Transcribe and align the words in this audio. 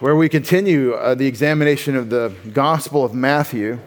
where 0.00 0.14
we 0.14 0.28
continue 0.28 0.92
uh, 0.92 1.12
the 1.16 1.26
examination 1.26 1.96
of 1.96 2.08
the 2.08 2.32
Gospel 2.52 3.04
of 3.04 3.14
Matthew. 3.14 3.80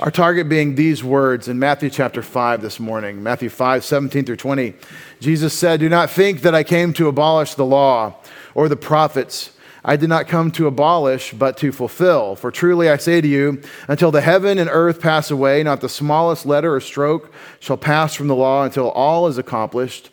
Our 0.00 0.10
target 0.10 0.50
being 0.50 0.74
these 0.74 1.02
words 1.02 1.48
in 1.48 1.58
Matthew 1.58 1.88
chapter 1.88 2.22
5 2.22 2.60
this 2.60 2.78
morning, 2.78 3.22
Matthew 3.22 3.48
5, 3.48 3.82
17 3.82 4.26
through 4.26 4.36
20. 4.36 4.74
Jesus 5.18 5.58
said, 5.58 5.80
Do 5.80 5.88
not 5.88 6.10
think 6.10 6.42
that 6.42 6.54
I 6.54 6.62
came 6.62 6.92
to 6.92 7.08
abolish 7.08 7.54
the 7.54 7.64
law 7.64 8.16
or 8.54 8.68
the 8.68 8.76
prophets. 8.76 9.50
I 9.88 9.96
did 9.96 10.10
not 10.10 10.28
come 10.28 10.50
to 10.50 10.66
abolish, 10.66 11.32
but 11.32 11.56
to 11.56 11.72
fulfill. 11.72 12.36
For 12.36 12.50
truly 12.50 12.90
I 12.90 12.98
say 12.98 13.22
to 13.22 13.26
you, 13.26 13.62
until 13.88 14.10
the 14.10 14.20
heaven 14.20 14.58
and 14.58 14.68
earth 14.70 15.00
pass 15.00 15.30
away, 15.30 15.62
not 15.62 15.80
the 15.80 15.88
smallest 15.88 16.44
letter 16.44 16.74
or 16.74 16.80
stroke 16.80 17.32
shall 17.58 17.78
pass 17.78 18.12
from 18.12 18.28
the 18.28 18.34
law 18.34 18.64
until 18.64 18.90
all 18.90 19.28
is 19.28 19.38
accomplished. 19.38 20.10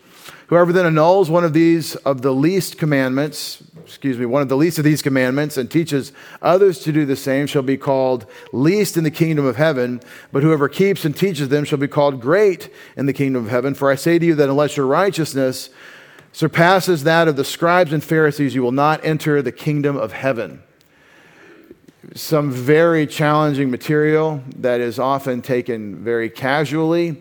Whoever 0.48 0.72
then 0.72 0.86
annuls 0.86 1.30
one 1.30 1.44
of 1.44 1.52
these 1.52 1.96
of 1.98 2.22
the 2.22 2.34
least 2.34 2.78
commandments, 2.78 3.62
excuse 3.84 4.18
me, 4.18 4.26
one 4.26 4.42
of 4.42 4.48
the 4.48 4.56
least 4.56 4.78
of 4.78 4.86
these 4.86 5.02
commandments 5.02 5.58
and 5.58 5.70
teaches 5.70 6.14
others 6.42 6.80
to 6.80 6.94
do 6.94 7.06
the 7.06 7.18
same 7.18 7.46
shall 7.46 7.62
be 7.62 7.76
called 7.76 8.26
least 8.54 8.96
in 8.96 9.04
the 9.04 9.12
kingdom 9.12 9.46
of 9.46 9.58
heaven, 9.58 10.00
but 10.32 10.42
whoever 10.42 10.70
keeps 10.70 11.04
and 11.04 11.18
teaches 11.18 11.50
them 11.50 11.66
shall 11.66 11.80
be 11.80 11.90
called 11.90 12.22
great 12.22 12.70
in 12.96 13.08
the 13.08 13.14
kingdom 13.14 13.44
of 13.44 13.52
heaven. 13.52 13.74
For 13.74 13.92
I 13.92 13.96
say 13.96 14.20
to 14.20 14.26
you 14.26 14.36
that 14.36 14.48
unless 14.48 14.78
your 14.78 14.88
righteousness 14.88 15.70
surpasses 16.36 17.04
that 17.04 17.28
of 17.28 17.36
the 17.36 17.46
scribes 17.46 17.94
and 17.94 18.04
Pharisees, 18.04 18.54
you 18.54 18.62
will 18.62 18.72
not 18.72 19.04
enter 19.06 19.42
the 19.42 19.52
kingdom 19.52 19.96
of 19.96 20.12
heaven. 20.12 20.62
Some 22.14 22.52
very 22.52 23.08
challenging 23.08 23.72
material 23.72 24.44
that 24.58 24.80
is 24.80 25.00
often 25.00 25.42
taken 25.42 26.04
very 26.04 26.30
casually 26.30 27.18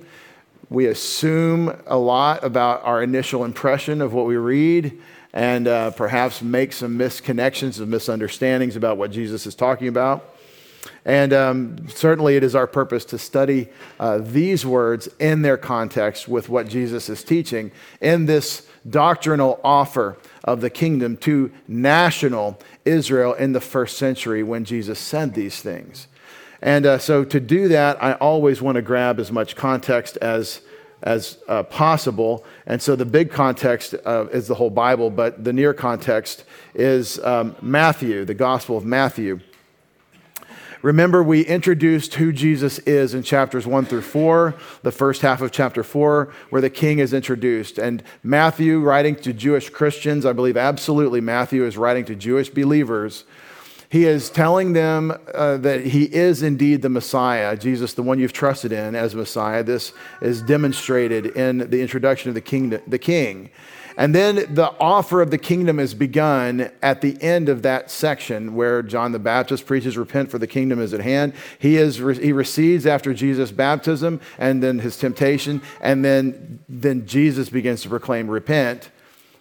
we 0.70 0.86
assume 0.86 1.80
a 1.86 1.96
lot 1.96 2.42
about 2.42 2.82
our 2.84 3.02
initial 3.02 3.44
impression 3.44 4.00
of 4.00 4.12
what 4.12 4.26
we 4.26 4.36
read 4.36 5.00
and 5.32 5.68
uh, 5.68 5.90
perhaps 5.92 6.42
make 6.42 6.72
some 6.72 6.98
misconnections 6.98 7.78
and 7.80 7.88
misunderstandings 7.88 8.76
about 8.76 8.96
what 8.96 9.10
Jesus 9.10 9.46
is 9.46 9.54
talking 9.54 9.88
about. 9.88 10.36
And 11.04 11.32
um, 11.32 11.88
certainly, 11.88 12.36
it 12.36 12.44
is 12.44 12.54
our 12.54 12.66
purpose 12.66 13.04
to 13.06 13.18
study 13.18 13.68
uh, 13.98 14.18
these 14.18 14.66
words 14.66 15.08
in 15.18 15.42
their 15.42 15.56
context 15.56 16.28
with 16.28 16.48
what 16.48 16.68
Jesus 16.68 17.08
is 17.08 17.24
teaching 17.24 17.72
in 18.00 18.26
this 18.26 18.66
doctrinal 18.88 19.60
offer 19.64 20.16
of 20.42 20.60
the 20.60 20.70
kingdom 20.70 21.16
to 21.16 21.50
national 21.66 22.58
Israel 22.84 23.32
in 23.34 23.52
the 23.52 23.60
first 23.60 23.96
century 23.96 24.42
when 24.42 24.64
Jesus 24.64 24.98
said 24.98 25.34
these 25.34 25.60
things. 25.60 26.06
And 26.60 26.86
uh, 26.86 26.98
so 26.98 27.24
to 27.24 27.40
do 27.40 27.68
that, 27.68 28.02
I 28.02 28.14
always 28.14 28.62
want 28.62 28.76
to 28.76 28.82
grab 28.82 29.20
as 29.20 29.30
much 29.30 29.54
context 29.54 30.16
as, 30.18 30.62
as 31.02 31.38
uh, 31.46 31.62
possible. 31.62 32.44
And 32.66 32.80
so 32.80 32.96
the 32.96 33.04
big 33.04 33.30
context 33.30 33.94
uh, 34.04 34.26
is 34.32 34.46
the 34.46 34.54
whole 34.54 34.70
Bible, 34.70 35.10
but 35.10 35.44
the 35.44 35.52
near 35.52 35.74
context 35.74 36.44
is 36.74 37.18
um, 37.20 37.54
Matthew, 37.60 38.24
the 38.24 38.34
Gospel 38.34 38.78
of 38.78 38.84
Matthew. 38.84 39.40
Remember, 40.84 41.22
we 41.22 41.40
introduced 41.46 42.16
who 42.16 42.30
Jesus 42.30 42.78
is 42.80 43.14
in 43.14 43.22
chapters 43.22 43.66
1 43.66 43.86
through 43.86 44.02
4, 44.02 44.54
the 44.82 44.92
first 44.92 45.22
half 45.22 45.40
of 45.40 45.50
chapter 45.50 45.82
4, 45.82 46.30
where 46.50 46.60
the 46.60 46.68
king 46.68 46.98
is 46.98 47.14
introduced. 47.14 47.78
And 47.78 48.02
Matthew, 48.22 48.80
writing 48.80 49.16
to 49.16 49.32
Jewish 49.32 49.70
Christians, 49.70 50.26
I 50.26 50.34
believe 50.34 50.58
absolutely 50.58 51.22
Matthew 51.22 51.64
is 51.64 51.78
writing 51.78 52.04
to 52.04 52.14
Jewish 52.14 52.50
believers 52.50 53.24
he 53.94 54.06
is 54.06 54.28
telling 54.28 54.72
them 54.72 55.16
uh, 55.32 55.56
that 55.58 55.86
he 55.86 56.12
is 56.12 56.42
indeed 56.42 56.82
the 56.82 56.88
Messiah, 56.88 57.56
Jesus, 57.56 57.94
the 57.94 58.02
one 58.02 58.18
you've 58.18 58.32
trusted 58.32 58.72
in 58.72 58.96
as 58.96 59.14
Messiah. 59.14 59.62
This 59.62 59.92
is 60.20 60.42
demonstrated 60.42 61.26
in 61.26 61.70
the 61.70 61.80
introduction 61.80 62.28
of 62.28 62.34
the, 62.34 62.40
king. 62.40 62.70
the 62.88 62.98
king. 62.98 63.50
And 63.96 64.14
then 64.14 64.52
the 64.54 64.74
offer 64.80 65.22
of 65.22 65.30
the 65.30 65.38
kingdom 65.38 65.78
is 65.78 65.94
begun 65.94 66.70
at 66.82 67.00
the 67.00 67.20
end 67.22 67.48
of 67.48 67.62
that 67.62 67.90
section 67.90 68.54
where 68.54 68.82
John 68.82 69.12
the 69.12 69.18
Baptist 69.20 69.66
preaches, 69.66 69.96
Repent, 69.96 70.30
for 70.30 70.38
the 70.38 70.48
kingdom 70.48 70.80
is 70.80 70.92
at 70.92 71.00
hand. 71.00 71.32
He, 71.58 71.76
is, 71.76 71.96
he 71.96 72.32
recedes 72.32 72.86
after 72.86 73.14
Jesus' 73.14 73.52
baptism 73.52 74.20
and 74.36 74.62
then 74.62 74.80
his 74.80 74.96
temptation, 74.96 75.62
and 75.80 76.04
then, 76.04 76.58
then 76.68 77.06
Jesus 77.06 77.48
begins 77.48 77.82
to 77.82 77.88
proclaim, 77.88 78.28
Repent 78.28 78.90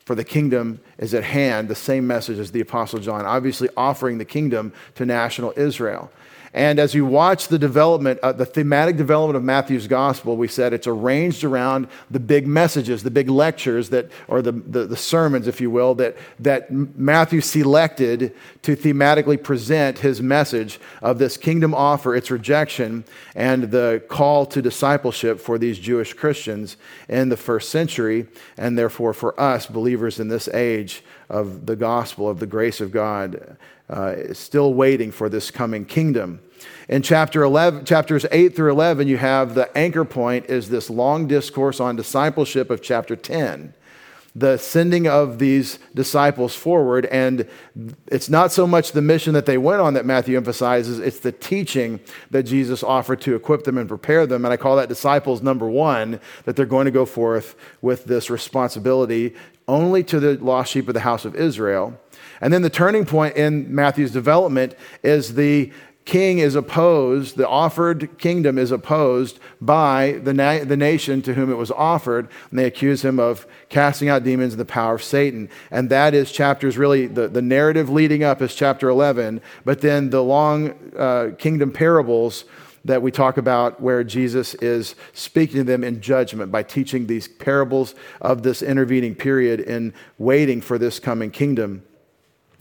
for 0.06 0.16
the 0.16 0.24
kingdom 0.24 0.81
is 0.97 1.13
at 1.13 1.24
hand, 1.24 1.69
the 1.69 1.75
same 1.75 2.06
message 2.06 2.38
as 2.38 2.52
the 2.52 2.59
Apostle 2.59 3.00
John, 3.00 3.25
obviously 3.25 3.69
offering 3.78 4.18
the 4.18 4.25
kingdom 4.25 4.74
to 4.96 5.06
national 5.06 5.53
Israel. 5.56 6.12
And 6.53 6.78
as 6.78 6.94
you 6.94 7.03
watch 7.03 7.47
the 7.47 7.58
development, 7.58 8.19
uh, 8.22 8.31
the 8.31 8.46
thematic 8.46 8.96
development 8.96 9.36
of 9.38 9.44
Matthew's 9.44 9.88
gospel, 9.88 10.38
we 10.38 10.47
said 10.47 10.72
it's 10.72 10.86
arranged 10.86 11.44
around 11.44 11.88
the 12.12 12.19
big 12.19 12.46
messages, 12.46 13.02
the 13.02 13.09
big 13.09 13.28
lectures 13.28 13.90
that, 13.90 14.12
or 14.28 14.44
the, 14.44 14.52
the, 14.52 14.86
the, 14.86 14.96
sermons, 14.96 15.47
if 15.47 15.59
you 15.59 15.72
will, 15.72 15.96
that, 15.96 16.16
that 16.40 16.72
Matthew 16.72 17.42
selected 17.42 18.36
to 18.62 18.75
thematically 18.75 19.42
present 19.42 20.00
his 20.00 20.22
message 20.22 20.80
of 21.02 21.18
this 21.18 21.38
kingdom 21.38 21.74
offer, 21.74 22.16
its 22.16 22.30
rejection, 22.30 23.03
and 23.34 23.72
the 23.72 24.03
call 24.08 24.46
to 24.46 24.62
discipleship 24.62 25.40
for 25.40 25.58
these 25.58 25.80
Jewish 25.80 26.13
Christians 26.13 26.78
in 27.09 27.30
the 27.30 27.38
first 27.38 27.69
century, 27.69 28.28
and 28.58 28.78
therefore 28.78 29.13
for 29.13 29.40
us, 29.40 29.66
believers 29.66 30.19
in 30.19 30.28
this 30.28 30.47
age 30.50 31.03
of 31.30 31.66
the 31.66 31.76
gospel, 31.76 32.30
of 32.30 32.40
the 32.40 32.48
grace 32.48 32.82
of 32.82 32.92
God 32.92 33.58
uh, 33.90 34.34
still 34.34 34.74
waiting 34.74 35.12
for 35.12 35.30
this 35.30 35.52
coming 35.52 35.86
kingdom. 35.86 36.42
In 36.90 37.02
chapter 37.02 37.44
11, 37.44 37.86
chapters 37.86 38.26
8 38.32 38.56
through 38.56 38.72
11, 38.72 39.08
you 39.08 39.18
have 39.18 39.56
the 39.56 39.76
anchor 39.78 40.06
point 40.06 40.46
is 40.48 40.70
this 40.70 40.90
long 40.90 41.28
discourse 41.28 41.80
on 41.80 41.96
discipleship 41.96 42.70
of 42.70 42.82
chapter 42.82 43.16
10 43.16 43.74
the 44.36 44.58
sending 44.58 45.08
of 45.08 45.38
these 45.38 45.78
disciples 45.94 46.56
forward. 46.56 47.06
And 47.08 47.48
it's 48.08 48.30
not 48.30 48.52
so 48.52 48.66
much 48.66 48.92
the 48.92 49.02
mission 49.02 49.34
that 49.34 49.46
they 49.46 49.60
went 49.60 49.82
on 49.82 49.94
that 49.94 50.06
Matthew 50.06 50.38
emphasizes, 50.38 51.00
it's 51.00 51.20
the 51.20 51.32
teaching 51.32 52.00
that 52.32 52.44
Jesus 52.44 52.84
offered 52.84 53.22
to 53.22 53.36
equip 53.36 53.64
them 53.64 53.78
and 53.78 53.88
prepare 53.88 54.26
them. 54.26 54.44
And 54.44 54.52
I 54.52 54.58
call 54.58 54.76
that 54.78 54.90
disciples 54.90 55.44
number 55.44 55.70
one, 55.70 56.20
that 56.46 56.56
they're 56.56 56.66
going 56.66 56.86
to 56.86 56.92
go 56.92 57.06
forth 57.06 57.56
with 57.82 58.06
this 58.06 58.30
responsibility 58.30 59.36
only 59.68 60.04
to 60.04 60.20
the 60.20 60.34
lost 60.44 60.72
sheep 60.72 60.88
of 60.88 60.94
the 60.94 61.00
house 61.00 61.26
of 61.26 61.36
Israel. 61.36 61.98
And 62.42 62.52
then 62.52 62.64
the 62.64 62.70
turning 62.70 63.06
point 63.06 63.38
in 63.38 63.74
Matthew's 63.74 64.12
development 64.12 64.76
is 65.04 65.36
the 65.36 65.72
king 66.06 66.40
is 66.40 66.56
opposed, 66.56 67.38
the 67.38 67.47
offered 67.47 68.18
kingdom 68.18 68.58
is 68.58 68.72
opposed 68.72 69.40
by 69.62 70.19
the, 70.24 70.34
na- 70.34 70.64
the 70.64 70.78
nation 70.78 71.22
to 71.22 71.34
whom 71.34 71.52
it 71.52 71.56
was 71.56 71.72
offered, 71.72 72.28
and 72.50 72.59
they 72.59 72.66
accuse 72.66 73.03
him 73.03 73.19
of 73.19 73.47
casting 73.69 74.09
out 74.09 74.24
demons 74.24 74.53
in 74.53 74.59
the 74.59 74.66
power 74.66 74.96
of 74.96 75.03
Satan. 75.03 75.50
And 75.72 75.90
that 75.90 76.13
is 76.13 76.31
chapters 76.31 76.78
really, 76.78 77.08
the, 77.08 77.28
the 77.28 77.42
narrative 77.42 77.90
leading 77.90 78.24
up 78.24 78.42
is 78.42 78.53
chapter 78.53 78.90
11, 78.90 79.42
but 79.63 79.81
then 79.81 80.09
the 80.09 80.24
long 80.24 80.74
uh, 80.97 81.31
kingdom 81.38 81.72
parables 81.72 82.46
that 82.86 83.02
we 83.02 83.12
talk 83.12 83.38
about 83.38 83.80
where 83.80 84.03
Jesus 84.03 84.56
is 84.56 84.96
speaking 85.13 85.58
to 85.58 85.63
them 85.63 85.84
in 85.84 86.02
judgment 86.02 86.52
by 86.52 86.63
teaching 86.63 87.08
these 87.08 87.30
parables 87.30 87.96
of 88.19 88.44
this 88.44 88.62
intervening 88.62 89.16
period 89.16 89.62
in 89.62 89.94
waiting 90.18 90.59
for 90.59 90.78
this 90.78 91.00
coming 91.00 91.31
kingdom. 91.31 91.84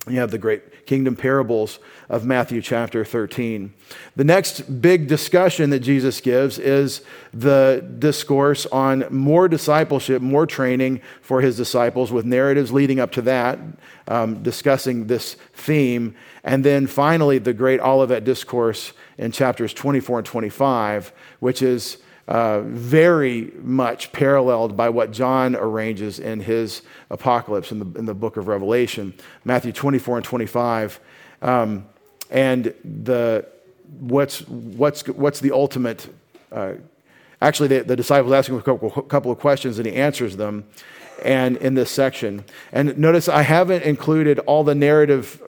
You 0.08 0.18
have 0.18 0.32
the 0.32 0.38
great 0.38 0.84
kingdom 0.84 1.14
parables 1.14 1.78
of 2.08 2.24
Matthew 2.24 2.60
chapter 2.60 3.04
13. 3.04 3.72
The 4.16 4.24
next 4.24 4.82
big 4.82 5.06
discussion 5.06 5.70
that 5.70 5.78
Jesus 5.78 6.20
gives 6.20 6.58
is 6.58 7.02
the 7.32 7.88
discourse 8.00 8.66
on 8.66 9.04
more 9.10 9.46
discipleship, 9.46 10.20
more 10.20 10.44
training 10.44 11.02
for 11.20 11.40
his 11.40 11.56
disciples, 11.56 12.10
with 12.10 12.24
narratives 12.24 12.72
leading 12.72 12.98
up 12.98 13.12
to 13.12 13.22
that, 13.22 13.60
um, 14.08 14.42
discussing 14.42 15.06
this 15.06 15.34
theme. 15.52 16.16
And 16.42 16.64
then 16.64 16.88
finally, 16.88 17.38
the 17.38 17.54
great 17.54 17.78
Olivet 17.78 18.24
discourse 18.24 18.94
in 19.18 19.30
chapters 19.30 19.72
24 19.72 20.18
and 20.18 20.26
25, 20.26 21.12
which 21.38 21.62
is 21.62 21.98
uh, 22.28 22.60
very 22.60 23.52
much 23.62 24.12
paralleled 24.12 24.76
by 24.76 24.88
what 24.88 25.10
John 25.10 25.56
arranges 25.56 26.18
in 26.18 26.40
his 26.40 26.82
apocalypse 27.10 27.72
in 27.72 27.78
the, 27.78 27.98
in 27.98 28.06
the 28.06 28.14
book 28.14 28.36
of 28.36 28.46
Revelation, 28.46 29.12
Matthew 29.44 29.72
24 29.72 30.18
and 30.18 30.24
25. 30.24 31.00
Um, 31.42 31.86
and 32.30 32.72
the, 32.84 33.46
what's, 33.98 34.46
what's, 34.48 35.06
what's 35.08 35.40
the 35.40 35.52
ultimate? 35.52 36.12
Uh, 36.50 36.74
actually, 37.40 37.68
the, 37.68 37.82
the 37.82 37.96
disciples 37.96 38.32
ask 38.32 38.48
him 38.48 38.56
a 38.56 38.62
couple, 38.62 38.90
couple 38.90 39.32
of 39.32 39.38
questions 39.38 39.78
and 39.78 39.86
he 39.86 39.94
answers 39.94 40.36
them 40.36 40.64
and 41.22 41.56
in 41.58 41.74
this 41.74 41.90
section. 41.90 42.44
And 42.72 42.96
notice 42.98 43.28
I 43.28 43.42
haven't 43.42 43.82
included 43.82 44.38
all 44.40 44.64
the 44.64 44.74
narrative 44.74 45.40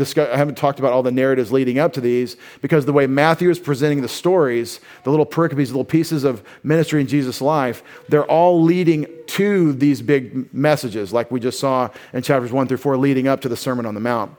I 0.00 0.36
haven't 0.36 0.56
talked 0.56 0.78
about 0.78 0.92
all 0.92 1.02
the 1.02 1.10
narratives 1.10 1.50
leading 1.50 1.78
up 1.78 1.92
to 1.94 2.00
these 2.00 2.36
because 2.60 2.86
the 2.86 2.92
way 2.92 3.06
Matthew 3.06 3.50
is 3.50 3.58
presenting 3.58 4.00
the 4.00 4.08
stories, 4.08 4.80
the 5.02 5.10
little 5.10 5.26
pericopes, 5.26 5.70
little 5.70 5.84
pieces 5.84 6.24
of 6.24 6.42
ministry 6.62 7.00
in 7.00 7.08
Jesus' 7.08 7.40
life, 7.40 7.82
they're 8.08 8.24
all 8.26 8.62
leading 8.62 9.06
to 9.26 9.72
these 9.72 10.00
big 10.00 10.52
messages, 10.54 11.12
like 11.12 11.30
we 11.30 11.40
just 11.40 11.58
saw 11.58 11.90
in 12.12 12.22
chapters 12.22 12.52
one 12.52 12.68
through 12.68 12.76
four, 12.76 12.96
leading 12.96 13.26
up 13.26 13.40
to 13.40 13.48
the 13.48 13.56
Sermon 13.56 13.86
on 13.86 13.94
the 13.94 14.00
Mount. 14.00 14.32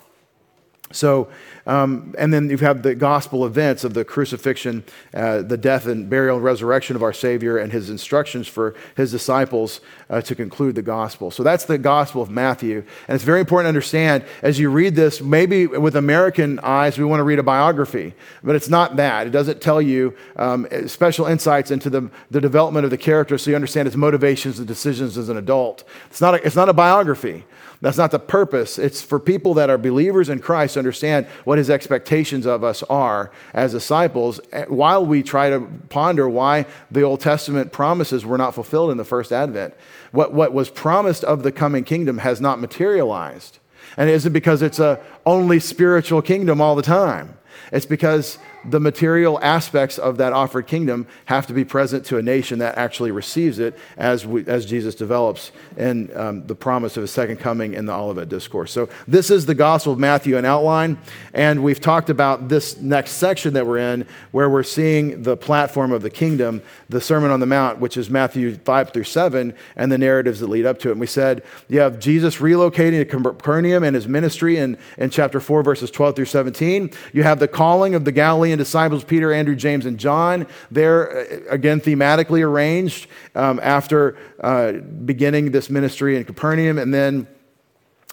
So, 0.92 1.30
um, 1.68 2.16
and 2.18 2.34
then 2.34 2.50
you 2.50 2.58
have 2.58 2.82
the 2.82 2.96
gospel 2.96 3.46
events 3.46 3.84
of 3.84 3.94
the 3.94 4.04
crucifixion, 4.04 4.84
uh, 5.14 5.44
the 5.44 5.58
death 5.58 5.86
and 5.86 6.10
burial 6.10 6.38
and 6.38 6.44
resurrection 6.44 6.96
of 6.96 7.04
our 7.04 7.14
Savior, 7.14 7.60
and 7.60 7.72
his 7.72 7.92
instructions 7.92 8.48
for 8.48 8.74
his 8.98 9.12
disciples 9.12 9.82
uh, 10.10 10.22
to 10.22 10.34
conclude 10.34 10.74
the 10.74 10.82
gospel. 10.82 11.30
So 11.30 11.44
that's 11.44 11.66
the 11.66 11.78
gospel 11.78 12.24
of 12.24 12.32
Matthew. 12.32 12.84
And 13.08 13.16
it's 13.16 13.24
very 13.24 13.40
important 13.40 13.66
to 13.66 13.70
understand 13.70 14.24
as 14.42 14.58
you 14.58 14.72
read 14.72 14.96
this, 14.96 15.22
maybe 15.22 15.68
with 15.68 15.96
American 15.96 16.58
eyes, 16.60 16.98
we 16.98 17.06
want 17.06 17.20
to 17.20 17.24
read 17.24 17.40
a 17.40 17.44
biography, 17.44 18.16
but 18.44 18.56
it's 18.56 18.70
not 18.70 18.96
that. 18.96 19.28
It 19.28 19.32
doesn't 19.32 19.62
tell 19.62 19.82
you 19.82 20.16
um, 20.38 20.68
special 20.88 21.28
insights 21.28 21.70
into 21.70 21.92
the, 21.92 22.10
the 22.32 22.42
development 22.42 22.86
of 22.86 22.90
the 22.90 22.98
character 22.98 23.38
so 23.38 23.52
you 23.52 23.56
understand 23.56 23.86
his 23.86 23.96
motivations 23.96 24.58
and 24.58 24.68
decisions 24.68 25.20
as 25.20 25.30
an 25.30 25.38
adult. 25.38 25.84
It's 26.10 26.22
not 26.22 26.34
a, 26.34 26.44
it's 26.44 26.56
not 26.56 26.68
a 26.68 26.74
biography. 26.74 27.44
That's 27.82 27.98
not 27.98 28.12
the 28.12 28.20
purpose. 28.20 28.78
It's 28.78 29.02
for 29.02 29.20
people 29.20 29.54
that 29.54 29.70
are 29.70 29.78
believers 29.78 30.28
in 30.28 30.40
Christ 30.40 30.74
to 30.74 30.80
understand 30.80 31.28
what 31.46 31.58
his 31.58 31.70
expectations 31.70 32.46
of 32.46 32.62
us 32.62 32.84
are 32.84 33.32
as 33.54 33.72
disciples 33.72 34.42
eh, 34.52 34.66
while 34.66 35.06
we 35.06 35.24
try 35.24 35.50
to 35.50 35.62
ponder 35.88 36.28
why 36.28 36.66
the 36.92 37.04
Old 37.04 37.22
Testament 37.22 37.72
promises 37.72 38.26
were 38.26 38.38
not 38.38 38.54
fulfilled 38.54 38.92
in 38.92 38.98
the 38.98 39.06
first 39.06 39.32
advent. 39.32 39.74
What, 40.12 40.34
what 40.34 40.54
was 40.54 40.70
promised 40.70 41.24
of 41.24 41.44
the 41.44 41.54
coming 41.54 41.86
kingdom 41.86 42.18
has 42.18 42.42
not 42.42 42.60
materialized. 42.60 43.60
And 43.96 44.10
it 44.10 44.14
isn't 44.14 44.34
because 44.34 44.62
it's 44.62 44.80
a 44.80 45.02
only 45.26 45.62
spiritual 45.62 46.22
kingdom 46.22 46.60
all 46.60 46.76
the 46.76 46.82
time. 46.82 47.38
It's 47.72 47.86
because 47.86 48.40
the 48.66 48.80
material 48.80 49.40
aspects 49.42 49.98
of 49.98 50.18
that 50.18 50.34
offered 50.34 50.68
kingdom 50.68 51.08
have 51.26 51.48
to 51.48 51.54
be 51.54 51.64
present 51.64 52.06
to 52.06 52.18
a 52.18 52.22
nation 52.22 52.60
that 52.60 52.78
actually 52.78 53.12
receives 53.12 53.60
it 53.60 53.78
as, 53.98 54.26
we, 54.26 54.46
as 54.48 54.66
Jesus 54.66 54.96
develops 54.96 55.52
in 55.78 56.16
um, 56.16 56.46
the 56.48 56.56
promise 56.56 56.98
of 56.98 57.02
his 57.02 57.12
second 57.12 57.38
coming 57.38 57.74
in 57.74 57.86
the 57.86 57.94
Olivet 57.94 58.30
Discourse. 58.30 58.72
So, 58.72 58.90
this 59.08 59.30
is 59.30 59.46
the 59.46 59.56
Gospel 59.56 59.94
of 59.94 60.00
Matthew 60.00 60.38
in 60.38 60.46
outline, 60.46 60.98
and 61.34 61.64
we've 61.64 61.80
talked 61.80 62.10
about 62.10 62.50
this 62.50 62.78
next 62.78 63.12
section 63.14 63.54
that 63.54 63.66
we're 63.66 63.78
in 63.78 64.06
where 64.32 64.50
we're 64.50 64.64
seeing 64.64 65.24
the 65.24 65.38
platform 65.38 65.92
of 65.92 66.02
the 66.02 66.10
kingdom, 66.10 66.62
the 66.90 67.02
Sermon 67.02 67.32
on 67.32 67.40
the 67.40 67.46
Mount, 67.46 67.80
which 67.80 67.98
is 67.98 68.10
Matthew 68.10 68.56
5 68.56 68.92
through 68.92 69.04
7, 69.04 69.54
and 69.76 69.92
the 69.92 69.98
narratives 69.98 70.40
that 70.40 70.48
lead 70.48 70.66
up 70.66 70.80
to 70.80 70.90
it. 70.90 70.94
And 70.94 71.02
we 71.02 71.08
said 71.08 71.44
you 71.68 71.80
have 71.80 72.00
Jesus 72.00 72.38
relocating 72.38 73.00
to 73.00 73.06
Capernaum 73.06 73.84
and 73.84 73.96
his 73.96 74.08
ministry 74.08 74.58
in, 74.58 74.78
in 74.98 75.10
chapter 75.10 75.40
4, 75.40 75.64
verses 75.64 75.92
12 75.92 76.16
through 76.16 76.26
17. 76.26 76.92
You 77.14 77.24
have 77.24 77.40
the 77.40 77.48
calling 77.48 77.96
of 77.96 78.06
the 78.06 78.12
Galilean 78.12 78.59
disciples, 78.60 79.04
Peter, 79.04 79.34
Andrew, 79.34 79.56
James, 79.56 79.88
and 79.88 79.98
John. 79.98 80.46
They're, 80.70 81.48
uh, 81.50 81.54
again, 81.56 81.82
thematically 81.82 82.46
arranged 82.46 83.08
um, 83.34 83.60
after 83.64 84.18
uh, 84.40 84.74
beginning 84.74 85.52
this 85.52 85.70
ministry 85.72 86.16
in 86.18 86.24
Capernaum. 86.26 86.78
And 86.78 86.94
then 86.94 87.28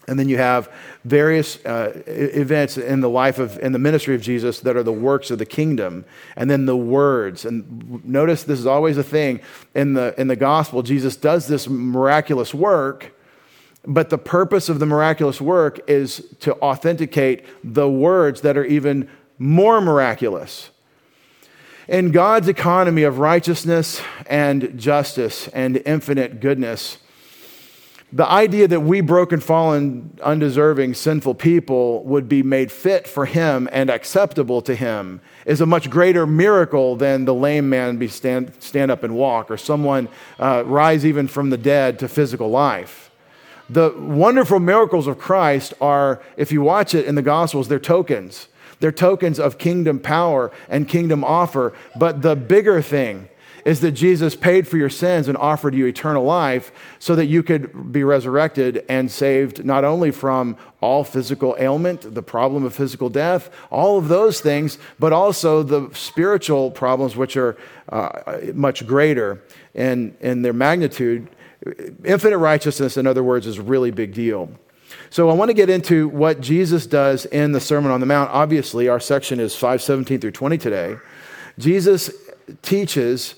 and 0.09 0.19
then 0.19 0.29
you 0.29 0.39
have 0.39 0.73
various 1.05 1.65
uh, 1.65 2.03
events 2.07 2.79
in 2.79 3.01
the 3.01 3.09
life 3.09 3.39
of, 3.39 3.59
in 3.59 3.73
the 3.73 3.79
ministry 3.79 4.15
of 4.15 4.23
Jesus 4.23 4.61
that 4.61 4.77
are 4.77 4.83
the 4.83 4.93
works 4.93 5.31
of 5.31 5.39
the 5.39 5.47
kingdom. 5.47 6.05
And 6.37 6.49
then 6.49 6.67
the 6.67 6.77
words. 6.77 7.45
And 7.45 8.05
notice 8.05 8.45
this 8.45 8.59
is 8.59 8.67
always 8.67 8.99
a 8.99 9.03
thing 9.03 9.41
in 9.75 9.95
the, 9.95 10.15
in 10.19 10.29
the 10.29 10.37
gospel. 10.37 10.83
Jesus 10.83 11.17
does 11.17 11.49
this 11.49 11.69
miraculous 11.69 12.55
work, 12.55 13.15
but 13.85 14.11
the 14.11 14.19
purpose 14.19 14.69
of 14.69 14.79
the 14.79 14.87
miraculous 14.87 15.41
work 15.41 15.81
is 15.89 16.25
to 16.41 16.55
authenticate 16.61 17.45
the 17.65 17.89
words 17.89 18.43
that 18.43 18.57
are 18.57 18.65
even 18.65 19.09
more 19.39 19.81
miraculous. 19.81 20.71
In 21.89 22.11
God's 22.11 22.49
economy 22.49 23.05
of 23.05 23.19
righteousness 23.19 24.03
and 24.27 24.79
justice 24.79 25.49
and 25.49 25.81
infinite 25.87 26.41
goodness, 26.41 26.99
the 28.13 28.27
idea 28.27 28.69
that 28.69 28.81
we 28.81 29.01
broken, 29.01 29.41
fallen, 29.41 30.17
undeserving, 30.23 30.95
sinful 30.95 31.35
people 31.35 32.05
would 32.05 32.29
be 32.29 32.43
made 32.43 32.71
fit 32.71 33.07
for 33.07 33.27
Him 33.27 33.69
and 33.73 33.91
acceptable 33.91 34.63
to 34.63 34.75
Him 34.75 35.21
is 35.45 35.61
a 35.61 35.67
much 35.67 35.91
greater 35.91 36.27
miracle 36.27 36.97
than 36.97 37.25
the 37.25 37.35
lame 37.35 37.69
man 37.69 37.97
be 37.97 38.07
stand, 38.07 38.53
stand 38.61 38.91
up 38.91 39.03
and 39.03 39.17
walk 39.17 39.51
or 39.51 39.57
someone 39.57 40.09
uh, 40.39 40.63
rise 40.67 41.05
even 41.05 41.27
from 41.27 41.51
the 41.51 41.59
dead 41.59 41.99
to 41.99 42.09
physical 42.09 42.49
life. 42.49 43.11
The 43.69 43.93
wonderful 43.99 44.61
miracles 44.61 45.09
of 45.09 45.19
Christ 45.19 45.75
are, 45.81 46.23
if 46.37 46.53
you 46.53 46.63
watch 46.63 46.95
it 46.95 47.07
in 47.07 47.17
the 47.17 47.23
Gospels, 47.23 47.67
they're 47.67 47.81
tokens. 47.81 48.47
They're 48.81 48.93
tokens 48.93 49.39
of 49.39 49.59
kingdom 49.59 49.99
power 49.99 50.53
and 50.69 50.89
kingdom 50.89 51.25
offer. 51.25 51.73
But 51.97 52.23
the 52.23 52.37
bigger 52.37 52.83
thing 52.83 53.29
is 53.67 53.81
that 53.81 53.91
Jesus 53.91 54.37
paid 54.37 54.69
for 54.69 54.77
your 54.77 54.89
sins 54.89 55.27
and 55.27 55.37
offered 55.37 55.75
you 55.75 55.87
eternal 55.87 56.23
life 56.23 56.71
so 57.01 57.17
that 57.17 57.27
you 57.27 57.43
could 57.43 57.91
be 57.91 58.05
resurrected 58.05 58.85
and 58.89 59.11
saved 59.11 59.65
not 59.65 59.85
only 59.85 60.13
from 60.13 60.57
all 60.81 61.03
physical 61.03 61.57
ailment, 61.59 62.15
the 62.15 62.23
problem 62.23 62.65
of 62.65 62.73
physical 62.73 63.09
death, 63.09 63.51
all 63.69 63.99
of 63.99 64.07
those 64.07 64.41
things, 64.41 64.79
but 65.01 65.13
also 65.13 65.65
the 65.65 65.91
spiritual 65.95 66.71
problems, 66.71 67.17
which 67.17 67.37
are 67.37 67.57
uh, 67.89 68.39
much 68.55 68.87
greater 68.87 69.43
in, 69.75 70.17
in 70.21 70.43
their 70.43 70.53
magnitude. 70.53 71.29
Infinite 72.05 72.39
righteousness, 72.39 72.97
in 72.97 73.05
other 73.05 73.25
words, 73.25 73.49
is 73.49 73.59
a 73.59 73.63
really 73.63 73.91
big 73.91 74.15
deal. 74.15 74.49
So 75.11 75.31
I 75.31 75.35
want 75.35 75.51
to 75.51 75.55
get 75.55 75.71
into 75.71 76.09
what 76.09 76.41
Jesus 76.41 76.87
does 76.87 77.27
in 77.27 77.53
the 77.53 77.61
Sermon 77.61 77.91
on 77.91 78.01
the 78.01 78.07
Mount. 78.07 78.31
Obviously, 78.31 78.89
our 78.89 79.01
section 79.01 79.41
is 79.41 79.55
517 79.55 80.21
through 80.21 80.33
20 80.33 80.59
today. 80.59 80.97
Jesus 81.59 82.11
teaches 82.63 83.35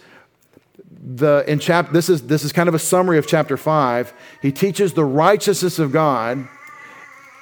the 1.01 1.45
in 1.47 1.59
chapter 1.59 1.93
this 1.93 2.09
is 2.09 2.27
this 2.27 2.45
is 2.45 2.53
kind 2.53 2.69
of 2.69 2.75
a 2.75 2.79
summary 2.79 3.19
of 3.19 3.27
chapter 3.27 3.57
5. 3.57 4.13
He 4.43 4.53
teaches 4.53 4.95
the 4.95 5.05
righteousness 5.05 5.79
of 5.79 5.93
God 5.93 6.49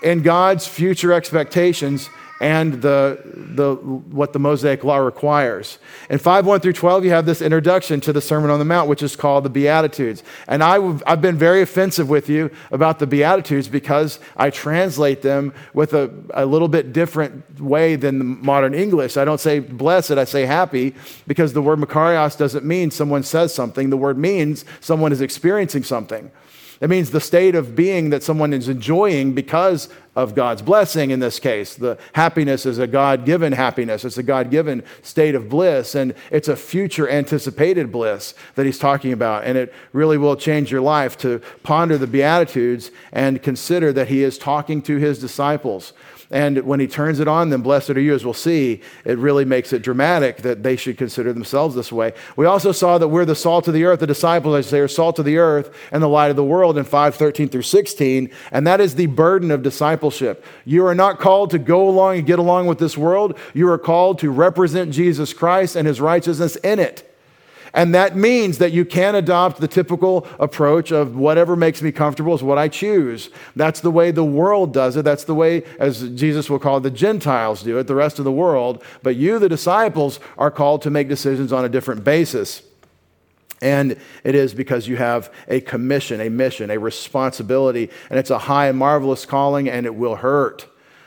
and 0.02 0.22
God's 0.22 0.66
future 0.66 1.12
expectations 1.12 2.10
and 2.40 2.82
the, 2.82 3.20
the, 3.24 3.74
what 3.74 4.32
the 4.32 4.38
Mosaic 4.38 4.84
Law 4.84 4.98
requires. 4.98 5.78
In 6.10 6.18
5 6.18 6.46
1 6.46 6.60
through 6.60 6.74
12, 6.74 7.04
you 7.04 7.10
have 7.10 7.24
this 7.24 7.40
introduction 7.40 8.00
to 8.02 8.12
the 8.12 8.20
Sermon 8.20 8.50
on 8.50 8.58
the 8.58 8.64
Mount, 8.64 8.88
which 8.88 9.02
is 9.02 9.16
called 9.16 9.44
the 9.44 9.50
Beatitudes. 9.50 10.22
And 10.46 10.62
I, 10.62 10.78
have 11.06 11.22
been 11.22 11.38
very 11.38 11.62
offensive 11.62 12.08
with 12.08 12.28
you 12.28 12.50
about 12.70 12.98
the 12.98 13.06
Beatitudes 13.06 13.68
because 13.68 14.20
I 14.36 14.50
translate 14.50 15.22
them 15.22 15.54
with 15.72 15.94
a, 15.94 16.12
a 16.34 16.44
little 16.44 16.68
bit 16.68 16.92
different 16.92 17.60
way 17.60 17.96
than 17.96 18.18
the 18.18 18.24
modern 18.24 18.74
English. 18.74 19.16
I 19.16 19.24
don't 19.24 19.40
say 19.40 19.60
blessed, 19.60 20.12
I 20.12 20.24
say 20.24 20.44
happy, 20.44 20.94
because 21.26 21.54
the 21.54 21.62
word 21.62 21.78
Makarios 21.78 22.36
doesn't 22.36 22.64
mean 22.64 22.90
someone 22.90 23.22
says 23.22 23.54
something. 23.54 23.88
The 23.88 23.96
word 23.96 24.18
means 24.18 24.64
someone 24.80 25.12
is 25.12 25.22
experiencing 25.22 25.84
something. 25.84 26.30
It 26.80 26.90
means 26.90 27.10
the 27.10 27.20
state 27.20 27.54
of 27.54 27.74
being 27.74 28.10
that 28.10 28.22
someone 28.22 28.52
is 28.52 28.68
enjoying 28.68 29.32
because 29.32 29.88
of 30.14 30.34
God's 30.34 30.62
blessing 30.62 31.10
in 31.10 31.20
this 31.20 31.38
case. 31.38 31.74
The 31.74 31.98
happiness 32.12 32.66
is 32.66 32.78
a 32.78 32.86
God 32.86 33.24
given 33.24 33.52
happiness, 33.52 34.04
it's 34.04 34.18
a 34.18 34.22
God 34.22 34.50
given 34.50 34.82
state 35.02 35.34
of 35.34 35.48
bliss, 35.48 35.94
and 35.94 36.14
it's 36.30 36.48
a 36.48 36.56
future 36.56 37.08
anticipated 37.08 37.92
bliss 37.92 38.34
that 38.54 38.66
he's 38.66 38.78
talking 38.78 39.12
about. 39.12 39.44
And 39.44 39.56
it 39.56 39.72
really 39.92 40.18
will 40.18 40.36
change 40.36 40.70
your 40.70 40.80
life 40.80 41.16
to 41.18 41.40
ponder 41.62 41.96
the 41.96 42.06
Beatitudes 42.06 42.90
and 43.12 43.42
consider 43.42 43.92
that 43.92 44.08
he 44.08 44.22
is 44.22 44.38
talking 44.38 44.82
to 44.82 44.96
his 44.96 45.18
disciples. 45.18 45.92
And 46.30 46.64
when 46.64 46.80
he 46.80 46.88
turns 46.88 47.20
it 47.20 47.28
on 47.28 47.50
them, 47.50 47.62
blessed 47.62 47.90
are 47.90 48.00
you, 48.00 48.14
as 48.14 48.24
we'll 48.24 48.34
see, 48.34 48.80
it 49.04 49.16
really 49.18 49.44
makes 49.44 49.72
it 49.72 49.82
dramatic 49.82 50.38
that 50.38 50.62
they 50.62 50.74
should 50.74 50.98
consider 50.98 51.32
themselves 51.32 51.74
this 51.74 51.92
way. 51.92 52.14
We 52.34 52.46
also 52.46 52.72
saw 52.72 52.98
that 52.98 53.08
we're 53.08 53.24
the 53.24 53.36
salt 53.36 53.68
of 53.68 53.74
the 53.74 53.84
earth. 53.84 54.00
The 54.00 54.06
disciples, 54.06 54.54
I 54.54 54.60
say, 54.68 54.80
are 54.80 54.88
salt 54.88 55.18
of 55.18 55.24
the 55.24 55.38
earth 55.38 55.72
and 55.92 56.02
the 56.02 56.08
light 56.08 56.30
of 56.30 56.36
the 56.36 56.44
world 56.44 56.78
in 56.78 56.84
513 56.84 57.48
through 57.48 57.62
16. 57.62 58.30
And 58.50 58.66
that 58.66 58.80
is 58.80 58.96
the 58.96 59.06
burden 59.06 59.50
of 59.52 59.62
discipleship. 59.62 60.44
You 60.64 60.84
are 60.86 60.94
not 60.94 61.20
called 61.20 61.50
to 61.50 61.58
go 61.58 61.88
along 61.88 62.18
and 62.18 62.26
get 62.26 62.40
along 62.40 62.66
with 62.66 62.78
this 62.78 62.98
world. 62.98 63.38
You 63.54 63.68
are 63.68 63.78
called 63.78 64.18
to 64.20 64.30
represent 64.30 64.92
Jesus 64.92 65.32
Christ 65.32 65.76
and 65.76 65.86
his 65.86 66.00
righteousness 66.00 66.56
in 66.56 66.80
it. 66.80 67.12
And 67.76 67.94
that 67.94 68.16
means 68.16 68.56
that 68.56 68.72
you 68.72 68.86
can't 68.86 69.18
adopt 69.18 69.60
the 69.60 69.68
typical 69.68 70.26
approach 70.40 70.90
of 70.92 71.14
whatever 71.14 71.54
makes 71.54 71.82
me 71.82 71.92
comfortable 71.92 72.34
is 72.34 72.42
what 72.42 72.56
I 72.56 72.68
choose. 72.68 73.28
That's 73.54 73.80
the 73.80 73.90
way 73.90 74.10
the 74.10 74.24
world 74.24 74.72
does 74.72 74.96
it. 74.96 75.04
That's 75.04 75.24
the 75.24 75.34
way, 75.34 75.62
as 75.78 76.08
Jesus 76.10 76.48
will 76.48 76.58
call 76.58 76.78
it, 76.78 76.84
the 76.84 76.90
Gentiles 76.90 77.62
do 77.62 77.76
it, 77.76 77.86
the 77.86 77.94
rest 77.94 78.18
of 78.18 78.24
the 78.24 78.32
world. 78.32 78.82
But 79.02 79.16
you, 79.16 79.38
the 79.38 79.50
disciples, 79.50 80.20
are 80.38 80.50
called 80.50 80.80
to 80.82 80.90
make 80.90 81.06
decisions 81.06 81.52
on 81.52 81.66
a 81.66 81.68
different 81.68 82.02
basis. 82.02 82.62
And 83.60 83.98
it 84.24 84.34
is 84.34 84.54
because 84.54 84.88
you 84.88 84.96
have 84.96 85.30
a 85.46 85.60
commission, 85.60 86.22
a 86.22 86.30
mission, 86.30 86.70
a 86.70 86.78
responsibility, 86.78 87.90
and 88.08 88.18
it's 88.18 88.30
a 88.30 88.38
high 88.38 88.68
and 88.68 88.78
marvelous 88.78 89.26
calling, 89.26 89.68
and 89.68 89.84
it 89.84 89.94
will 89.94 90.16
hurt. 90.16 90.66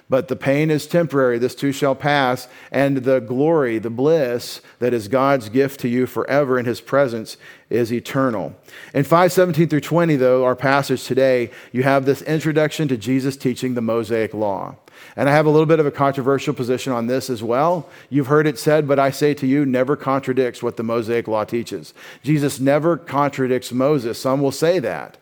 But 0.09 0.27
the 0.27 0.35
pain 0.35 0.71
is 0.71 0.87
temporary, 0.87 1.37
this 1.37 1.53
too 1.53 1.71
shall 1.71 1.93
pass, 1.93 2.47
and 2.71 2.97
the 2.97 3.19
glory, 3.19 3.77
the 3.77 3.91
bliss 3.91 4.59
that 4.79 4.91
is 4.91 5.07
God's 5.07 5.49
gift 5.49 5.79
to 5.81 5.87
you 5.87 6.07
forever 6.07 6.57
in 6.57 6.65
his 6.65 6.81
presence 6.81 7.37
is 7.69 7.93
eternal. 7.93 8.55
In 8.95 9.03
517 9.03 9.69
through 9.69 9.81
20, 9.81 10.15
though, 10.15 10.43
our 10.45 10.55
passage 10.55 11.03
today, 11.03 11.51
you 11.71 11.83
have 11.83 12.05
this 12.05 12.23
introduction 12.23 12.87
to 12.87 12.97
Jesus 12.97 13.37
teaching 13.37 13.75
the 13.75 13.81
Mosaic 13.81 14.33
law. 14.33 14.75
And 15.15 15.29
I 15.29 15.31
have 15.31 15.45
a 15.45 15.51
little 15.51 15.67
bit 15.67 15.79
of 15.79 15.85
a 15.85 15.91
controversial 15.91 16.55
position 16.55 16.91
on 16.91 17.05
this 17.05 17.29
as 17.29 17.43
well. 17.43 17.87
You've 18.09 18.27
heard 18.27 18.47
it 18.47 18.57
said, 18.57 18.87
but 18.87 18.97
I 18.97 19.11
say 19.11 19.35
to 19.35 19.45
you, 19.45 19.63
never 19.63 19.95
contradicts 19.95 20.63
what 20.63 20.75
the 20.75 20.83
Mosaic 20.83 21.27
law 21.27 21.43
teaches. 21.43 21.93
Jesus 22.23 22.59
never 22.59 22.97
contradicts 22.97 23.71
Moses. 23.71 24.19
Some 24.19 24.41
will 24.41 24.51
say 24.51 24.79
that 24.79 25.17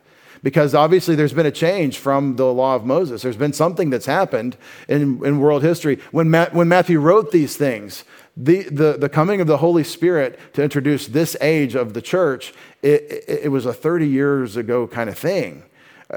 because 0.47 0.73
obviously 0.73 1.13
there's 1.13 1.33
been 1.33 1.45
a 1.45 1.51
change 1.51 1.97
from 1.97 2.37
the 2.37 2.45
law 2.45 2.73
of 2.73 2.85
Moses. 2.85 3.21
There's 3.21 3.35
been 3.35 3.51
something 3.51 3.89
that's 3.89 4.05
happened 4.05 4.55
in, 4.87 5.21
in 5.25 5.41
world 5.41 5.61
history. 5.61 5.99
When, 6.11 6.29
Ma- 6.29 6.47
when 6.53 6.69
Matthew 6.69 7.01
wrote 7.01 7.33
these 7.33 7.57
things, 7.57 8.05
the, 8.37 8.63
the, 8.63 8.95
the 8.97 9.09
coming 9.09 9.41
of 9.41 9.47
the 9.47 9.57
Holy 9.57 9.83
Spirit 9.83 10.39
to 10.53 10.63
introduce 10.63 11.07
this 11.07 11.35
age 11.41 11.75
of 11.75 11.93
the 11.93 12.01
church, 12.01 12.53
it, 12.81 13.25
it, 13.27 13.39
it 13.43 13.47
was 13.49 13.65
a 13.65 13.73
30 13.73 14.07
years 14.07 14.55
ago 14.55 14.87
kind 14.87 15.09
of 15.09 15.17
thing. 15.17 15.63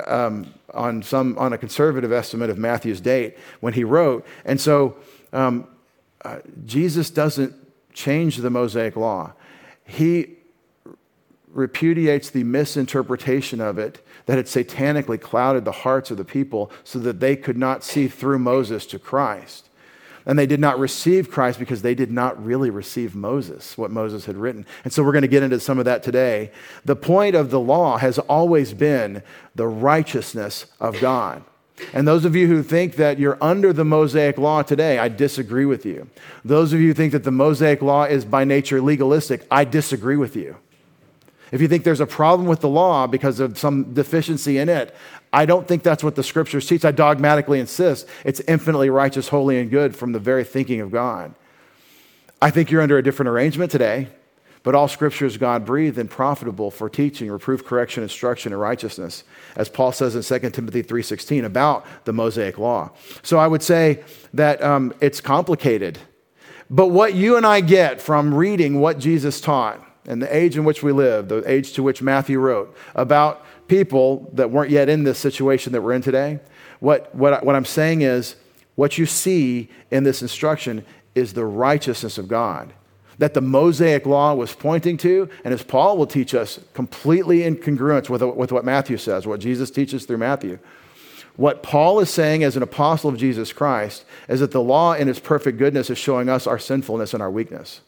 Um, 0.07 0.55
on 0.73 1.03
some 1.03 1.37
on 1.37 1.53
a 1.53 1.59
conservative 1.59 2.13
estimate 2.13 2.51
of 2.51 2.57
Matthew's 2.57 3.01
date 3.01 3.37
when 3.59 3.73
he 3.73 3.83
wrote, 3.83 4.25
and 4.45 4.61
so 4.61 4.95
um, 5.33 5.67
uh, 6.25 6.39
Jesus 6.65 7.11
doesn't 7.11 7.53
change 7.93 8.37
the 8.37 8.51
Mosaic 8.51 8.95
law. 8.95 9.33
He 9.85 10.37
repudiates 11.53 12.31
the 12.31 12.45
misinterpretation 12.45 13.61
of 13.61 13.79
it 13.79 14.05
that 14.27 14.37
had 14.37 14.47
satanically 14.47 15.21
clouded 15.21 15.65
the 15.65 15.73
hearts 15.73 16.11
of 16.11 16.17
the 16.17 16.25
people 16.25 16.71
so 16.85 16.99
that 16.99 17.21
they 17.21 17.37
could 17.37 17.59
not 17.59 17.83
see 17.83 18.09
through 18.09 18.39
Moses 18.39 18.87
to 18.87 18.99
Christ. 18.99 19.69
And 20.27 20.39
they 20.39 20.47
did 20.47 20.61
not 20.61 20.79
receive 20.79 21.31
Christ 21.31 21.59
because 21.59 21.83
they 21.83 21.95
did 21.95 22.11
not 22.11 22.43
really 22.45 22.71
receive 22.71 23.15
Moses, 23.15 23.77
what 23.79 23.91
Moses 23.91 24.27
had 24.27 24.37
written. 24.37 24.67
And 24.85 24.93
so 24.93 25.03
we're 25.03 25.13
going 25.13 25.23
to 25.23 25.29
get 25.29 25.43
into 25.43 25.59
some 25.59 25.79
of 25.79 25.87
that 25.87 26.03
today. 26.03 26.53
The 26.85 26.95
point 26.95 27.35
of 27.35 27.51
the 27.51 27.61
law 27.61 27.97
has 27.97 28.19
always 28.19 28.75
been 28.75 29.23
the 29.55 29.67
righteousness 29.67 30.67
of 30.79 31.01
God. 31.01 31.43
And 31.95 32.07
those 32.07 32.27
of 32.27 32.37
you 32.37 32.47
who 32.47 32.63
think 32.63 32.97
that 32.97 33.19
you're 33.19 33.39
under 33.41 33.73
the 33.73 33.85
Mosaic 33.85 34.37
law 34.37 34.63
today, 34.63 34.99
I 34.99 35.09
disagree 35.09 35.65
with 35.65 35.87
you. 35.87 36.09
Those 36.45 36.75
of 36.75 36.81
you 36.81 36.89
who 36.89 36.95
think 36.95 37.13
that 37.13 37.25
the 37.25 37.31
Mosaic 37.31 37.81
law 37.81 38.05
is 38.05 38.27
by 38.27 38.45
nature 38.45 38.83
legalistic, 38.83 39.47
I 39.51 39.65
disagree 39.65 40.17
with 40.17 40.37
you. 40.37 40.57
If 41.53 41.61
you 41.61 41.69
think 41.69 41.85
there's 41.85 42.01
a 42.01 42.07
problem 42.07 42.49
with 42.49 42.61
the 42.61 42.69
law 42.69 43.07
because 43.07 43.41
of 43.41 43.59
some 43.59 43.93
deficiency 43.93 44.59
in 44.59 44.69
it, 44.69 44.95
I 45.33 45.47
don't 45.47 45.67
think 45.67 45.83
that's 45.83 46.05
what 46.05 46.15
the 46.15 46.23
scriptures 46.23 46.67
teach. 46.67 46.85
I 46.85 46.93
dogmatically 46.93 47.61
insist 47.61 48.09
it's 48.25 48.41
infinitely 48.41 48.91
righteous, 48.91 49.29
holy, 49.29 49.59
and 49.59 49.71
good 49.71 49.97
from 49.97 50.13
the 50.13 50.19
very 50.19 50.45
thinking 50.45 50.81
of 50.81 50.91
God. 50.91 51.35
I 52.43 52.51
think 52.51 52.71
you're 52.71 52.83
under 52.83 52.99
a 52.99 53.03
different 53.03 53.29
arrangement 53.29 53.71
today, 53.71 54.09
but 54.63 54.75
all 54.75 54.89
scripture 54.89 55.27
is 55.27 55.37
God 55.37 55.65
breathed 55.67 55.99
and 55.99 56.09
profitable 56.09 56.71
for 56.71 56.89
teaching, 56.89 57.31
reproof, 57.31 57.65
correction, 57.65 58.03
instruction, 58.03 58.53
and 58.53 58.61
righteousness, 58.61 59.25
as 59.57 59.69
Paul 59.69 59.93
says 59.93 60.15
in 60.15 60.41
2 60.41 60.51
Timothy 60.51 60.83
3.16 60.83 61.45
about 61.45 61.85
the 62.05 62.13
Mosaic 62.13 62.59
law. 62.59 62.91
So 63.23 63.39
I 63.39 63.47
would 63.47 63.63
say 63.63 64.03
that 64.35 64.63
um, 64.63 64.95
it's 65.01 65.21
complicated. 65.21 65.99
But 66.71 66.89
what 66.89 67.15
you 67.15 67.37
and 67.37 67.45
I 67.45 67.61
get 67.61 68.01
from 68.01 68.33
reading 68.33 68.81
what 68.81 68.99
Jesus 68.99 69.41
taught 69.41 69.85
and 70.11 70.21
the 70.21 70.37
age 70.37 70.57
in 70.57 70.65
which 70.65 70.83
we 70.83 70.91
live, 70.91 71.29
the 71.29 71.49
age 71.51 71.73
to 71.75 71.83
which 71.83 72.03
Matthew 72.03 72.41
wrote, 72.41 72.77
about 72.97 73.47
people 73.69 74.29
that 74.35 74.51
weren't 74.51 74.71
yet 74.71 74.89
in 74.89 75.05
this 75.05 75.19
situation 75.19 75.73
that 75.73 75.83
we're 75.83 75.93
in 75.93 76.03
today. 76.03 76.41
What, 76.81 77.15
what, 77.15 77.45
what 77.45 77.55
I'm 77.55 77.65
saying 77.65 78.03
is, 78.03 78.35
what 78.75 78.99
you 78.99 79.07
see 79.07 79.69
in 79.91 80.03
this 80.03 80.21
instruction 80.21 80.85
is 81.15 81.33
the 81.33 81.45
righteousness 81.45 82.19
of 82.19 82.27
God 82.27 82.73
that 83.19 83.35
the 83.35 83.41
Mosaic 83.43 84.07
law 84.07 84.33
was 84.33 84.55
pointing 84.55 84.97
to, 84.97 85.29
and 85.45 85.53
as 85.53 85.63
Paul 85.63 85.99
will 85.99 86.07
teach 86.07 86.35
us, 86.35 86.59
completely 86.73 87.43
in 87.43 87.55
congruence 87.55 88.09
with, 88.09 88.23
with 88.23 88.51
what 88.51 88.65
Matthew 88.65 88.97
says, 88.97 89.27
what 89.27 89.41
Jesus 89.41 89.71
teaches 89.71 90.07
through 90.07 90.17
Matthew. 90.17 90.59
What 91.37 91.63
Paul 91.63 92.01
is 92.01 92.09
saying 92.09 92.45
as 92.45 92.57
an 92.57 92.63
apostle 92.63 93.11
of 93.11 93.19
Jesus 93.19 93.53
Christ 93.53 94.07
is 94.27 94.41
that 94.41 94.53
the 94.53 94.63
law, 94.63 94.95
in 94.95 95.07
its 95.07 95.21
perfect 95.21 95.59
goodness, 95.59 95.91
is 95.91 95.99
showing 95.99 96.31
us 96.31 96.47
our 96.47 96.59
sinfulness 96.59 97.13
and 97.13 97.23
our 97.23 97.31
weakness. 97.31 97.83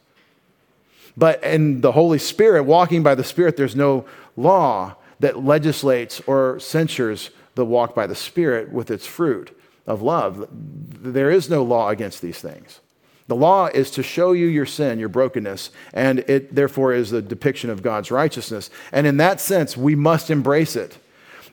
But 1.17 1.43
in 1.45 1.81
the 1.81 1.93
Holy 1.93 2.19
Spirit, 2.19 2.65
walking 2.65 3.03
by 3.03 3.15
the 3.15 3.25
Spirit, 3.25 3.57
there's 3.57 3.77
no 3.77 4.07
law 4.37 4.97
that 5.21 5.45
legislates 5.45 6.21
or 6.27 6.59
censures 6.59 7.31
the 7.55 7.65
walk 7.65 7.95
by 7.95 8.07
the 8.07 8.15
Spirit 8.15 8.73
with 8.73 8.91
its 8.91 9.07
fruit 9.07 9.57
of 9.87 10.03
love. 10.03 10.49
There 10.51 11.31
is 11.31 11.51
no 11.51 11.63
law 11.63 11.91
against 11.91 12.23
these 12.23 12.39
things. 12.39 12.81
The 13.29 13.37
law 13.37 13.67
is 13.67 13.91
to 13.93 14.03
show 14.03 14.33
you 14.33 14.47
your 14.47 14.67
sin, 14.67 14.99
your 14.99 15.09
brokenness, 15.09 15.71
and 15.93 16.21
it 16.21 16.55
therefore 16.55 16.93
is 16.93 17.13
a 17.13 17.23
depiction 17.23 17.71
of 17.71 17.83
God's 17.83 18.11
righteousness. 18.11 18.69
And 18.91 19.07
in 19.07 19.17
that 19.19 19.41
sense, 19.41 19.77
we 19.77 19.95
must 19.95 20.31
embrace 20.31 20.77
it. 20.77 20.99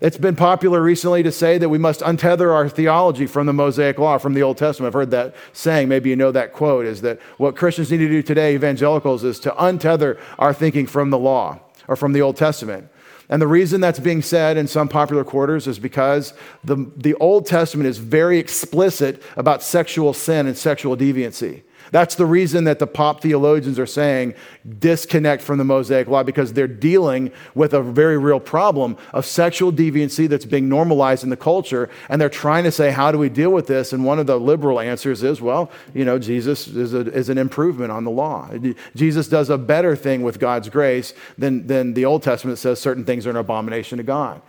It's 0.01 0.17
been 0.17 0.37
popular 0.37 0.81
recently 0.81 1.23
to 1.23 1.31
say 1.31 1.57
that 1.57 1.67
we 1.67 1.77
must 1.77 1.99
untether 1.99 2.53
our 2.53 2.69
theology 2.69 3.27
from 3.27 3.47
the 3.47 3.53
Mosaic 3.53 3.97
Law, 3.97 4.17
from 4.17 4.33
the 4.33 4.41
Old 4.41 4.57
Testament. 4.57 4.87
I've 4.87 4.93
heard 4.93 5.11
that 5.11 5.35
saying. 5.51 5.89
Maybe 5.89 6.09
you 6.09 6.15
know 6.15 6.31
that 6.31 6.53
quote 6.53 6.85
is 6.85 7.01
that 7.01 7.19
what 7.37 7.57
Christians 7.57 7.91
need 7.91 7.97
to 7.97 8.07
do 8.07 8.23
today, 8.23 8.55
evangelicals, 8.55 9.25
is 9.25 9.41
to 9.41 9.51
untether 9.51 10.17
our 10.37 10.53
thinking 10.53 10.87
from 10.87 11.09
the 11.09 11.17
law 11.17 11.59
or 11.89 11.97
from 11.97 12.13
the 12.13 12.21
Old 12.21 12.37
Testament. 12.37 12.87
And 13.27 13.41
the 13.41 13.47
reason 13.47 13.81
that's 13.81 13.99
being 13.99 14.21
said 14.21 14.55
in 14.55 14.67
some 14.67 14.87
popular 14.87 15.25
quarters 15.25 15.67
is 15.67 15.79
because 15.79 16.33
the, 16.63 16.89
the 16.95 17.13
Old 17.15 17.45
Testament 17.45 17.87
is 17.87 17.97
very 17.97 18.39
explicit 18.39 19.21
about 19.35 19.61
sexual 19.61 20.13
sin 20.13 20.47
and 20.47 20.57
sexual 20.57 20.95
deviancy. 20.95 21.63
That's 21.91 22.15
the 22.15 22.25
reason 22.25 22.65
that 22.65 22.79
the 22.79 22.87
pop 22.87 23.21
theologians 23.21 23.79
are 23.79 23.85
saying 23.85 24.35
disconnect 24.79 25.41
from 25.41 25.57
the 25.57 25.63
Mosaic 25.63 26.07
law 26.07 26.23
because 26.23 26.53
they're 26.53 26.67
dealing 26.67 27.31
with 27.55 27.73
a 27.73 27.81
very 27.81 28.17
real 28.17 28.39
problem 28.39 28.97
of 29.13 29.25
sexual 29.25 29.71
deviancy 29.71 30.27
that's 30.27 30.45
being 30.45 30.69
normalized 30.69 31.23
in 31.23 31.29
the 31.29 31.37
culture. 31.37 31.89
And 32.09 32.21
they're 32.21 32.29
trying 32.29 32.63
to 32.65 32.71
say, 32.71 32.91
how 32.91 33.11
do 33.11 33.17
we 33.17 33.29
deal 33.29 33.51
with 33.51 33.67
this? 33.67 33.93
And 33.93 34.05
one 34.05 34.19
of 34.19 34.27
the 34.27 34.39
liberal 34.39 34.79
answers 34.79 35.23
is, 35.23 35.41
well, 35.41 35.71
you 35.93 36.05
know, 36.05 36.19
Jesus 36.19 36.67
is, 36.67 36.93
a, 36.93 37.11
is 37.11 37.29
an 37.29 37.37
improvement 37.37 37.91
on 37.91 38.03
the 38.03 38.11
law. 38.11 38.49
Jesus 38.95 39.27
does 39.27 39.49
a 39.49 39.57
better 39.57 39.95
thing 39.95 40.21
with 40.21 40.39
God's 40.39 40.69
grace 40.69 41.13
than, 41.37 41.67
than 41.67 41.93
the 41.93 42.05
Old 42.05 42.23
Testament 42.23 42.59
says 42.59 42.79
certain 42.79 43.05
things 43.05 43.25
are 43.25 43.31
an 43.31 43.35
abomination 43.35 43.97
to 43.97 44.03
God. 44.03 44.41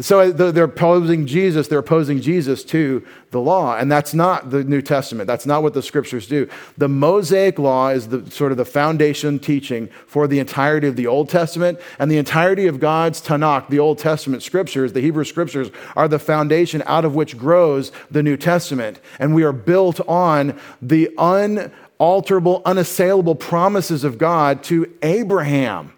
So 0.00 0.20
uh, 0.20 0.52
they're 0.52 0.64
opposing 0.64 1.26
Jesus, 1.26 1.66
they're 1.66 1.80
opposing 1.80 2.20
Jesus 2.20 2.62
to 2.64 3.04
the 3.30 3.40
law. 3.40 3.76
And 3.76 3.90
that's 3.90 4.14
not 4.14 4.50
the 4.50 4.62
New 4.62 4.80
Testament. 4.80 5.26
That's 5.26 5.44
not 5.44 5.64
what 5.64 5.74
the 5.74 5.82
scriptures 5.82 6.28
do. 6.28 6.48
The 6.76 6.88
Mosaic 6.88 7.58
law 7.58 7.88
is 7.88 8.08
the 8.08 8.30
sort 8.30 8.52
of 8.52 8.58
the 8.58 8.64
foundation 8.64 9.40
teaching 9.40 9.88
for 10.06 10.28
the 10.28 10.38
entirety 10.38 10.86
of 10.86 10.94
the 10.94 11.08
Old 11.08 11.28
Testament. 11.28 11.80
And 11.98 12.10
the 12.10 12.16
entirety 12.16 12.68
of 12.68 12.78
God's 12.78 13.20
Tanakh, 13.20 13.68
the 13.70 13.80
Old 13.80 13.98
Testament 13.98 14.44
scriptures, 14.44 14.92
the 14.92 15.00
Hebrew 15.00 15.24
scriptures, 15.24 15.70
are 15.96 16.06
the 16.06 16.20
foundation 16.20 16.84
out 16.86 17.04
of 17.04 17.16
which 17.16 17.36
grows 17.36 17.90
the 18.08 18.22
New 18.22 18.36
Testament. 18.36 19.00
And 19.18 19.34
we 19.34 19.42
are 19.42 19.52
built 19.52 20.00
on 20.06 20.60
the 20.80 21.10
unalterable, 21.18 22.62
unassailable 22.64 23.34
promises 23.34 24.04
of 24.04 24.16
God 24.16 24.62
to 24.64 24.92
Abraham 25.02 25.92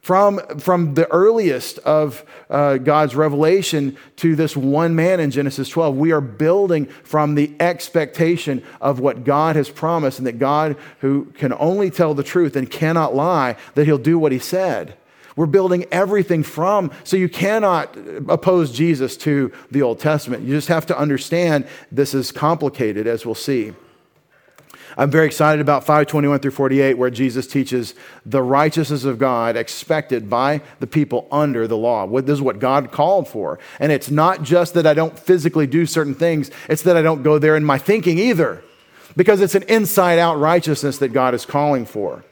from, 0.00 0.40
from 0.58 0.94
the 0.94 1.10
earliest 1.10 1.78
of 1.80 2.24
uh, 2.48 2.78
God's 2.78 3.14
revelation 3.14 3.96
to 4.16 4.34
this 4.34 4.56
one 4.56 4.94
man 4.94 5.20
in 5.20 5.30
Genesis 5.30 5.68
12. 5.68 5.96
We 5.96 6.12
are 6.12 6.20
building 6.20 6.86
from 6.86 7.34
the 7.34 7.54
expectation 7.60 8.64
of 8.80 8.98
what 8.98 9.24
God 9.24 9.56
has 9.56 9.68
promised 9.68 10.18
and 10.18 10.26
that 10.26 10.38
God, 10.38 10.76
who 11.00 11.26
can 11.36 11.52
only 11.54 11.90
tell 11.90 12.14
the 12.14 12.22
truth 12.22 12.56
and 12.56 12.70
cannot 12.70 13.14
lie, 13.14 13.56
that 13.74 13.84
he'll 13.84 13.98
do 13.98 14.18
what 14.18 14.32
he 14.32 14.38
said. 14.38 14.94
We're 15.36 15.46
building 15.46 15.86
everything 15.92 16.42
from, 16.42 16.90
so 17.04 17.16
you 17.16 17.28
cannot 17.28 17.96
oppose 18.28 18.72
Jesus 18.72 19.16
to 19.18 19.52
the 19.70 19.82
Old 19.82 20.00
Testament. 20.00 20.44
You 20.44 20.54
just 20.54 20.68
have 20.68 20.86
to 20.86 20.98
understand 20.98 21.66
this 21.92 22.14
is 22.14 22.32
complicated, 22.32 23.06
as 23.06 23.24
we'll 23.24 23.34
see. 23.34 23.72
I'm 24.96 25.10
very 25.10 25.26
excited 25.26 25.60
about 25.60 25.82
521 25.84 26.40
through 26.40 26.50
48, 26.50 26.94
where 26.94 27.10
Jesus 27.10 27.46
teaches 27.46 27.94
the 28.26 28.42
righteousness 28.42 29.04
of 29.04 29.18
God 29.18 29.56
expected 29.56 30.28
by 30.28 30.62
the 30.80 30.86
people 30.86 31.28
under 31.30 31.66
the 31.66 31.76
law. 31.76 32.06
This 32.20 32.34
is 32.34 32.42
what 32.42 32.58
God 32.58 32.90
called 32.90 33.28
for. 33.28 33.58
And 33.78 33.92
it's 33.92 34.10
not 34.10 34.42
just 34.42 34.74
that 34.74 34.86
I 34.86 34.94
don't 34.94 35.18
physically 35.18 35.66
do 35.66 35.86
certain 35.86 36.14
things, 36.14 36.50
it's 36.68 36.82
that 36.82 36.96
I 36.96 37.02
don't 37.02 37.22
go 37.22 37.38
there 37.38 37.56
in 37.56 37.64
my 37.64 37.78
thinking 37.78 38.18
either, 38.18 38.62
because 39.16 39.40
it's 39.40 39.54
an 39.54 39.64
inside 39.64 40.18
out 40.18 40.38
righteousness 40.38 40.98
that 40.98 41.08
God 41.08 41.34
is 41.34 41.44
calling 41.46 41.86
for. 41.86 42.24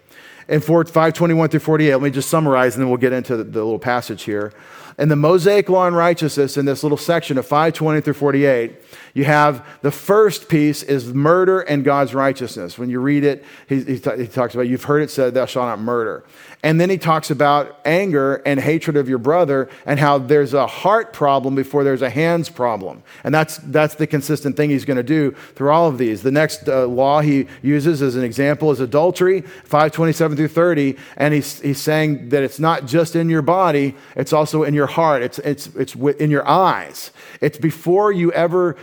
In 0.49 0.61
521 0.61 1.51
through 1.51 1.61
48, 1.61 1.93
let 1.95 2.03
me 2.03 2.11
just 2.11 2.31
summarize 2.31 2.75
and 2.75 2.83
then 2.83 2.89
we'll 2.89 2.97
get 2.97 3.13
into 3.13 3.37
the 3.37 3.45
little 3.45 3.79
passage 3.79 4.23
here. 4.23 4.53
In 4.99 5.09
the 5.09 5.17
Mosaic 5.17 5.69
law 5.69 5.87
and 5.87 5.95
righteousness, 5.95 6.57
in 6.57 6.65
this 6.65 6.83
little 6.83 6.99
section 6.99 7.39
of 7.39 7.47
520 7.47 8.01
through 8.01 8.15
48, 8.15 8.73
you 9.15 9.25
have 9.25 9.65
the 9.81 9.93
first 9.93 10.49
piece 10.49 10.83
is 10.83 11.15
murder 11.15 11.61
and 11.61 11.85
God's 11.85 12.15
righteousness. 12.15 12.79
When 12.79 12.91
you 12.91 13.01
read 13.01 13.23
it, 13.23 13.45
he, 13.69 13.83
he, 13.83 13.93
he, 13.95 14.27
talks 14.27 14.55
about, 14.55 14.67
you've 14.67 14.85
heard 14.85 15.03
it 15.03 15.11
said, 15.11 15.35
thou 15.35 15.47
shalt 15.47 15.67
not 15.67 15.81
murder. 15.81 16.25
And 16.65 16.81
then 16.81 16.91
he 16.91 16.99
talks 16.99 17.31
about 17.31 17.79
anger 17.85 18.43
and 18.45 18.59
hatred 18.59 18.97
of 18.97 19.09
your 19.09 19.19
brother 19.19 19.69
and 19.87 20.01
how 20.01 20.19
there's 20.19 20.55
a 20.55 20.67
heart 20.67 21.13
problem 21.13 21.55
before 21.55 21.85
there's 21.85 22.03
a 22.03 22.11
hands 22.11 22.49
problem. 22.49 23.05
And 23.23 23.33
that's, 23.33 23.59
that's 23.59 23.95
the 23.95 24.09
consistent 24.09 24.57
thing 24.57 24.71
he's 24.71 24.85
going 24.85 24.97
to 24.97 25.05
do 25.05 25.31
through 25.55 25.71
all 25.71 25.87
of 25.87 25.99
these. 25.99 26.23
The 26.23 26.33
next 26.33 26.69
uh, 26.69 26.87
law 26.87 27.21
he 27.21 27.47
uses 27.63 28.03
as 28.03 28.17
an 28.17 28.25
example 28.25 28.73
is 28.73 28.81
adultery, 28.81 29.43
527 29.43 30.37
through 30.37 30.49
30. 30.49 30.97
And 31.17 31.33
he's, 31.33 31.61
he's 31.61 31.81
saying 31.81 32.31
that 32.31 32.43
it's 32.43 32.59
not 32.59 32.87
just 32.87 33.15
in 33.15 33.31
your 33.31 33.43
body, 33.43 33.95
it's 34.17 34.33
also 34.33 34.65
in 34.65 34.75
your 34.75 34.88
heart, 34.89 35.23
it's, 35.23 35.39
it's, 35.41 35.67
it's 35.69 35.95
in 35.95 36.31
your 36.31 36.47
eyes. 36.49 37.11
It's 37.41 37.59
before 37.59 38.13
you 38.13 38.33
ever 38.33 38.77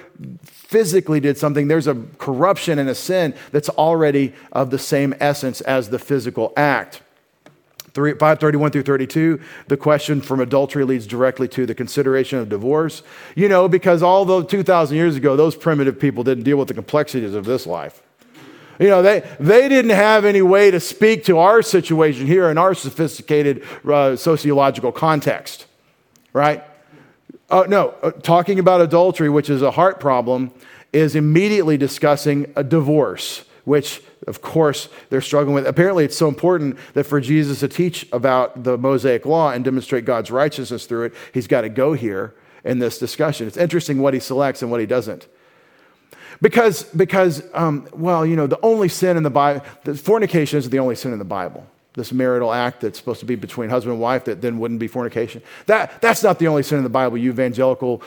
physically 0.44 1.20
did 1.20 1.38
something, 1.38 1.68
there's 1.68 1.88
a 1.88 1.96
corruption 2.18 2.80
and 2.80 2.90
a 2.90 2.96
sin 2.96 3.34
that's 3.52 3.70
already 3.70 4.34
of 4.52 4.70
the 4.70 4.80
same 4.80 5.14
essence 5.20 5.62
as 5.62 5.90
the 5.90 6.00
physical 6.00 6.54
act. 6.56 7.02
531 7.94 8.72
through 8.72 8.84
32, 8.84 9.40
the 9.68 9.78
question 9.78 10.20
from 10.20 10.42
adultery 10.42 10.84
leads 10.84 11.08
directly 11.08 11.48
to 11.48 11.66
the 11.66 11.74
consideration 11.74 12.40
of 12.40 12.50
divorce. 12.50 13.04
You 13.36 13.48
know, 13.48 13.70
because 13.70 14.04
although 14.04 14.44
2,000 14.44 14.98
years 14.98 15.16
ago, 15.16 15.38
those 15.38 15.56
primitive 15.56 15.98
people 15.98 16.24
didn't 16.24 16.44
deal 16.44 16.58
with 16.58 16.68
the 16.68 16.74
complexities 16.74 17.34
of 17.34 17.46
this 17.46 17.66
life. 17.66 18.02
You 18.80 18.90
know, 18.90 19.02
they, 19.02 19.22
they 19.40 19.70
didn't 19.70 19.92
have 19.92 20.26
any 20.26 20.42
way 20.42 20.72
to 20.72 20.80
speak 20.80 21.24
to 21.26 21.40
our 21.40 21.62
situation 21.62 22.28
here 22.28 22.50
in 22.50 22.58
our 22.58 22.74
sophisticated 22.74 23.64
uh, 23.88 24.18
sociological 24.18 24.92
context, 24.92 25.66
right? 26.36 26.64
Uh, 27.50 27.64
no, 27.68 27.96
uh, 28.04 28.12
talking 28.12 28.60
about 28.60 28.82
adultery, 28.82 29.30
which 29.30 29.50
is 29.50 29.62
a 29.62 29.72
heart 29.72 30.00
problem, 30.00 30.52
is 30.92 31.16
immediately 31.16 31.78
discussing 31.78 32.52
a 32.56 32.64
divorce, 32.64 33.46
which 33.64 34.02
of 34.28 34.42
course, 34.42 34.90
they're 35.10 35.22
struggling 35.22 35.54
with. 35.54 35.68
Apparently, 35.68 36.04
it's 36.04 36.18
so 36.18 36.28
important 36.28 36.78
that 36.94 37.04
for 37.04 37.22
Jesus 37.22 37.60
to 37.60 37.68
teach 37.68 38.08
about 38.12 38.64
the 38.64 38.78
Mosaic 38.78 39.26
law 39.26 39.52
and 39.52 39.64
demonstrate 39.64 40.04
God's 40.04 40.32
righteousness 40.32 40.86
through 40.86 41.06
it, 41.06 41.14
he's 41.34 41.48
got 41.48 41.62
to 41.62 41.70
go 41.70 41.94
here 41.94 42.34
in 42.64 42.80
this 42.80 42.98
discussion. 42.98 43.46
It's 43.46 43.58
interesting 43.58 44.00
what 44.00 44.16
he 44.16 44.20
selects 44.20 44.64
and 44.64 44.72
what 44.72 44.80
he 44.80 44.88
doesn't. 44.88 45.28
Because, 46.42 46.84
because 46.84 47.44
um, 47.54 47.88
well, 47.94 48.26
you 48.26 48.36
know, 48.36 48.48
the 48.48 48.60
only 48.62 48.90
sin 48.90 49.16
in 49.16 49.24
the 49.24 49.30
Bible, 49.30 49.64
fornication 49.96 50.58
isn't 50.58 50.72
the 50.72 50.80
only 50.80 50.96
sin 50.96 51.14
in 51.14 51.20
the 51.20 51.26
Bible. 51.26 51.68
This 51.96 52.12
marital 52.12 52.52
act 52.52 52.82
that's 52.82 53.00
supposed 53.00 53.22
to 53.22 53.26
be 53.26 53.36
between 53.36 53.70
husband 53.70 53.94
and 53.94 54.02
wife 54.02 54.26
that 54.26 54.42
then 54.42 54.60
wouldn't 54.60 54.80
be 54.80 54.88
fornication. 54.88 55.42
That, 55.66 56.02
that's 56.02 56.24
not 56.24 56.40
the 56.40 56.48
only 56.48 56.62
sin 56.62 56.78
in 56.78 56.84
the 56.84 56.90
Bible. 56.90 57.18
You 57.18 57.32
evangelical 57.32 58.02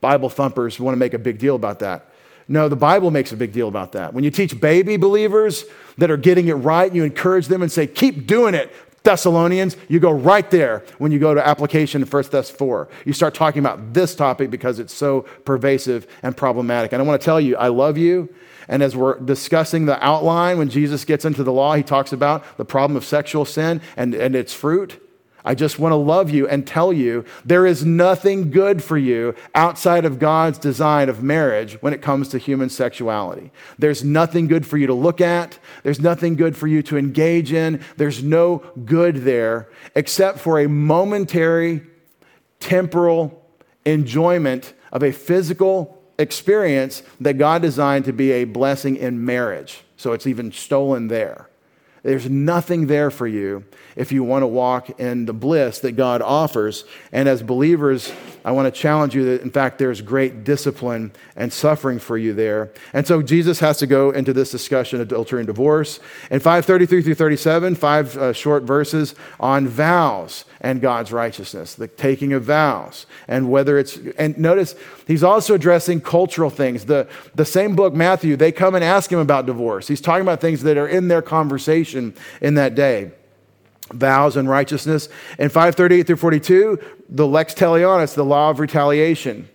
Bible 0.00 0.30
thumpers 0.30 0.80
want 0.80 0.94
to 0.94 0.98
make 0.98 1.12
a 1.12 1.18
big 1.18 1.38
deal 1.38 1.54
about 1.54 1.80
that. 1.80 2.10
No, 2.48 2.68
the 2.68 2.76
Bible 2.76 3.10
makes 3.10 3.32
a 3.32 3.36
big 3.36 3.52
deal 3.52 3.68
about 3.68 3.92
that. 3.92 4.14
When 4.14 4.22
you 4.24 4.30
teach 4.30 4.58
baby 4.60 4.96
believers 4.96 5.64
that 5.98 6.10
are 6.10 6.16
getting 6.16 6.48
it 6.48 6.54
right, 6.54 6.92
you 6.94 7.02
encourage 7.02 7.48
them 7.48 7.60
and 7.60 7.70
say, 7.70 7.86
keep 7.86 8.26
doing 8.26 8.54
it, 8.54 8.72
Thessalonians, 9.06 9.76
you 9.88 10.00
go 10.00 10.10
right 10.10 10.50
there 10.50 10.84
when 10.98 11.12
you 11.12 11.20
go 11.20 11.32
to 11.32 11.46
application 11.46 12.02
in 12.02 12.08
1 12.08 12.22
Thess 12.24 12.50
4. 12.50 12.88
You 13.04 13.12
start 13.12 13.34
talking 13.34 13.60
about 13.60 13.94
this 13.94 14.16
topic 14.16 14.50
because 14.50 14.80
it's 14.80 14.92
so 14.92 15.22
pervasive 15.44 16.08
and 16.24 16.36
problematic. 16.36 16.92
And 16.92 17.00
I 17.00 17.04
want 17.04 17.20
to 17.20 17.24
tell 17.24 17.40
you, 17.40 17.56
I 17.56 17.68
love 17.68 17.96
you. 17.96 18.28
And 18.68 18.82
as 18.82 18.96
we're 18.96 19.18
discussing 19.18 19.86
the 19.86 20.02
outline, 20.04 20.58
when 20.58 20.68
Jesus 20.68 21.04
gets 21.04 21.24
into 21.24 21.44
the 21.44 21.52
law, 21.52 21.74
he 21.74 21.82
talks 21.82 22.12
about 22.12 22.56
the 22.56 22.64
problem 22.64 22.96
of 22.96 23.04
sexual 23.04 23.44
sin 23.44 23.80
and, 23.96 24.14
and 24.14 24.34
its 24.34 24.52
fruit. 24.52 25.00
I 25.46 25.54
just 25.54 25.78
want 25.78 25.92
to 25.92 25.96
love 25.96 26.28
you 26.28 26.48
and 26.48 26.66
tell 26.66 26.92
you 26.92 27.24
there 27.44 27.66
is 27.66 27.84
nothing 27.84 28.50
good 28.50 28.82
for 28.82 28.98
you 28.98 29.36
outside 29.54 30.04
of 30.04 30.18
God's 30.18 30.58
design 30.58 31.08
of 31.08 31.22
marriage 31.22 31.80
when 31.80 31.94
it 31.94 32.02
comes 32.02 32.28
to 32.30 32.38
human 32.38 32.68
sexuality. 32.68 33.52
There's 33.78 34.02
nothing 34.02 34.48
good 34.48 34.66
for 34.66 34.76
you 34.76 34.88
to 34.88 34.94
look 34.94 35.20
at, 35.20 35.60
there's 35.84 36.00
nothing 36.00 36.34
good 36.34 36.56
for 36.56 36.66
you 36.66 36.82
to 36.82 36.98
engage 36.98 37.52
in, 37.52 37.80
there's 37.96 38.24
no 38.24 38.58
good 38.84 39.18
there 39.18 39.68
except 39.94 40.40
for 40.40 40.58
a 40.58 40.68
momentary, 40.68 41.82
temporal 42.58 43.40
enjoyment 43.84 44.74
of 44.90 45.04
a 45.04 45.12
physical 45.12 45.95
experience 46.18 47.02
that 47.20 47.38
God 47.38 47.62
designed 47.62 48.04
to 48.06 48.12
be 48.12 48.32
a 48.32 48.44
blessing 48.44 48.96
in 48.96 49.24
marriage. 49.24 49.82
So 49.96 50.12
it's 50.12 50.26
even 50.26 50.52
stolen 50.52 51.08
there. 51.08 51.48
There's 52.06 52.30
nothing 52.30 52.86
there 52.86 53.10
for 53.10 53.26
you 53.26 53.64
if 53.96 54.12
you 54.12 54.22
want 54.22 54.44
to 54.44 54.46
walk 54.46 55.00
in 55.00 55.26
the 55.26 55.32
bliss 55.32 55.80
that 55.80 55.92
God 55.92 56.22
offers. 56.22 56.84
And 57.10 57.28
as 57.28 57.42
believers, 57.42 58.12
I 58.44 58.52
want 58.52 58.72
to 58.72 58.80
challenge 58.80 59.16
you 59.16 59.24
that, 59.24 59.42
in 59.42 59.50
fact, 59.50 59.78
there's 59.78 60.02
great 60.02 60.44
discipline 60.44 61.10
and 61.34 61.52
suffering 61.52 61.98
for 61.98 62.16
you 62.16 62.32
there. 62.32 62.70
And 62.92 63.08
so 63.08 63.22
Jesus 63.22 63.58
has 63.58 63.78
to 63.78 63.88
go 63.88 64.12
into 64.12 64.32
this 64.32 64.52
discussion 64.52 65.00
of 65.00 65.08
adultery 65.08 65.40
and 65.40 65.48
divorce. 65.48 65.98
In 66.30 66.38
533 66.38 67.02
through 67.02 67.14
37, 67.16 67.74
five 67.74 68.16
uh, 68.16 68.32
short 68.32 68.62
verses 68.62 69.16
on 69.40 69.66
vows 69.66 70.44
and 70.60 70.80
God's 70.80 71.12
righteousness, 71.12 71.74
the 71.74 71.88
taking 71.88 72.32
of 72.32 72.44
vows, 72.44 73.06
and 73.28 73.50
whether 73.50 73.78
it's, 73.78 73.98
and 74.18 74.36
notice 74.38 74.74
he's 75.06 75.22
also 75.22 75.54
addressing 75.54 76.00
cultural 76.00 76.50
things. 76.50 76.86
The, 76.86 77.08
the 77.34 77.44
same 77.44 77.76
book, 77.76 77.94
Matthew, 77.94 78.36
they 78.36 78.52
come 78.52 78.74
and 78.74 78.84
ask 78.84 79.10
him 79.10 79.18
about 79.18 79.46
divorce. 79.46 79.88
He's 79.88 80.00
talking 80.00 80.22
about 80.22 80.40
things 80.40 80.62
that 80.62 80.76
are 80.76 80.88
in 80.88 81.08
their 81.08 81.22
conversation 81.22 82.14
in 82.40 82.54
that 82.54 82.74
day 82.74 83.12
vows 83.92 84.36
and 84.36 84.48
righteousness. 84.48 85.08
In 85.38 85.48
538 85.48 86.06
through 86.06 86.16
42, 86.16 86.78
the 87.08 87.26
lex 87.26 87.54
talionis, 87.54 88.14
the 88.14 88.24
law 88.24 88.50
of 88.50 88.58
retaliation. 88.58 89.48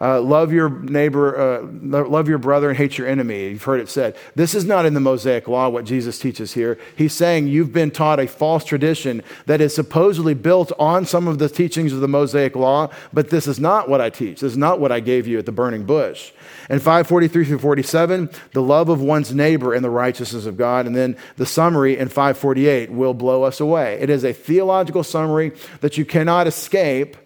Uh, 0.00 0.20
love 0.20 0.52
your 0.52 0.68
neighbor, 0.68 1.38
uh, 1.38 1.62
love 1.62 2.28
your 2.28 2.38
brother, 2.38 2.68
and 2.68 2.76
hate 2.76 2.98
your 2.98 3.06
enemy. 3.06 3.48
You've 3.48 3.62
heard 3.62 3.80
it 3.80 3.88
said. 3.88 4.16
This 4.34 4.54
is 4.54 4.64
not 4.64 4.84
in 4.84 4.94
the 4.94 5.00
Mosaic 5.00 5.48
Law, 5.48 5.68
what 5.68 5.86
Jesus 5.86 6.18
teaches 6.18 6.52
here. 6.52 6.78
He's 6.96 7.14
saying 7.14 7.48
you've 7.48 7.72
been 7.72 7.90
taught 7.90 8.20
a 8.20 8.26
false 8.26 8.64
tradition 8.64 9.22
that 9.46 9.60
is 9.60 9.74
supposedly 9.74 10.34
built 10.34 10.70
on 10.78 11.06
some 11.06 11.26
of 11.26 11.38
the 11.38 11.48
teachings 11.48 11.92
of 11.92 12.00
the 12.00 12.08
Mosaic 12.08 12.54
Law, 12.54 12.90
but 13.12 13.30
this 13.30 13.46
is 13.46 13.58
not 13.58 13.88
what 13.88 14.00
I 14.00 14.10
teach. 14.10 14.40
This 14.40 14.52
is 14.52 14.58
not 14.58 14.80
what 14.80 14.92
I 14.92 15.00
gave 15.00 15.26
you 15.26 15.38
at 15.38 15.46
the 15.46 15.52
burning 15.52 15.84
bush. 15.84 16.32
And 16.68 16.82
543 16.82 17.44
through 17.44 17.58
47, 17.58 18.30
the 18.52 18.62
love 18.62 18.88
of 18.88 19.00
one's 19.00 19.32
neighbor 19.32 19.72
and 19.72 19.84
the 19.84 19.90
righteousness 19.90 20.46
of 20.46 20.56
God. 20.56 20.86
And 20.86 20.94
then 20.94 21.16
the 21.36 21.46
summary 21.46 21.96
in 21.96 22.08
548 22.08 22.90
will 22.90 23.14
blow 23.14 23.44
us 23.44 23.60
away. 23.60 23.98
It 24.00 24.10
is 24.10 24.24
a 24.24 24.32
theological 24.32 25.04
summary 25.04 25.52
that 25.80 25.96
you 25.96 26.04
cannot 26.04 26.46
escape 26.46 27.16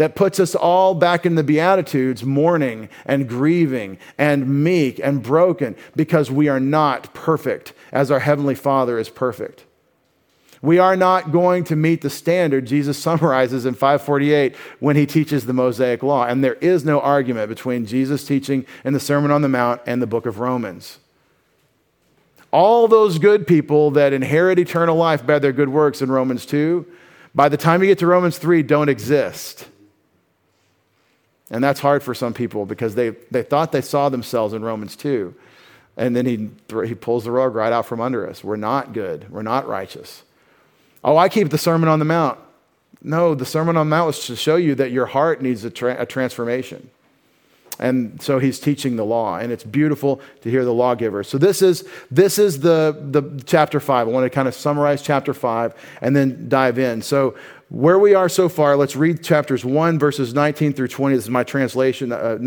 that 0.00 0.14
puts 0.14 0.40
us 0.40 0.54
all 0.54 0.94
back 0.94 1.26
in 1.26 1.34
the 1.34 1.44
Beatitudes, 1.44 2.24
mourning 2.24 2.88
and 3.04 3.28
grieving 3.28 3.98
and 4.16 4.64
meek 4.64 4.98
and 4.98 5.22
broken 5.22 5.76
because 5.94 6.30
we 6.30 6.48
are 6.48 6.58
not 6.58 7.12
perfect 7.12 7.74
as 7.92 8.10
our 8.10 8.20
Heavenly 8.20 8.54
Father 8.54 8.98
is 8.98 9.10
perfect. 9.10 9.66
We 10.62 10.78
are 10.78 10.96
not 10.96 11.32
going 11.32 11.64
to 11.64 11.76
meet 11.76 12.00
the 12.00 12.08
standard 12.08 12.66
Jesus 12.66 12.96
summarizes 12.98 13.66
in 13.66 13.74
548 13.74 14.56
when 14.78 14.96
he 14.96 15.04
teaches 15.04 15.44
the 15.44 15.52
Mosaic 15.52 16.02
Law. 16.02 16.24
And 16.24 16.42
there 16.42 16.54
is 16.54 16.82
no 16.82 17.02
argument 17.02 17.50
between 17.50 17.84
Jesus' 17.84 18.24
teaching 18.24 18.64
in 18.86 18.94
the 18.94 19.00
Sermon 19.00 19.30
on 19.30 19.42
the 19.42 19.50
Mount 19.50 19.82
and 19.84 20.00
the 20.00 20.06
book 20.06 20.24
of 20.24 20.38
Romans. 20.38 20.98
All 22.52 22.88
those 22.88 23.18
good 23.18 23.46
people 23.46 23.90
that 23.90 24.14
inherit 24.14 24.58
eternal 24.58 24.96
life 24.96 25.26
by 25.26 25.38
their 25.40 25.52
good 25.52 25.68
works 25.68 26.00
in 26.00 26.10
Romans 26.10 26.46
2, 26.46 26.86
by 27.34 27.50
the 27.50 27.58
time 27.58 27.82
you 27.82 27.88
get 27.88 27.98
to 27.98 28.06
Romans 28.06 28.38
3, 28.38 28.62
don't 28.62 28.88
exist. 28.88 29.66
And 31.50 31.62
that's 31.62 31.80
hard 31.80 32.02
for 32.02 32.14
some 32.14 32.32
people 32.32 32.64
because 32.64 32.94
they, 32.94 33.10
they 33.30 33.42
thought 33.42 33.72
they 33.72 33.80
saw 33.80 34.08
themselves 34.08 34.54
in 34.54 34.62
Romans 34.62 34.94
2. 34.96 35.34
And 35.96 36.14
then 36.14 36.24
he, 36.24 36.50
he 36.86 36.94
pulls 36.94 37.24
the 37.24 37.32
rug 37.32 37.54
right 37.54 37.72
out 37.72 37.86
from 37.86 38.00
under 38.00 38.28
us. 38.28 38.44
We're 38.44 38.56
not 38.56 38.92
good. 38.92 39.30
We're 39.30 39.42
not 39.42 39.66
righteous. 39.66 40.22
Oh, 41.02 41.16
I 41.16 41.28
keep 41.28 41.50
the 41.50 41.58
Sermon 41.58 41.88
on 41.88 41.98
the 41.98 42.04
Mount. 42.04 42.38
No, 43.02 43.34
the 43.34 43.46
Sermon 43.46 43.76
on 43.76 43.88
the 43.88 43.96
Mount 43.96 44.06
was 44.06 44.26
to 44.26 44.36
show 44.36 44.56
you 44.56 44.74
that 44.76 44.92
your 44.92 45.06
heart 45.06 45.42
needs 45.42 45.64
a, 45.64 45.70
tra- 45.70 46.00
a 46.00 46.06
transformation. 46.06 46.90
And 47.80 48.20
so 48.20 48.38
he's 48.38 48.60
teaching 48.60 48.96
the 48.96 49.04
law, 49.04 49.38
and 49.38 49.50
it's 49.50 49.64
beautiful 49.64 50.20
to 50.42 50.50
hear 50.50 50.66
the 50.66 50.74
lawgiver. 50.74 51.24
So 51.24 51.38
this 51.38 51.62
is 51.62 51.88
this 52.10 52.38
is 52.38 52.60
the, 52.60 52.94
the 53.10 53.42
chapter 53.46 53.80
five. 53.80 54.06
I 54.06 54.10
want 54.10 54.26
to 54.26 54.30
kind 54.30 54.46
of 54.46 54.54
summarize 54.54 55.00
chapter 55.00 55.32
five 55.32 55.74
and 56.02 56.14
then 56.14 56.50
dive 56.50 56.78
in. 56.78 57.00
So 57.00 57.36
where 57.70 58.00
we 58.00 58.14
are 58.14 58.28
so 58.28 58.48
far, 58.48 58.76
let's 58.76 58.96
read 58.96 59.22
chapters 59.22 59.64
1, 59.64 59.98
verses 59.98 60.34
19 60.34 60.72
through 60.72 60.88
20. 60.88 61.14
This 61.14 61.24
is 61.24 61.30
my 61.30 61.44
translation. 61.44 62.10
Uh, 62.10 62.38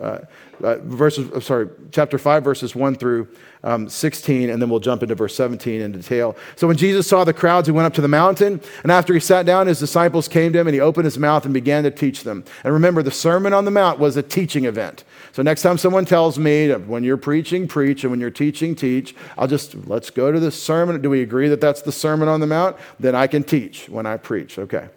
uh, 0.00 0.18
uh, 0.62 0.78
verses, 0.82 1.30
uh, 1.32 1.40
sorry, 1.40 1.68
chapter 1.90 2.18
5, 2.18 2.44
verses 2.44 2.74
1 2.74 2.96
through 2.96 3.28
um, 3.64 3.88
16, 3.88 4.50
and 4.50 4.60
then 4.60 4.68
we'll 4.68 4.80
jump 4.80 5.02
into 5.02 5.14
verse 5.14 5.34
17 5.34 5.80
in 5.80 5.92
detail. 5.92 6.36
So 6.56 6.66
when 6.66 6.76
Jesus 6.76 7.06
saw 7.06 7.24
the 7.24 7.32
crowds, 7.32 7.68
he 7.68 7.72
went 7.72 7.86
up 7.86 7.94
to 7.94 8.00
the 8.00 8.08
mountain, 8.08 8.60
and 8.82 8.92
after 8.92 9.14
he 9.14 9.20
sat 9.20 9.46
down, 9.46 9.66
his 9.66 9.78
disciples 9.78 10.28
came 10.28 10.52
to 10.52 10.58
him, 10.58 10.66
and 10.66 10.74
he 10.74 10.80
opened 10.80 11.04
his 11.04 11.18
mouth 11.18 11.44
and 11.44 11.54
began 11.54 11.84
to 11.84 11.90
teach 11.90 12.22
them. 12.22 12.44
And 12.64 12.72
remember, 12.72 13.02
the 13.02 13.10
Sermon 13.10 13.52
on 13.52 13.64
the 13.64 13.70
Mount 13.70 13.98
was 13.98 14.16
a 14.16 14.22
teaching 14.22 14.64
event. 14.64 15.04
So 15.32 15.42
next 15.42 15.62
time 15.62 15.78
someone 15.78 16.04
tells 16.04 16.38
me 16.38 16.72
when 16.72 17.04
you're 17.04 17.16
preaching, 17.16 17.66
preach, 17.66 18.04
and 18.04 18.10
when 18.10 18.20
you're 18.20 18.30
teaching, 18.30 18.74
teach, 18.74 19.14
I'll 19.38 19.48
just, 19.48 19.74
let's 19.86 20.10
go 20.10 20.30
to 20.30 20.38
the 20.38 20.50
sermon. 20.50 21.00
Do 21.00 21.08
we 21.10 21.22
agree 21.22 21.48
that 21.48 21.60
that's 21.60 21.82
the 21.82 21.92
Sermon 21.92 22.28
on 22.28 22.40
the 22.40 22.46
Mount? 22.46 22.76
Then 23.00 23.14
I 23.14 23.26
can 23.26 23.42
teach 23.42 23.88
when 23.88 24.04
I 24.04 24.16
preach. 24.18 24.58
Okay. 24.58 24.88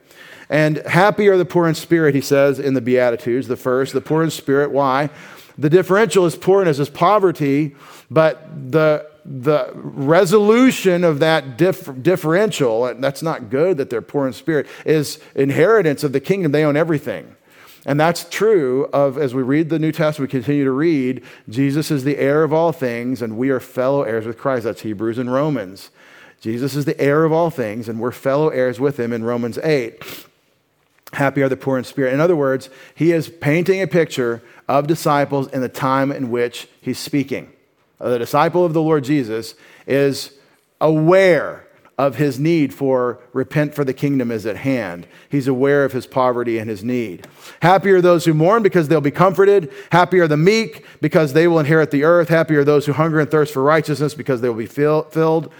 And 0.49 0.77
happy 0.77 1.27
are 1.27 1.37
the 1.37 1.45
poor 1.45 1.67
in 1.67 1.75
spirit, 1.75 2.13
he 2.13 2.21
says 2.21 2.59
in 2.59 2.75
the 2.75 2.81
Beatitudes, 2.81 3.47
the 3.47 3.57
first, 3.57 3.93
the 3.93 4.01
poor 4.01 4.23
in 4.23 4.29
spirit. 4.29 4.71
Why? 4.71 5.09
The 5.57 5.69
differential 5.69 6.25
is 6.25 6.35
poorness, 6.35 6.79
is 6.79 6.89
poverty, 6.89 7.75
but 8.11 8.71
the, 8.71 9.09
the 9.23 9.71
resolution 9.73 11.03
of 11.03 11.19
that 11.19 11.57
dif- 11.57 12.01
differential, 12.01 12.93
that's 12.95 13.21
not 13.21 13.49
good 13.49 13.77
that 13.77 13.89
they're 13.89 14.01
poor 14.01 14.27
in 14.27 14.33
spirit, 14.33 14.67
is 14.85 15.19
inheritance 15.33 16.03
of 16.03 16.11
the 16.11 16.19
kingdom. 16.19 16.51
They 16.51 16.63
own 16.63 16.75
everything. 16.75 17.35
And 17.85 17.99
that's 17.99 18.27
true 18.29 18.85
of, 18.93 19.17
as 19.17 19.35
we 19.35 19.43
read 19.43 19.69
the 19.69 19.79
New 19.79 19.91
Testament, 19.91 20.31
we 20.31 20.39
continue 20.39 20.63
to 20.63 20.71
read, 20.71 21.23
Jesus 21.47 21.91
is 21.91 22.03
the 22.03 22.17
heir 22.17 22.43
of 22.43 22.51
all 22.51 22.71
things, 22.71 23.21
and 23.21 23.37
we 23.37 23.49
are 23.49 23.59
fellow 23.59 24.01
heirs 24.01 24.25
with 24.25 24.39
Christ. 24.39 24.63
That's 24.63 24.81
Hebrews 24.81 25.19
and 25.19 25.31
Romans. 25.31 25.91
Jesus 26.41 26.75
is 26.75 26.85
the 26.85 26.99
heir 26.99 27.23
of 27.23 27.31
all 27.31 27.49
things, 27.49 27.87
and 27.87 27.99
we're 27.99 28.11
fellow 28.11 28.49
heirs 28.49 28.79
with 28.79 28.99
him 28.99 29.13
in 29.13 29.23
Romans 29.23 29.57
8. 29.59 30.25
Happy 31.15 31.41
are 31.41 31.49
the 31.49 31.57
poor 31.57 31.77
in 31.77 31.83
spirit. 31.83 32.13
In 32.13 32.19
other 32.19 32.35
words, 32.35 32.69
he 32.93 33.11
is 33.11 33.29
painting 33.29 33.81
a 33.81 33.87
picture 33.87 34.43
of 34.67 34.87
disciples 34.87 35.47
in 35.47 35.61
the 35.61 35.69
time 35.69 36.11
in 36.11 36.29
which 36.29 36.67
he's 36.81 36.99
speaking. 36.99 37.51
Uh, 37.99 38.09
the 38.09 38.19
disciple 38.19 38.65
of 38.65 38.73
the 38.73 38.81
Lord 38.81 39.03
Jesus 39.03 39.55
is 39.87 40.33
aware 40.81 41.65
of 41.97 42.17
his 42.17 42.37
need 42.37 42.73
for 42.73 43.19
repent 43.31 43.73
for 43.73 43.85
the 43.85 43.93
kingdom 43.93 44.29
is 44.29 44.45
at 44.45 44.57
hand. 44.57 45.07
He's 45.29 45.47
aware 45.47 45.85
of 45.85 45.93
his 45.93 46.05
poverty 46.05 46.57
and 46.57 46.69
his 46.69 46.83
need. 46.83 47.25
Happy 47.61 47.89
are 47.91 48.01
those 48.01 48.25
who 48.25 48.33
mourn 48.33 48.63
because 48.63 48.89
they'll 48.89 48.99
be 48.99 49.11
comforted. 49.11 49.71
Happy 49.91 50.19
are 50.19 50.27
the 50.27 50.35
meek 50.35 50.85
because 50.99 51.31
they 51.31 51.47
will 51.47 51.59
inherit 51.59 51.91
the 51.91 52.03
earth. 52.03 52.27
Happy 52.27 52.55
are 52.57 52.65
those 52.65 52.85
who 52.85 52.91
hunger 52.91 53.19
and 53.19 53.31
thirst 53.31 53.53
for 53.53 53.63
righteousness 53.63 54.13
because 54.13 54.41
they 54.41 54.49
will 54.49 54.55
be 54.55 54.65
filled. 54.65 55.53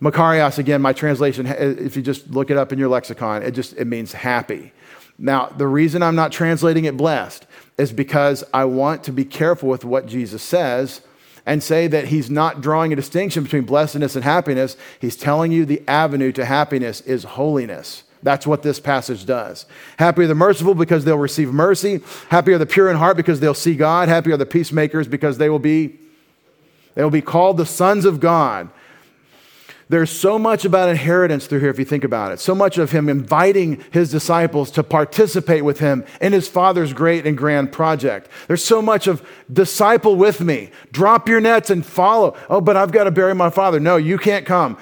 Makarios, 0.00 0.58
again, 0.58 0.80
my 0.82 0.92
translation, 0.92 1.46
if 1.46 1.96
you 1.96 2.02
just 2.02 2.30
look 2.30 2.50
it 2.50 2.56
up 2.56 2.72
in 2.72 2.78
your 2.78 2.88
lexicon, 2.88 3.42
it 3.42 3.52
just 3.52 3.74
it 3.74 3.86
means 3.86 4.12
happy. 4.12 4.72
Now, 5.18 5.46
the 5.46 5.66
reason 5.66 6.02
I'm 6.02 6.16
not 6.16 6.32
translating 6.32 6.84
it 6.84 6.96
blessed 6.96 7.46
is 7.78 7.92
because 7.92 8.44
I 8.52 8.64
want 8.64 9.04
to 9.04 9.12
be 9.12 9.24
careful 9.24 9.68
with 9.68 9.84
what 9.84 10.06
Jesus 10.06 10.42
says 10.42 11.00
and 11.46 11.62
say 11.62 11.86
that 11.86 12.08
he's 12.08 12.28
not 12.28 12.60
drawing 12.60 12.92
a 12.92 12.96
distinction 12.96 13.44
between 13.44 13.64
blessedness 13.64 14.16
and 14.16 14.24
happiness. 14.24 14.76
He's 15.00 15.16
telling 15.16 15.52
you 15.52 15.64
the 15.64 15.82
avenue 15.88 16.32
to 16.32 16.44
happiness 16.44 17.00
is 17.02 17.24
holiness. 17.24 18.02
That's 18.22 18.46
what 18.46 18.62
this 18.62 18.80
passage 18.80 19.24
does. 19.24 19.66
Happy 19.98 20.24
are 20.24 20.26
the 20.26 20.34
merciful 20.34 20.74
because 20.74 21.04
they'll 21.04 21.16
receive 21.16 21.52
mercy. 21.52 22.00
Happy 22.28 22.52
are 22.52 22.58
the 22.58 22.66
pure 22.66 22.90
in 22.90 22.96
heart 22.96 23.16
because 23.16 23.40
they'll 23.40 23.54
see 23.54 23.76
God. 23.76 24.08
Happy 24.08 24.32
are 24.32 24.36
the 24.36 24.46
peacemakers 24.46 25.06
because 25.06 25.38
they 25.38 25.48
will 25.48 25.60
be 25.60 25.98
they 26.96 27.02
will 27.02 27.10
be 27.10 27.22
called 27.22 27.58
the 27.58 27.66
sons 27.66 28.06
of 28.06 28.20
God. 28.20 28.70
There's 29.88 30.10
so 30.10 30.36
much 30.36 30.64
about 30.64 30.88
inheritance 30.88 31.46
through 31.46 31.60
here, 31.60 31.70
if 31.70 31.78
you 31.78 31.84
think 31.84 32.02
about 32.02 32.32
it. 32.32 32.40
So 32.40 32.56
much 32.56 32.76
of 32.76 32.90
him 32.90 33.08
inviting 33.08 33.84
his 33.92 34.10
disciples 34.10 34.72
to 34.72 34.82
participate 34.82 35.64
with 35.64 35.78
him 35.78 36.04
in 36.20 36.32
his 36.32 36.48
father's 36.48 36.92
great 36.92 37.24
and 37.24 37.38
grand 37.38 37.70
project. 37.70 38.28
There's 38.48 38.64
so 38.64 38.82
much 38.82 39.06
of 39.06 39.24
disciple 39.52 40.16
with 40.16 40.40
me. 40.40 40.70
Drop 40.90 41.28
your 41.28 41.40
nets 41.40 41.70
and 41.70 41.86
follow. 41.86 42.36
Oh, 42.50 42.60
but 42.60 42.76
I've 42.76 42.90
got 42.90 43.04
to 43.04 43.12
bury 43.12 43.32
my 43.32 43.48
father. 43.48 43.78
No, 43.78 43.96
you 43.96 44.18
can't 44.18 44.44
come. 44.44 44.76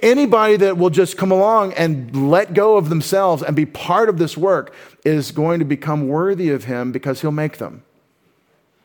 Anybody 0.00 0.56
that 0.56 0.78
will 0.78 0.90
just 0.90 1.18
come 1.18 1.30
along 1.30 1.74
and 1.74 2.30
let 2.30 2.54
go 2.54 2.78
of 2.78 2.88
themselves 2.88 3.42
and 3.42 3.54
be 3.54 3.66
part 3.66 4.08
of 4.08 4.16
this 4.16 4.38
work 4.38 4.74
is 5.04 5.32
going 5.32 5.58
to 5.58 5.66
become 5.66 6.08
worthy 6.08 6.48
of 6.48 6.64
him 6.64 6.92
because 6.92 7.20
he'll 7.20 7.30
make 7.30 7.58
them. 7.58 7.82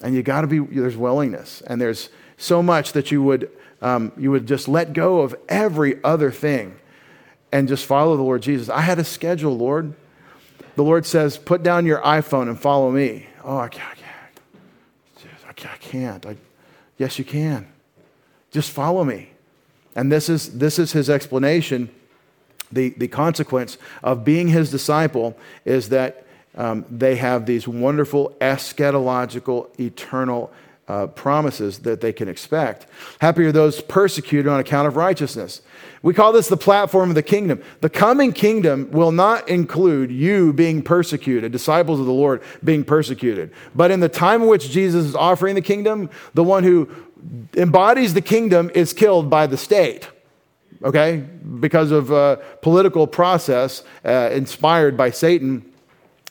And 0.01 0.13
you 0.13 0.21
got 0.21 0.41
to 0.41 0.47
be, 0.47 0.59
there's 0.59 0.97
willingness. 0.97 1.61
And 1.61 1.79
there's 1.79 2.09
so 2.35 2.61
much 2.61 2.91
that 2.91 3.09
you 3.09 3.23
would 3.23 3.49
um, 3.81 4.11
you 4.17 4.31
would 4.31 4.47
just 4.47 4.67
let 4.67 4.93
go 4.93 5.21
of 5.21 5.35
every 5.47 6.03
other 6.03 6.31
thing 6.31 6.77
and 7.51 7.67
just 7.67 7.85
follow 7.85 8.15
the 8.15 8.23
Lord 8.23 8.41
Jesus. 8.41 8.69
I 8.69 8.81
had 8.81 8.99
a 8.99 9.03
schedule, 9.03 9.57
Lord. 9.57 9.93
The 10.75 10.83
Lord 10.83 11.05
says, 11.05 11.37
put 11.37 11.63
down 11.63 11.85
your 11.85 11.99
iPhone 11.99 12.47
and 12.47 12.59
follow 12.59 12.91
me. 12.91 13.27
Oh, 13.43 13.57
I 13.57 13.69
can't. 13.69 13.89
I 13.89 15.53
can't. 15.53 15.73
I 15.73 15.77
can't. 15.77 16.25
I, 16.25 16.37
yes, 16.97 17.19
you 17.19 17.25
can. 17.25 17.67
Just 18.51 18.71
follow 18.71 19.03
me. 19.03 19.31
And 19.95 20.11
this 20.11 20.29
is, 20.29 20.57
this 20.57 20.79
is 20.79 20.91
his 20.91 21.09
explanation. 21.09 21.89
The, 22.71 22.89
the 22.89 23.07
consequence 23.07 23.77
of 24.03 24.23
being 24.23 24.47
his 24.47 24.71
disciple 24.71 25.37
is 25.65 25.89
that 25.89 26.25
um, 26.55 26.85
they 26.89 27.15
have 27.15 27.45
these 27.45 27.67
wonderful 27.67 28.35
eschatological, 28.39 29.67
eternal 29.79 30.51
uh, 30.89 31.07
promises 31.07 31.79
that 31.79 32.01
they 32.01 32.11
can 32.11 32.27
expect. 32.27 32.87
Happy 33.21 33.45
are 33.45 33.51
those 33.51 33.79
persecuted 33.81 34.47
on 34.47 34.59
account 34.59 34.87
of 34.87 34.97
righteousness. 34.97 35.61
We 36.01 36.13
call 36.13 36.33
this 36.33 36.47
the 36.47 36.57
platform 36.57 37.09
of 37.09 37.15
the 37.15 37.23
kingdom. 37.23 37.61
The 37.81 37.89
coming 37.89 38.33
kingdom 38.33 38.89
will 38.91 39.11
not 39.11 39.47
include 39.47 40.11
you 40.11 40.51
being 40.51 40.81
persecuted, 40.81 41.51
disciples 41.51 41.99
of 41.99 42.05
the 42.05 42.11
Lord 42.11 42.41
being 42.63 42.83
persecuted. 42.83 43.53
But 43.75 43.91
in 43.91 43.99
the 43.99 44.09
time 44.09 44.41
in 44.41 44.47
which 44.47 44.69
Jesus 44.69 45.05
is 45.05 45.15
offering 45.15 45.55
the 45.55 45.61
kingdom, 45.61 46.09
the 46.33 46.43
one 46.43 46.63
who 46.63 46.89
embodies 47.55 48.13
the 48.13 48.21
kingdom 48.21 48.71
is 48.73 48.91
killed 48.91 49.29
by 49.29 49.45
the 49.47 49.57
state 49.57 50.09
okay, 50.83 51.17
because 51.59 51.91
of 51.91 52.11
a 52.11 52.41
political 52.61 53.07
process 53.07 53.83
uh, 54.05 54.29
inspired 54.31 54.95
by 54.95 55.11
Satan 55.11 55.65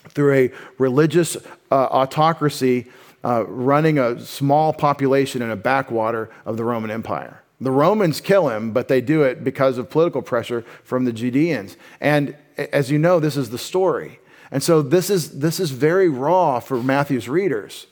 through 0.08 0.32
a 0.34 0.52
religious 0.78 1.36
uh, 1.70 1.74
autocracy 1.74 2.86
uh, 3.24 3.44
running 3.46 3.98
a 3.98 4.20
small 4.20 4.72
population 4.72 5.42
in 5.42 5.50
a 5.50 5.56
backwater 5.56 6.30
of 6.44 6.56
the 6.56 6.64
Roman 6.64 6.90
Empire. 6.90 7.42
The 7.60 7.70
Romans 7.70 8.20
kill 8.20 8.48
him, 8.48 8.72
but 8.72 8.88
they 8.88 9.00
do 9.00 9.22
it 9.22 9.42
because 9.42 9.78
of 9.78 9.90
political 9.90 10.22
pressure 10.22 10.64
from 10.84 11.04
the 11.04 11.12
Judeans. 11.12 11.76
And 12.00 12.36
as 12.56 12.90
you 12.90 12.98
know, 12.98 13.18
this 13.18 13.36
is 13.36 13.50
the 13.50 13.58
story. 13.58 14.20
And 14.50 14.62
so 14.62 14.80
this 14.80 15.10
is, 15.10 15.40
this 15.40 15.58
is 15.60 15.70
very 15.70 16.08
raw 16.08 16.60
for 16.60 16.82
Matthew's 16.82 17.28
readers, 17.28 17.86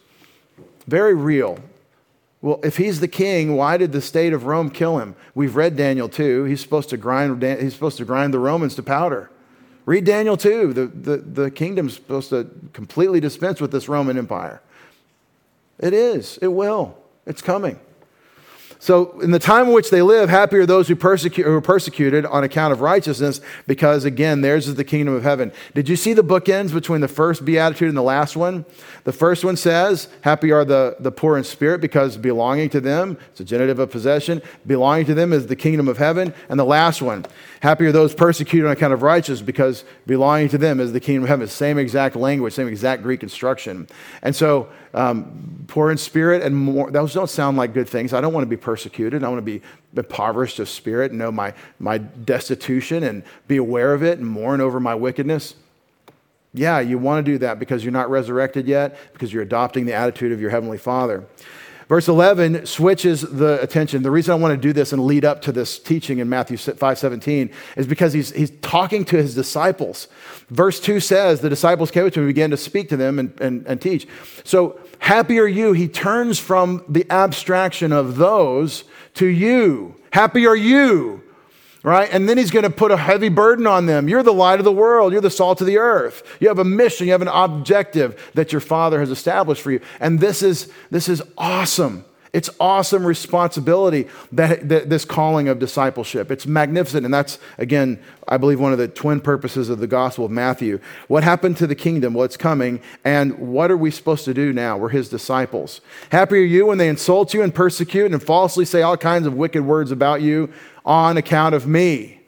very 0.87 1.15
real. 1.15 1.59
Well, 2.41 2.61
if 2.63 2.77
he's 2.77 3.01
the 3.01 3.09
king, 3.09 3.57
why 3.57 3.77
did 3.77 3.93
the 3.93 4.01
state 4.01 4.33
of 4.33 4.45
Rome 4.45 4.71
kill 4.71 4.99
him? 4.99 5.17
We've 5.35 5.57
read 5.57 5.77
Daniel 5.77 6.09
2. 6.09 6.45
He's 6.45 6.61
supposed 6.61 6.91
to 6.91 6.97
grind, 6.97 7.43
he's 7.43 7.75
supposed 7.75 7.99
to 7.99 8.05
grind 8.05 8.33
the 8.33 8.39
Romans 8.39 8.75
to 8.77 8.83
powder. 8.83 9.31
Read 9.85 10.05
Daniel 10.05 10.37
2. 10.37 10.73
The, 10.73 10.87
the, 10.87 11.17
the 11.17 11.51
kingdom's 11.51 11.95
supposed 11.95 12.31
to 12.31 12.49
completely 12.73 13.21
dispense 13.21 13.61
with 13.61 13.73
this 13.73 13.89
Roman 13.89 14.17
Empire. 14.17 14.61
It 15.79 15.93
is. 15.93 16.39
It 16.41 16.49
will. 16.49 16.97
It's 17.27 17.43
coming. 17.43 17.79
So, 18.79 19.19
in 19.21 19.31
the 19.31 19.39
time 19.39 19.69
in 19.69 19.73
which 19.73 19.91
they 19.91 20.03
live, 20.03 20.29
happy 20.29 20.59
are 20.59 20.67
those 20.67 20.87
who, 20.87 20.95
who 20.95 21.57
are 21.57 21.61
persecuted 21.61 22.27
on 22.27 22.45
account 22.45 22.73
of 22.73 22.83
righteousness, 22.83 23.41
because 23.67 24.05
again, 24.05 24.43
theirs 24.43 24.69
is 24.69 24.75
the 24.75 24.85
kingdom 24.85 25.15
of 25.15 25.23
heaven. 25.23 25.51
Did 25.75 25.89
you 25.89 25.97
see 25.97 26.13
the 26.13 26.23
bookends 26.23 26.75
between 26.75 27.01
the 27.01 27.09
first 27.09 27.45
beatitude 27.45 27.89
and 27.89 27.97
the 27.97 28.03
last 28.03 28.37
one? 28.37 28.67
The 29.05 29.13
first 29.13 29.45
one 29.45 29.57
says, 29.57 30.09
Happy 30.21 30.53
are 30.53 30.65
the, 30.65 30.97
the 31.01 31.11
poor 31.11 31.39
in 31.39 31.45
spirit, 31.45 31.81
because 31.81 32.19
belonging 32.19 32.69
to 32.71 32.81
them, 32.81 33.17
it's 33.31 33.41
a 33.41 33.45
genitive 33.45 33.79
of 33.79 33.91
possession, 33.91 34.43
belonging 34.67 35.07
to 35.07 35.15
them 35.15 35.33
is 35.33 35.47
the 35.47 35.57
kingdom 35.57 35.89
of 35.89 35.97
heaven. 35.97 36.35
And 36.51 36.61
the 36.61 36.65
last 36.65 37.01
one, 37.01 37.25
Happy 37.61 37.87
are 37.87 37.93
those 37.93 38.15
persecuted 38.15 38.67
on 38.67 38.73
account 38.73 38.93
of 38.93 39.03
righteousness, 39.03 39.41
because 39.41 39.85
belonging 40.07 40.51
to 40.51 40.59
them 40.59 40.81
is 40.81 40.93
the 40.93 41.01
kingdom 41.01 41.25
of 41.25 41.31
heaven. 41.31 41.49
Same 41.49 41.79
exact 41.79 42.15
language, 42.15 42.53
same 42.53 42.69
exact 42.69 43.03
Greek 43.03 43.23
instruction. 43.23 43.89
And 44.23 44.37
so, 44.37 44.69
um, 44.97 45.65
poor 45.69 45.91
in 45.91 45.99
spirit 45.99 46.43
and 46.43 46.57
more, 46.57 46.91
those 46.91 47.13
don't 47.13 47.31
sound 47.31 47.57
like 47.57 47.75
good 47.75 47.89
things. 47.89 48.13
I 48.13 48.21
don't 48.21 48.33
want 48.33 48.43
to 48.43 48.49
be 48.49 48.57
persecuted. 48.57 49.23
I 49.23 49.29
want 49.29 49.39
to 49.39 49.43
be 49.43 49.63
impoverished 49.95 50.59
of 50.59 50.69
spirit 50.69 51.13
and 51.13 51.19
know 51.19 51.31
my, 51.31 51.55
my 51.79 51.99
destitution 51.99 53.03
and 53.03 53.23
be 53.47 53.59
aware 53.59 53.93
of 53.93 54.03
it 54.03 54.19
and 54.19 54.27
mourn 54.27 54.61
over 54.61 54.81
my 54.81 54.95
wickedness. 54.95 55.55
Yeah, 56.55 56.81
you 56.81 56.97
want 56.97 57.25
to 57.27 57.33
do 57.33 57.39
that 57.39 57.59
because 57.59 57.85
you're 57.85 57.93
not 57.93 58.09
resurrected 58.09 58.67
yet, 58.67 58.99
because 59.13 59.33
you're 59.33 59.43
adopting 59.43 59.85
the 59.85 59.93
attitude 59.93 60.33
of 60.33 60.41
your 60.41 60.49
Heavenly 60.51 60.79
Father. 60.79 61.27
Verse 61.89 62.09
11 62.09 62.67
switches 62.67 63.21
the 63.21 63.63
attention. 63.63 64.03
The 64.03 64.11
reason 64.11 64.33
I 64.33 64.35
want 64.37 64.53
to 64.53 64.57
do 64.57 64.73
this 64.73 64.93
and 64.93 65.05
lead 65.05 65.25
up 65.25 65.43
to 65.43 65.53
this 65.53 65.79
teaching 65.79 66.19
in 66.19 66.29
Matthew 66.29 66.57
5 66.57 66.99
17 66.99 67.51
is 67.77 67.87
because 67.87 68.13
he's, 68.13 68.33
he's 68.33 68.51
talking 68.61 69.05
to 69.05 69.17
his 69.17 69.35
disciples. 69.35 70.09
Verse 70.49 70.81
2 70.81 70.99
says, 70.99 71.41
The 71.41 71.49
disciples 71.49 71.93
came 71.93 72.11
to 72.11 72.21
him 72.21 72.27
and 72.27 72.35
began 72.35 72.51
to 72.51 72.57
speak 72.57 72.89
to 72.89 72.97
them 72.97 73.21
and, 73.21 73.41
and, 73.41 73.67
and 73.67 73.81
teach. 73.81 74.09
So, 74.43 74.81
happy 74.99 75.39
are 75.39 75.47
you. 75.47 75.73
He 75.73 75.87
turns 75.87 76.41
from 76.41 76.85
the 76.89 77.07
abstraction 77.11 77.93
of 77.93 78.17
those 78.17 78.83
to 79.15 79.27
you. 79.27 79.95
Happy 80.11 80.47
are 80.47 80.57
you 80.57 81.23
right? 81.87 82.13
And 82.13 82.29
then 82.29 82.37
he's 82.37 82.51
going 82.51 82.65
to 82.65 82.71
put 82.71 82.91
a 82.91 82.97
heavy 82.97 83.29
burden 83.29 83.65
on 83.65 83.87
them. 83.87 84.09
You're 84.09 84.25
the 84.25 84.33
light 84.33 84.59
of 84.59 84.65
the 84.65 84.73
world, 84.73 85.13
you're 85.13 85.23
the 85.23 85.31
salt 85.31 85.61
of 85.61 85.69
the 85.69 85.79
earth. 85.79 86.37
You 86.41 86.49
have 86.49 86.59
a 86.59 86.65
mission, 86.65 87.07
you 87.07 87.13
have 87.13 87.23
an 87.23 87.29
objective 87.29 88.31
that 88.35 88.51
your 88.51 88.61
Father 88.61 88.99
has 88.99 89.09
established 89.09 89.63
for 89.63 89.71
you. 89.71 89.81
And 90.01 90.19
this 90.19 90.43
is 90.43 90.71
this 90.91 91.09
is 91.09 91.23
awesome. 91.39 92.05
It's 92.33 92.51
awesome 92.61 93.07
responsibility 93.07 94.09
that, 94.33 94.69
that, 94.69 94.91
this 94.91 95.07
calling 95.07 95.49
of 95.49 95.59
discipleship. 95.59 96.31
It's 96.31 96.47
magnificent. 96.47 97.07
And 97.07 97.15
that's, 97.15 97.39
again, 97.57 97.99
I 98.29 98.37
believe 98.37 98.61
one 98.61 98.73
of 98.73 98.79
the 98.79 98.89
twin 98.89 99.23
purposes 99.23 99.71
of 99.71 99.79
the 99.79 99.87
Gospel 99.87 100.27
of 100.27 100.31
Matthew. 100.31 100.79
What 101.09 101.25
happened 101.25 101.57
to 101.59 101.67
the 101.67 101.75
kingdom? 101.75 102.13
What's 102.13 102.37
coming? 102.37 102.83
And 103.07 103.39
what 103.39 103.71
are 103.71 103.77
we 103.77 103.91
supposed 103.91 104.27
to 104.27 104.35
do 104.35 104.53
now? 104.53 104.77
We're 104.77 104.91
his 104.91 105.09
disciples. 105.09 105.81
Happy 106.11 106.37
are 106.37 106.41
you 106.41 106.67
when 106.67 106.77
they 106.77 106.91
insult 106.91 107.33
you 107.33 107.41
and 107.41 107.55
persecute 107.55 108.13
and 108.13 108.23
falsely 108.23 108.67
say 108.67 108.83
all 108.83 108.99
kinds 108.99 109.27
of 109.27 109.33
wicked 109.33 109.65
words 109.65 109.91
about 109.91 110.21
you 110.21 110.53
on 110.87 111.17
account 111.17 111.55
of 111.55 111.67
me. 111.67 112.21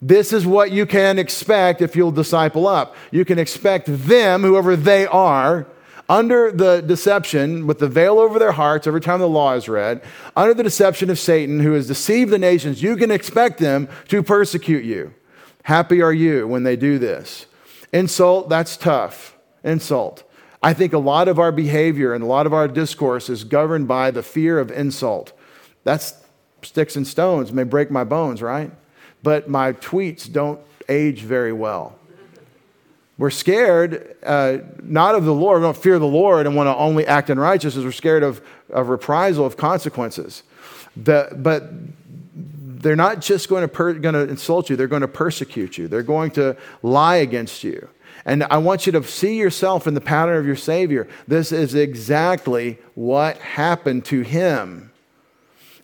This 0.00 0.32
is 0.32 0.46
what 0.46 0.70
you 0.70 0.86
can 0.86 1.18
expect 1.18 1.82
if 1.82 1.94
you'll 1.94 2.12
disciple 2.12 2.66
up. 2.66 2.96
You 3.10 3.24
can 3.24 3.38
expect 3.38 3.86
them, 3.86 4.42
whoever 4.42 4.76
they 4.76 5.06
are, 5.06 5.66
under 6.08 6.50
the 6.50 6.80
deception, 6.80 7.66
with 7.66 7.78
the 7.78 7.88
veil 7.88 8.18
over 8.18 8.38
their 8.38 8.52
hearts 8.52 8.86
every 8.86 9.00
time 9.00 9.20
the 9.20 9.28
law 9.28 9.54
is 9.54 9.68
read, 9.68 10.02
under 10.34 10.54
the 10.54 10.62
deception 10.62 11.10
of 11.10 11.18
Satan, 11.18 11.60
who 11.60 11.72
has 11.72 11.86
deceived 11.86 12.30
the 12.30 12.38
nations, 12.38 12.82
you 12.82 12.96
can 12.96 13.10
expect 13.10 13.58
them 13.58 13.88
to 14.08 14.22
persecute 14.22 14.84
you. 14.84 15.14
Happy 15.64 16.00
are 16.00 16.12
you 16.12 16.48
when 16.48 16.62
they 16.62 16.76
do 16.76 16.98
this. 16.98 17.46
Insult, 17.92 18.48
that's 18.48 18.76
tough. 18.76 19.36
Insult. 19.62 20.24
I 20.62 20.72
think 20.72 20.92
a 20.92 20.98
lot 20.98 21.28
of 21.28 21.38
our 21.38 21.52
behavior 21.52 22.12
and 22.12 22.24
a 22.24 22.26
lot 22.26 22.46
of 22.46 22.54
our 22.54 22.68
discourse 22.68 23.28
is 23.28 23.44
governed 23.44 23.86
by 23.86 24.10
the 24.10 24.22
fear 24.22 24.58
of 24.58 24.70
insult. 24.70 25.32
That's 25.84 26.12
sticks 26.62 26.96
and 26.96 27.06
stones 27.06 27.52
may 27.52 27.64
break 27.64 27.90
my 27.90 28.04
bones, 28.04 28.42
right? 28.42 28.70
But 29.22 29.48
my 29.48 29.72
tweets 29.74 30.30
don't 30.30 30.60
age 30.88 31.22
very 31.22 31.52
well. 31.52 31.96
We're 33.18 33.30
scared, 33.30 34.16
uh, 34.22 34.58
not 34.82 35.14
of 35.14 35.26
the 35.26 35.34
Lord, 35.34 35.60
we 35.60 35.66
don't 35.66 35.76
fear 35.76 35.98
the 35.98 36.06
Lord 36.06 36.46
and 36.46 36.56
want 36.56 36.68
to 36.68 36.74
only 36.74 37.06
act 37.06 37.28
in 37.28 37.38
righteousness. 37.38 37.84
We're 37.84 37.92
scared 37.92 38.22
of, 38.22 38.40
of 38.70 38.88
reprisal, 38.88 39.44
of 39.44 39.58
consequences. 39.58 40.42
The, 40.96 41.28
but 41.36 41.70
they're 42.34 42.96
not 42.96 43.20
just 43.20 43.50
going 43.50 43.60
to, 43.60 43.68
per, 43.68 43.92
going 43.92 44.14
to 44.14 44.22
insult 44.22 44.70
you, 44.70 44.76
they're 44.76 44.86
going 44.86 45.02
to 45.02 45.08
persecute 45.08 45.76
you. 45.76 45.86
They're 45.86 46.02
going 46.02 46.30
to 46.32 46.56
lie 46.82 47.16
against 47.16 47.62
you. 47.62 47.90
And 48.24 48.44
I 48.44 48.58
want 48.58 48.86
you 48.86 48.92
to 48.92 49.02
see 49.04 49.36
yourself 49.36 49.86
in 49.86 49.94
the 49.94 50.00
pattern 50.00 50.38
of 50.38 50.46
your 50.46 50.56
Savior. 50.56 51.08
This 51.28 51.52
is 51.52 51.74
exactly 51.74 52.78
what 52.94 53.36
happened 53.38 54.06
to 54.06 54.22
him. 54.22 54.89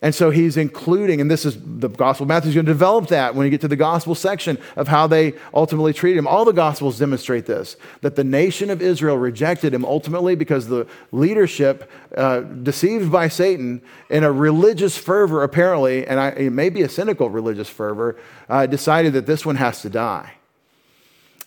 And 0.02 0.14
so 0.14 0.30
he's 0.30 0.58
including, 0.58 1.20
and 1.22 1.30
this 1.30 1.46
is 1.46 1.56
the 1.60 1.88
Gospel 1.88 2.24
of 2.24 2.28
Matthew 2.28 2.50
is 2.50 2.54
going 2.54 2.66
to 2.66 2.72
develop 2.72 3.08
that 3.08 3.34
when 3.34 3.46
you 3.46 3.50
get 3.50 3.62
to 3.62 3.68
the 3.68 3.76
Gospel 3.76 4.14
section 4.14 4.58
of 4.76 4.88
how 4.88 5.06
they 5.06 5.32
ultimately 5.54 5.94
treated 5.94 6.18
him. 6.18 6.26
All 6.26 6.44
the 6.44 6.52
Gospels 6.52 6.98
demonstrate 6.98 7.46
this 7.46 7.76
that 8.02 8.14
the 8.14 8.24
nation 8.24 8.68
of 8.68 8.82
Israel 8.82 9.16
rejected 9.16 9.72
him 9.72 9.84
ultimately 9.84 10.34
because 10.34 10.68
the 10.68 10.86
leadership, 11.12 11.90
uh, 12.16 12.40
deceived 12.40 13.10
by 13.10 13.28
Satan 13.28 13.80
in 14.10 14.22
a 14.22 14.30
religious 14.30 14.98
fervor, 14.98 15.42
apparently, 15.42 16.06
and 16.06 16.20
I, 16.20 16.28
it 16.28 16.50
may 16.50 16.68
be 16.68 16.82
a 16.82 16.88
cynical 16.88 17.30
religious 17.30 17.68
fervor, 17.68 18.16
uh, 18.50 18.66
decided 18.66 19.14
that 19.14 19.24
this 19.26 19.46
one 19.46 19.56
has 19.56 19.80
to 19.82 19.88
die. 19.88 20.34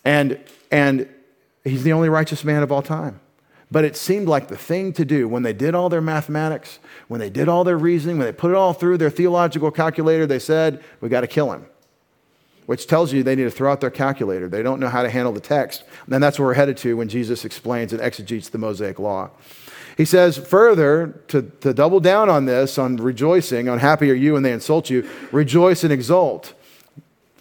And, 0.04 0.40
and 0.72 1.08
he's 1.62 1.84
the 1.84 1.92
only 1.92 2.08
righteous 2.08 2.42
man 2.42 2.64
of 2.64 2.72
all 2.72 2.82
time. 2.82 3.20
But 3.72 3.84
it 3.84 3.96
seemed 3.96 4.28
like 4.28 4.48
the 4.48 4.56
thing 4.56 4.92
to 4.94 5.04
do 5.04 5.28
when 5.28 5.44
they 5.44 5.52
did 5.52 5.74
all 5.74 5.88
their 5.88 6.00
mathematics, 6.00 6.80
when 7.08 7.20
they 7.20 7.30
did 7.30 7.48
all 7.48 7.62
their 7.62 7.78
reasoning, 7.78 8.18
when 8.18 8.26
they 8.26 8.32
put 8.32 8.50
it 8.50 8.56
all 8.56 8.72
through 8.72 8.98
their 8.98 9.10
theological 9.10 9.70
calculator, 9.70 10.26
they 10.26 10.40
said, 10.40 10.82
We 11.00 11.08
got 11.08 11.20
to 11.20 11.28
kill 11.28 11.52
him. 11.52 11.66
Which 12.66 12.86
tells 12.86 13.12
you 13.12 13.22
they 13.22 13.36
need 13.36 13.44
to 13.44 13.50
throw 13.50 13.70
out 13.70 13.80
their 13.80 13.90
calculator. 13.90 14.48
They 14.48 14.62
don't 14.62 14.80
know 14.80 14.88
how 14.88 15.02
to 15.02 15.10
handle 15.10 15.32
the 15.32 15.40
text. 15.40 15.84
And 16.10 16.22
that's 16.22 16.38
where 16.38 16.46
we're 16.46 16.54
headed 16.54 16.76
to 16.78 16.96
when 16.96 17.08
Jesus 17.08 17.44
explains 17.44 17.92
and 17.92 18.00
exegetes 18.00 18.48
the 18.48 18.58
Mosaic 18.58 18.98
law. 18.98 19.30
He 19.96 20.04
says 20.04 20.38
further, 20.38 21.20
to, 21.28 21.42
to 21.60 21.74
double 21.74 22.00
down 22.00 22.28
on 22.28 22.46
this, 22.46 22.78
on 22.78 22.96
rejoicing, 22.96 23.68
on 23.68 23.78
happy 23.78 24.10
are 24.10 24.14
you 24.14 24.34
when 24.34 24.42
they 24.42 24.52
insult 24.52 24.88
you, 24.88 25.08
rejoice 25.30 25.84
and 25.84 25.92
exult. 25.92 26.54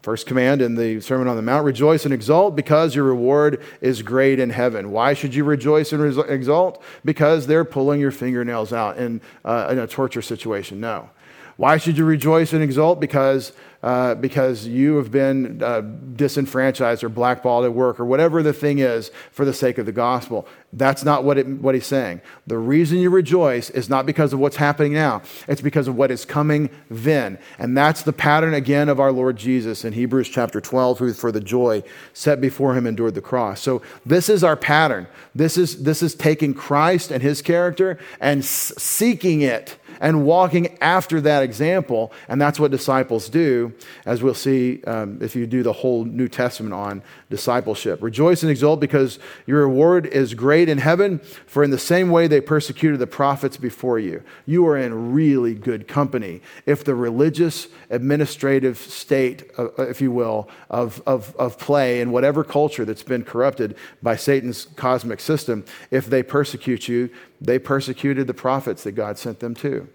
First 0.01 0.27
command 0.27 0.61
in 0.61 0.75
the 0.75 1.01
Sermon 1.01 1.27
on 1.27 1.35
the 1.35 1.41
Mount 1.41 1.65
rejoice 1.65 2.05
and 2.05 2.13
exult 2.13 2.55
because 2.55 2.95
your 2.95 3.03
reward 3.03 3.61
is 3.81 4.01
great 4.01 4.39
in 4.39 4.49
heaven. 4.49 4.91
Why 4.91 5.13
should 5.13 5.35
you 5.35 5.43
rejoice 5.43 5.91
and 5.91 6.17
exult? 6.29 6.81
Because 7.03 7.47
they're 7.47 7.65
pulling 7.65 7.99
your 7.99 8.11
fingernails 8.11 8.71
out 8.71 8.97
in, 8.97 9.19
uh, 9.43 9.67
in 9.71 9.79
a 9.79 9.87
torture 9.87 10.21
situation. 10.21 10.79
No. 10.79 11.09
Why 11.57 11.75
should 11.75 11.97
you 11.97 12.05
rejoice 12.05 12.53
and 12.53 12.63
exult? 12.63 13.01
Because 13.01 13.51
uh, 13.81 14.15
because 14.15 14.67
you 14.67 14.97
have 14.97 15.09
been 15.09 15.63
uh, 15.63 15.81
disenfranchised 16.15 17.03
or 17.03 17.09
blackballed 17.09 17.65
at 17.65 17.73
work 17.73 17.99
or 17.99 18.05
whatever 18.05 18.43
the 18.43 18.53
thing 18.53 18.79
is 18.79 19.09
for 19.31 19.45
the 19.45 19.53
sake 19.53 19.77
of 19.77 19.85
the 19.85 19.91
gospel. 19.91 20.45
That's 20.73 21.03
not 21.03 21.23
what, 21.23 21.37
it, 21.37 21.47
what 21.47 21.75
he's 21.75 21.85
saying. 21.85 22.21
The 22.45 22.57
reason 22.57 22.99
you 22.99 23.09
rejoice 23.09 23.69
is 23.69 23.89
not 23.89 24.05
because 24.05 24.33
of 24.33 24.39
what's 24.39 24.57
happening 24.57 24.93
now, 24.93 25.21
it's 25.47 25.61
because 25.61 25.87
of 25.87 25.95
what 25.95 26.11
is 26.11 26.25
coming 26.25 26.69
then. 26.89 27.39
And 27.57 27.75
that's 27.75 28.03
the 28.03 28.13
pattern 28.13 28.53
again 28.53 28.89
of 28.89 28.99
our 28.99 29.11
Lord 29.11 29.37
Jesus 29.37 29.85
in 29.85 29.93
Hebrews 29.93 30.29
chapter 30.29 30.59
12, 30.61 30.99
who 30.99 31.13
for 31.13 31.31
the 31.31 31.39
joy 31.39 31.83
set 32.13 32.41
before 32.41 32.75
him 32.75 32.85
endured 32.85 33.15
the 33.15 33.21
cross. 33.21 33.61
So 33.61 33.81
this 34.05 34.29
is 34.29 34.43
our 34.43 34.55
pattern. 34.55 35.07
This 35.33 35.57
is, 35.57 35.83
this 35.83 36.03
is 36.03 36.13
taking 36.15 36.53
Christ 36.53 37.11
and 37.11 37.23
his 37.23 37.41
character 37.41 37.97
and 38.19 38.43
seeking 38.43 39.41
it 39.41 39.77
and 39.99 40.25
walking 40.25 40.77
after 40.79 41.21
that 41.21 41.43
example. 41.43 42.11
And 42.27 42.41
that's 42.41 42.59
what 42.59 42.71
disciples 42.71 43.29
do, 43.29 43.68
as 44.05 44.21
we'll 44.21 44.33
see 44.33 44.83
um, 44.83 45.19
if 45.21 45.35
you 45.35 45.45
do 45.47 45.63
the 45.63 45.73
whole 45.73 46.05
New 46.05 46.27
Testament 46.27 46.73
on 46.73 47.01
discipleship. 47.29 48.01
Rejoice 48.01 48.43
and 48.43 48.51
exult 48.51 48.79
because 48.79 49.19
your 49.45 49.61
reward 49.61 50.05
is 50.05 50.33
great 50.33 50.69
in 50.69 50.77
heaven, 50.77 51.19
for 51.45 51.63
in 51.63 51.71
the 51.71 51.77
same 51.77 52.09
way 52.09 52.27
they 52.27 52.41
persecuted 52.41 52.99
the 52.99 53.07
prophets 53.07 53.57
before 53.57 53.99
you. 53.99 54.23
You 54.45 54.67
are 54.67 54.77
in 54.77 55.13
really 55.13 55.53
good 55.53 55.87
company 55.87 56.41
if 56.65 56.83
the 56.83 56.95
religious, 56.95 57.67
administrative 57.89 58.77
state, 58.77 59.49
uh, 59.57 59.67
uh 59.77 59.83
if 59.83 60.01
you 60.01 60.11
will, 60.11 60.49
of, 60.69 61.01
of, 61.05 61.35
of 61.37 61.57
play 61.57 62.01
in 62.01 62.11
whatever 62.11 62.43
culture 62.43 62.85
that's 62.85 63.03
been 63.03 63.23
corrupted 63.23 63.75
by 64.01 64.15
Satan's 64.15 64.65
cosmic 64.75 65.19
system, 65.19 65.65
if 65.91 66.05
they 66.05 66.23
persecute 66.23 66.87
you, 66.87 67.09
they 67.41 67.59
persecuted 67.59 68.27
the 68.27 68.33
prophets 68.33 68.83
that 68.83 68.93
God 68.93 69.17
sent 69.17 69.39
them 69.39 69.55
to. 69.55 69.87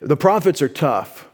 The 0.00 0.16
prophets 0.16 0.62
are 0.62 0.68
tough. 0.68 1.27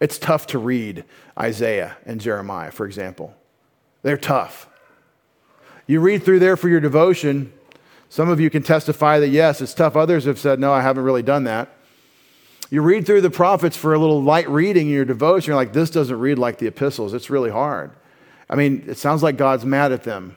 It's 0.00 0.18
tough 0.18 0.46
to 0.48 0.58
read 0.58 1.04
Isaiah 1.38 1.96
and 2.06 2.20
Jeremiah, 2.20 2.70
for 2.70 2.86
example. 2.86 3.34
They're 4.02 4.16
tough. 4.16 4.68
You 5.86 6.00
read 6.00 6.22
through 6.22 6.38
there 6.38 6.56
for 6.56 6.68
your 6.68 6.80
devotion. 6.80 7.52
Some 8.08 8.28
of 8.28 8.40
you 8.40 8.48
can 8.48 8.62
testify 8.62 9.18
that 9.20 9.28
yes, 9.28 9.60
it's 9.60 9.74
tough. 9.74 9.96
Others 9.96 10.24
have 10.24 10.38
said, 10.38 10.58
no, 10.58 10.72
I 10.72 10.80
haven't 10.80 11.04
really 11.04 11.22
done 11.22 11.44
that. 11.44 11.68
You 12.70 12.82
read 12.82 13.04
through 13.04 13.20
the 13.20 13.30
prophets 13.30 13.76
for 13.76 13.94
a 13.94 13.98
little 13.98 14.22
light 14.22 14.48
reading 14.48 14.86
in 14.86 14.92
your 14.92 15.04
devotion. 15.04 15.50
You're 15.50 15.56
like, 15.56 15.72
this 15.72 15.90
doesn't 15.90 16.18
read 16.18 16.38
like 16.38 16.58
the 16.58 16.68
epistles. 16.68 17.12
It's 17.12 17.28
really 17.28 17.50
hard. 17.50 17.90
I 18.48 18.54
mean, 18.54 18.84
it 18.86 18.96
sounds 18.96 19.22
like 19.22 19.36
God's 19.36 19.64
mad 19.64 19.92
at 19.92 20.04
them 20.04 20.36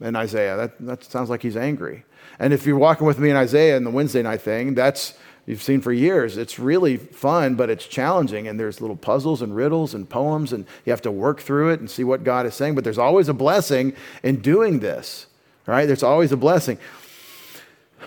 in 0.00 0.16
Isaiah. 0.16 0.56
That, 0.56 0.80
that 0.80 1.04
sounds 1.04 1.30
like 1.30 1.42
he's 1.42 1.56
angry. 1.56 2.04
And 2.38 2.52
if 2.52 2.66
you're 2.66 2.76
walking 2.76 3.06
with 3.06 3.18
me 3.18 3.30
in 3.30 3.36
Isaiah 3.36 3.76
in 3.76 3.84
the 3.84 3.90
Wednesday 3.90 4.22
night 4.22 4.42
thing, 4.42 4.74
that's 4.74 5.14
you've 5.46 5.62
seen 5.62 5.80
for 5.80 5.92
years. 5.92 6.36
It's 6.36 6.58
really 6.58 6.96
fun, 6.96 7.54
but 7.54 7.70
it's 7.70 7.86
challenging. 7.86 8.48
And 8.48 8.58
there's 8.58 8.80
little 8.80 8.96
puzzles 8.96 9.42
and 9.42 9.54
riddles 9.54 9.94
and 9.94 10.08
poems, 10.08 10.52
and 10.52 10.66
you 10.84 10.90
have 10.90 11.02
to 11.02 11.10
work 11.10 11.40
through 11.40 11.70
it 11.70 11.80
and 11.80 11.90
see 11.90 12.04
what 12.04 12.24
God 12.24 12.46
is 12.46 12.54
saying. 12.54 12.74
But 12.74 12.84
there's 12.84 12.98
always 12.98 13.28
a 13.28 13.34
blessing 13.34 13.94
in 14.22 14.40
doing 14.40 14.80
this, 14.80 15.26
right? 15.66 15.86
There's 15.86 16.02
always 16.02 16.32
a 16.32 16.36
blessing. 16.36 16.78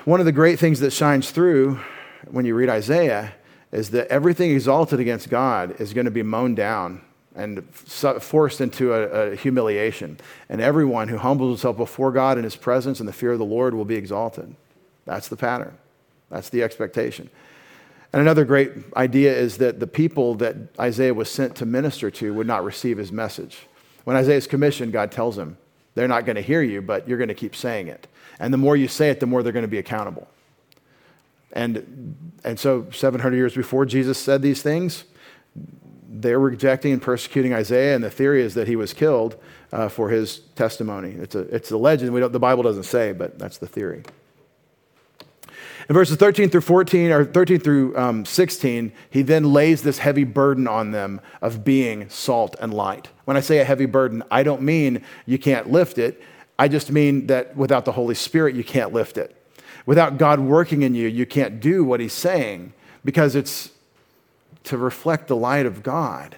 One 0.05 0.19
of 0.19 0.25
the 0.25 0.31
great 0.31 0.59
things 0.59 0.79
that 0.81 0.91
shines 0.91 1.31
through 1.31 1.79
when 2.29 2.45
you 2.45 2.55
read 2.55 2.69
Isaiah 2.69 3.33
is 3.71 3.91
that 3.91 4.07
everything 4.07 4.51
exalted 4.51 4.99
against 4.99 5.29
God 5.29 5.79
is 5.79 5.93
going 5.93 6.05
to 6.05 6.11
be 6.11 6.23
mown 6.23 6.55
down 6.55 7.01
and 7.35 7.63
forced 7.73 8.59
into 8.59 8.93
a, 8.93 9.31
a, 9.31 9.35
humiliation. 9.35 10.19
And 10.49 10.59
everyone 10.59 11.07
who 11.07 11.17
humbles 11.17 11.51
himself 11.51 11.77
before 11.77 12.11
God 12.11 12.37
in 12.37 12.43
his 12.43 12.55
presence 12.55 12.99
and 12.99 13.07
the 13.07 13.13
fear 13.13 13.31
of 13.31 13.39
the 13.39 13.45
Lord 13.45 13.73
will 13.73 13.85
be 13.85 13.95
exalted. 13.95 14.55
That's 15.05 15.27
the 15.27 15.37
pattern, 15.37 15.77
that's 16.29 16.49
the 16.49 16.63
expectation. 16.63 17.29
And 18.11 18.21
another 18.21 18.43
great 18.43 18.71
idea 18.95 19.35
is 19.35 19.57
that 19.57 19.79
the 19.79 19.87
people 19.87 20.35
that 20.35 20.55
Isaiah 20.79 21.13
was 21.13 21.29
sent 21.29 21.55
to 21.57 21.65
minister 21.65 22.09
to 22.11 22.33
would 22.33 22.47
not 22.47 22.63
receive 22.63 22.97
his 22.97 23.11
message. 23.11 23.67
When 24.03 24.15
Isaiah's 24.15 24.47
commissioned, 24.47 24.93
God 24.93 25.11
tells 25.11 25.37
him, 25.37 25.57
they're 25.93 26.07
not 26.07 26.25
going 26.25 26.35
to 26.35 26.41
hear 26.41 26.61
you, 26.61 26.81
but 26.81 27.07
you're 27.07 27.17
going 27.17 27.27
to 27.27 27.35
keep 27.35 27.55
saying 27.55 27.87
it. 27.87 28.07
And 28.39 28.53
the 28.53 28.57
more 28.57 28.75
you 28.75 28.87
say 28.87 29.09
it, 29.09 29.19
the 29.19 29.25
more 29.25 29.43
they're 29.43 29.53
going 29.53 29.63
to 29.63 29.67
be 29.67 29.77
accountable. 29.77 30.27
And, 31.51 32.31
and 32.43 32.59
so, 32.59 32.87
700 32.91 33.35
years 33.35 33.55
before 33.55 33.85
Jesus 33.85 34.17
said 34.17 34.41
these 34.41 34.61
things, 34.61 35.03
they're 36.09 36.39
rejecting 36.39 36.93
and 36.93 37.01
persecuting 37.01 37.53
Isaiah, 37.53 37.95
and 37.95 38.03
the 38.03 38.09
theory 38.09 38.41
is 38.41 38.53
that 38.55 38.67
he 38.67 38.75
was 38.75 38.93
killed 38.93 39.35
uh, 39.71 39.89
for 39.89 40.09
his 40.09 40.39
testimony. 40.55 41.11
It's 41.11 41.35
a, 41.35 41.41
it's 41.53 41.71
a 41.71 41.77
legend. 41.77 42.13
We 42.13 42.19
don't, 42.19 42.31
the 42.31 42.39
Bible 42.39 42.63
doesn't 42.63 42.83
say, 42.83 43.11
but 43.13 43.37
that's 43.37 43.57
the 43.57 43.67
theory. 43.67 44.03
In 45.89 45.95
verses 45.95 46.17
13 46.17 46.51
through 46.51 46.61
14, 46.61 47.11
or 47.11 47.25
13 47.25 47.59
through 47.59 47.97
um, 47.97 48.23
16, 48.23 48.91
he 49.09 49.23
then 49.23 49.51
lays 49.51 49.81
this 49.81 49.97
heavy 49.97 50.23
burden 50.23 50.67
on 50.67 50.91
them 50.91 51.19
of 51.41 51.65
being 51.65 52.07
salt 52.09 52.55
and 52.61 52.71
light. 52.71 53.09
When 53.25 53.35
I 53.35 53.39
say 53.39 53.57
a 53.57 53.65
heavy 53.65 53.87
burden, 53.87 54.21
I 54.29 54.43
don't 54.43 54.61
mean 54.61 55.03
you 55.25 55.39
can't 55.39 55.71
lift 55.71 55.97
it. 55.97 56.21
I 56.59 56.67
just 56.67 56.91
mean 56.91 57.25
that 57.25 57.57
without 57.57 57.85
the 57.85 57.93
Holy 57.93 58.13
Spirit, 58.13 58.53
you 58.53 58.63
can't 58.63 58.93
lift 58.93 59.17
it. 59.17 59.35
Without 59.87 60.19
God 60.19 60.39
working 60.39 60.83
in 60.83 60.93
you, 60.93 61.07
you 61.07 61.25
can't 61.25 61.59
do 61.59 61.83
what 61.83 61.99
he's 61.99 62.13
saying 62.13 62.73
because 63.03 63.35
it's 63.35 63.71
to 64.65 64.77
reflect 64.77 65.27
the 65.27 65.35
light 65.35 65.65
of 65.65 65.81
God, 65.81 66.37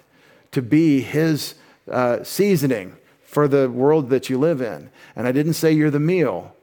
to 0.52 0.62
be 0.62 1.02
His 1.02 1.56
uh, 1.92 2.24
seasoning 2.24 2.96
for 3.24 3.50
the 3.50 3.70
world 3.70 4.10
that 4.12 4.30
you 4.30 4.38
live 4.38 4.62
in. 4.62 4.90
And 5.16 5.28
I 5.28 5.34
didn't 5.34 5.54
say 5.54 5.74
you're 5.74 5.92
the 5.92 6.00
meal. 6.00 6.56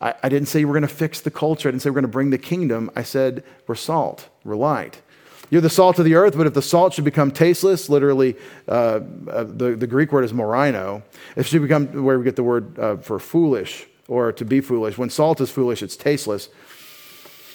I, 0.00 0.14
I 0.22 0.28
didn't 0.28 0.48
say 0.48 0.64
we're 0.64 0.72
going 0.72 0.82
to 0.82 0.88
fix 0.88 1.20
the 1.20 1.30
culture. 1.30 1.68
I 1.68 1.72
didn't 1.72 1.82
say 1.82 1.90
we're 1.90 1.94
going 1.94 2.02
to 2.02 2.08
bring 2.08 2.30
the 2.30 2.38
kingdom. 2.38 2.90
I 2.94 3.02
said 3.02 3.44
we're 3.66 3.74
salt, 3.74 4.28
we're 4.44 4.56
light. 4.56 5.00
You're 5.48 5.60
the 5.60 5.70
salt 5.70 5.98
of 5.98 6.04
the 6.04 6.14
earth, 6.14 6.36
but 6.36 6.46
if 6.46 6.54
the 6.54 6.62
salt 6.62 6.94
should 6.94 7.04
become 7.04 7.30
tasteless, 7.30 7.88
literally, 7.88 8.36
uh, 8.66 9.00
uh, 9.30 9.44
the, 9.44 9.76
the 9.76 9.86
Greek 9.86 10.10
word 10.10 10.24
is 10.24 10.32
moraino, 10.32 11.02
it 11.36 11.46
should 11.46 11.62
become 11.62 12.02
where 12.04 12.18
we 12.18 12.24
get 12.24 12.34
the 12.34 12.42
word 12.42 12.76
uh, 12.78 12.96
for 12.96 13.20
foolish 13.20 13.86
or 14.08 14.32
to 14.32 14.44
be 14.44 14.60
foolish. 14.60 14.98
When 14.98 15.08
salt 15.08 15.40
is 15.40 15.50
foolish, 15.50 15.82
it's 15.82 15.96
tasteless. 15.96 16.48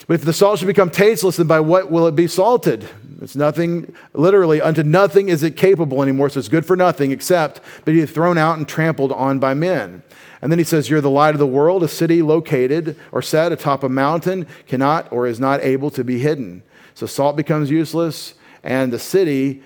But 0.08 0.15
if 0.15 0.21
the 0.21 0.34
salt 0.34 0.60
should 0.60 0.67
become 0.67 0.89
tasteless, 0.89 1.38
then 1.38 1.47
by 1.47 1.60
what 1.60 1.91
will 1.91 2.08
it 2.08 2.15
be 2.15 2.27
salted? 2.27 2.88
It's 3.21 3.36
nothing, 3.36 3.93
literally, 4.13 4.62
unto 4.62 4.81
nothing 4.81 5.29
is 5.29 5.43
it 5.43 5.55
capable 5.55 6.01
anymore, 6.01 6.29
so 6.29 6.39
it's 6.39 6.49
good 6.49 6.65
for 6.65 6.75
nothing 6.75 7.12
except 7.12 7.62
be 7.86 8.03
thrown 8.07 8.38
out 8.38 8.57
and 8.57 8.67
trampled 8.67 9.12
on 9.12 9.38
by 9.38 9.53
men. 9.53 10.01
And 10.41 10.51
then 10.51 10.57
he 10.57 10.65
says, 10.65 10.89
You're 10.89 11.01
the 11.01 11.10
light 11.10 11.36
of 11.36 11.39
the 11.39 11.45
world. 11.45 11.84
A 11.84 11.88
city 11.88 12.23
located 12.23 12.97
or 13.12 13.21
set 13.21 13.51
atop 13.51 13.84
a 13.84 13.89
mountain 13.89 14.47
cannot 14.67 15.12
or 15.12 15.27
is 15.27 15.39
not 15.39 15.62
able 15.62 15.91
to 15.91 16.03
be 16.03 16.17
hidden. 16.17 16.63
So 16.95 17.05
salt 17.05 17.36
becomes 17.36 17.69
useless, 17.69 18.34
and 18.63 18.91
the 18.91 18.99
city 18.99 19.62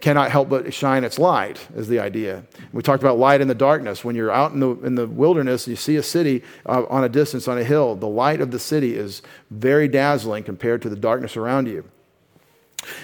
cannot 0.00 0.30
help 0.30 0.48
but 0.48 0.72
shine 0.72 1.02
its 1.02 1.18
light, 1.18 1.66
is 1.74 1.88
the 1.88 1.98
idea. 1.98 2.44
We 2.72 2.80
talked 2.80 3.02
about 3.02 3.18
light 3.18 3.40
in 3.40 3.48
the 3.48 3.56
darkness. 3.56 4.04
When 4.04 4.14
you're 4.14 4.30
out 4.30 4.52
in 4.52 4.60
the, 4.60 4.70
in 4.82 4.94
the 4.94 5.08
wilderness, 5.08 5.66
you 5.66 5.74
see 5.74 5.96
a 5.96 6.02
city 6.02 6.44
uh, 6.64 6.84
on 6.88 7.02
a 7.02 7.08
distance 7.08 7.48
on 7.48 7.58
a 7.58 7.64
hill. 7.64 7.96
The 7.96 8.06
light 8.06 8.40
of 8.40 8.52
the 8.52 8.60
city 8.60 8.94
is 8.94 9.20
very 9.50 9.88
dazzling 9.88 10.44
compared 10.44 10.80
to 10.82 10.88
the 10.88 10.96
darkness 10.96 11.36
around 11.36 11.66
you. 11.66 11.90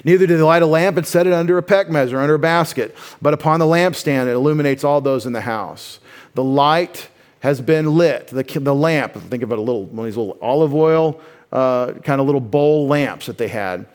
Neither 0.04 0.26
do 0.26 0.36
they 0.36 0.42
light 0.42 0.62
a 0.62 0.66
lamp 0.66 0.96
and 0.96 1.06
set 1.06 1.26
it 1.26 1.32
under 1.32 1.58
a 1.58 1.62
peck 1.62 1.90
measure, 1.90 2.18
under 2.18 2.34
a 2.34 2.38
basket, 2.38 2.96
but 3.20 3.34
upon 3.34 3.60
the 3.60 3.66
lampstand 3.66 4.26
it 4.26 4.32
illuminates 4.32 4.84
all 4.84 5.00
those 5.00 5.26
in 5.26 5.32
the 5.32 5.40
house. 5.40 6.00
The 6.34 6.44
light 6.44 7.08
has 7.40 7.60
been 7.60 7.96
lit. 7.96 8.28
The, 8.28 8.42
the 8.42 8.74
lamp, 8.74 9.14
think 9.14 9.42
of 9.42 9.52
it 9.52 9.58
a 9.58 9.60
little, 9.60 9.84
one 9.84 10.00
of 10.00 10.04
these 10.06 10.16
little 10.16 10.38
olive 10.40 10.74
oil 10.74 11.20
uh, 11.52 11.92
kind 11.92 12.20
of 12.20 12.26
little 12.26 12.40
bowl 12.40 12.88
lamps 12.88 13.26
that 13.26 13.38
they 13.38 13.48
had. 13.48 13.86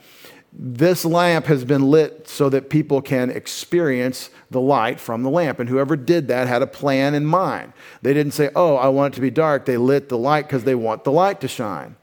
This 0.52 1.04
lamp 1.04 1.46
has 1.46 1.64
been 1.64 1.90
lit 1.90 2.28
so 2.28 2.48
that 2.50 2.68
people 2.68 3.00
can 3.00 3.30
experience 3.30 4.30
the 4.50 4.60
light 4.60 5.00
from 5.00 5.22
the 5.22 5.30
lamp. 5.30 5.58
And 5.60 5.68
whoever 5.68 5.96
did 5.96 6.28
that 6.28 6.46
had 6.46 6.60
a 6.60 6.66
plan 6.66 7.14
in 7.14 7.24
mind. 7.24 7.72
They 8.02 8.12
didn't 8.12 8.32
say, 8.32 8.50
oh, 8.54 8.76
I 8.76 8.88
want 8.88 9.14
it 9.14 9.16
to 9.16 9.22
be 9.22 9.30
dark. 9.30 9.64
They 9.64 9.78
lit 9.78 10.08
the 10.08 10.18
light 10.18 10.46
because 10.46 10.64
they 10.64 10.74
want 10.74 11.04
the 11.04 11.12
light 11.12 11.40
to 11.40 11.48
shine. 11.48 11.96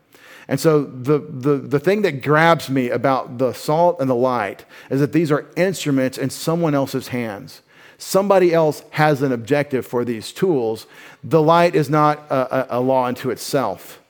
And 0.49 0.59
so 0.59 0.83
the, 0.83 1.19
the, 1.19 1.57
the 1.57 1.79
thing 1.79 2.01
that 2.01 2.23
grabs 2.23 2.71
me 2.71 2.89
about 2.89 3.37
the 3.37 3.53
salt 3.53 4.01
and 4.01 4.09
the 4.09 4.15
light 4.15 4.65
is 4.89 4.99
that 4.99 5.13
these 5.13 5.31
are 5.31 5.45
instruments 5.55 6.17
in 6.17 6.31
someone 6.31 6.73
else's 6.73 7.09
hands. 7.09 7.61
Somebody 7.99 8.51
else 8.51 8.81
has 8.89 9.21
an 9.21 9.31
objective 9.31 9.85
for 9.85 10.03
these 10.03 10.33
tools. 10.33 10.87
The 11.23 11.41
light 11.41 11.75
is 11.75 11.87
not 11.87 12.25
a, 12.31 12.75
a, 12.75 12.79
a 12.79 12.81
law 12.81 13.05
unto 13.05 13.29
itself. 13.29 14.01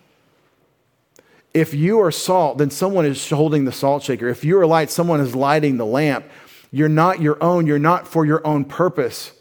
If 1.54 1.74
you 1.74 2.00
are 2.00 2.12
salt, 2.12 2.58
then 2.58 2.70
someone 2.70 3.06
is 3.06 3.30
holding 3.30 3.66
the 3.66 3.74
salt 3.74 4.04
shaker. 4.04 4.30
If 4.30 4.46
you 4.46 4.58
are 4.60 4.66
light, 4.66 4.90
someone 4.90 5.20
is 5.20 5.36
lighting 5.36 5.76
the 5.76 5.86
lamp. 5.86 6.26
You're 6.72 6.88
not 6.88 7.22
your 7.22 7.44
own, 7.44 7.68
you're 7.68 7.80
not 7.80 8.08
for 8.08 8.26
your 8.26 8.46
own 8.48 8.64
purpose. 8.64 9.34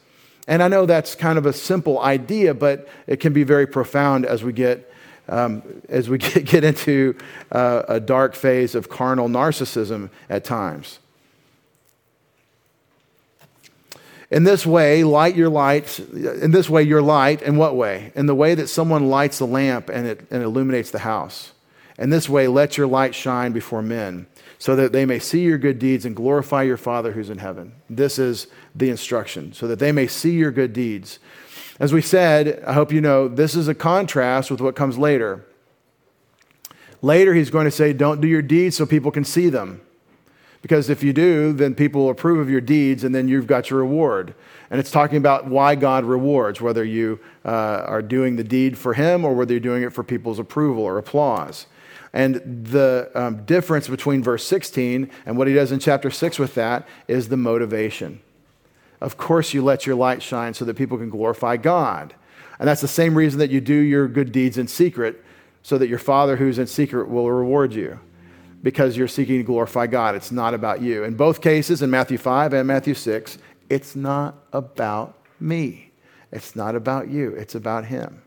And 0.49 0.65
I 0.65 0.69
know 0.69 0.85
that's 0.85 1.15
kind 1.15 1.39
of 1.39 1.47
a 1.47 1.53
simple 1.53 2.01
idea, 2.01 2.55
but 2.55 2.89
it 3.07 3.21
can 3.21 3.33
be 3.33 3.45
very 3.45 3.69
profound 3.69 4.27
as 4.27 4.43
we 4.43 4.53
get 4.53 4.93
um, 5.29 5.62
as 5.88 6.09
we 6.09 6.19
get, 6.19 6.45
get 6.45 6.64
into 6.64 7.17
uh, 7.53 7.83
a 7.88 8.01
dark 8.01 8.35
phase 8.35 8.75
of 8.75 8.88
carnal 8.88 9.29
narcissism 9.29 10.11
at 10.29 10.45
times. 10.45 10.99
In 14.31 14.45
this 14.45 14.67
way, 14.67 15.05
light 15.05 15.37
your 15.37 15.49
light. 15.49 15.99
In 15.99 16.51
this 16.51 16.69
way, 16.69 16.83
your 16.83 17.01
light. 17.01 17.41
In 17.41 17.57
what 17.57 17.77
way? 17.77 18.12
In 18.14 18.27
the 18.27 18.35
way 18.35 18.55
that 18.55 18.69
someone 18.69 19.09
lights 19.09 19.41
a 19.41 19.47
lamp 19.47 19.88
and 19.88 20.07
it 20.07 20.27
and 20.31 20.43
illuminates 20.43 20.91
the 20.91 20.99
house. 20.99 21.53
In 21.99 22.11
this 22.11 22.29
way, 22.29 22.47
let 22.47 22.77
your 22.77 22.87
light 22.87 23.14
shine 23.14 23.53
before 23.53 23.83
men, 23.83 24.27
so 24.59 24.77
that 24.77 24.93
they 24.93 25.05
may 25.05 25.19
see 25.19 25.41
your 25.41 25.59
good 25.59 25.79
deeds 25.79 26.05
and 26.05 26.14
glorify 26.14 26.62
your 26.62 26.77
Father 26.77 27.12
who's 27.12 27.31
in 27.31 27.38
heaven. 27.38 27.73
This 27.91 28.19
is 28.19 28.47
the 28.75 28.91
instruction, 28.91 29.53
so 29.53 29.67
that 29.67 29.81
they 29.81 29.91
may 29.91 30.07
see 30.07 30.33
your 30.33 30.53
good 30.53 30.73
deeds 30.73 31.19
as 31.81 31.93
we 31.93 32.03
said, 32.03 32.62
I 32.67 32.73
hope 32.73 32.93
you 32.93 33.01
know, 33.01 33.29
this 33.29 33.55
is 33.55 33.69
a 33.69 33.75
contrast 33.75 34.51
with 34.51 34.61
what 34.61 34.75
comes 34.75 34.99
later. 34.99 35.45
Later, 37.01 37.35
he's 37.35 37.51
going 37.51 37.67
to 37.67 37.71
say, 37.71 37.93
Don't 37.93 38.21
do 38.21 38.27
your 38.27 38.43
deeds 38.43 38.77
so 38.77 38.87
people 38.87 39.11
can 39.11 39.25
see 39.25 39.49
them. 39.49 39.81
Because 40.61 40.91
if 40.91 41.05
you 41.05 41.12
do, 41.12 41.53
then 41.53 41.75
people 41.75 42.03
will 42.03 42.11
approve 42.11 42.41
of 42.41 42.51
your 42.51 42.61
deeds 42.61 43.05
and 43.05 43.14
then 43.14 43.29
you've 43.29 43.47
got 43.47 43.71
your 43.71 43.79
reward. 43.79 44.35
And 44.71 44.81
it's 44.81 44.91
talking 44.91 45.17
about 45.17 45.47
why 45.47 45.77
God 45.77 46.05
rewards, 46.05 46.61
whether 46.61 46.85
you 46.85 47.21
uh, 47.45 47.49
are 47.87 48.03
doing 48.03 48.37
the 48.37 48.45
deed 48.45 48.77
for 48.77 48.95
Him 48.95 49.25
or 49.25 49.35
whether 49.35 49.53
you're 49.53 49.61
doing 49.61 49.85
it 49.85 49.93
for 49.93 50.03
people's 50.03 50.41
approval 50.41 50.83
or 50.83 50.99
applause. 50.99 51.67
And 52.12 52.35
the 52.67 53.11
um, 53.14 53.45
difference 53.45 53.87
between 53.87 54.23
verse 54.23 54.45
16 54.45 55.11
and 55.27 55.37
what 55.37 55.47
he 55.47 55.55
does 55.55 55.73
in 55.73 55.79
chapter 55.79 56.11
6 56.11 56.38
with 56.38 56.55
that 56.55 56.88
is 57.07 57.29
the 57.29 57.37
motivation. 57.37 58.21
Of 59.01 59.17
course, 59.17 59.55
you 59.55 59.63
let 59.63 59.87
your 59.87 59.97
light 59.97 60.23
shine 60.23 60.55
so 60.55 60.65
that 60.65 60.77
people 60.77 60.99
can 60.99 61.11
glorify 61.11 61.57
God. 61.57 62.15
And 62.59 62.69
that's 62.69 62.81
the 62.81 62.89
same 62.89 63.17
reason 63.17 63.39
that 63.39 63.51
you 63.51 63.61
do 63.61 63.75
your 63.75 64.09
good 64.09 64.33
deeds 64.33 64.59
in 64.59 64.67
secret, 64.67 65.25
so 65.63 65.79
that 65.79 65.89
your 65.89 65.99
Father 65.99 66.37
who's 66.37 66.59
in 66.59 66.67
secret 66.67 67.09
will 67.09 67.31
reward 67.31 67.73
you 67.73 68.01
because 68.63 68.97
you're 68.97 69.09
seeking 69.09 69.37
to 69.37 69.45
glorify 69.45 69.87
God. 69.87 70.15
It's 70.15 70.33
not 70.33 70.55
about 70.55 70.83
you. 70.83 71.05
In 71.05 71.15
both 71.15 71.41
cases, 71.41 71.83
in 71.83 71.91
Matthew 71.91 72.19
5 72.19 72.53
and 72.53 72.67
Matthew 72.67 72.95
6, 72.95 73.39
it's 73.71 73.95
not 73.95 74.35
about 74.53 75.17
me. 75.39 75.93
It's 76.33 76.57
not 76.57 76.75
about 76.75 77.09
you. 77.09 77.35
It's 77.35 77.55
about 77.55 77.85
Him. 77.85 78.23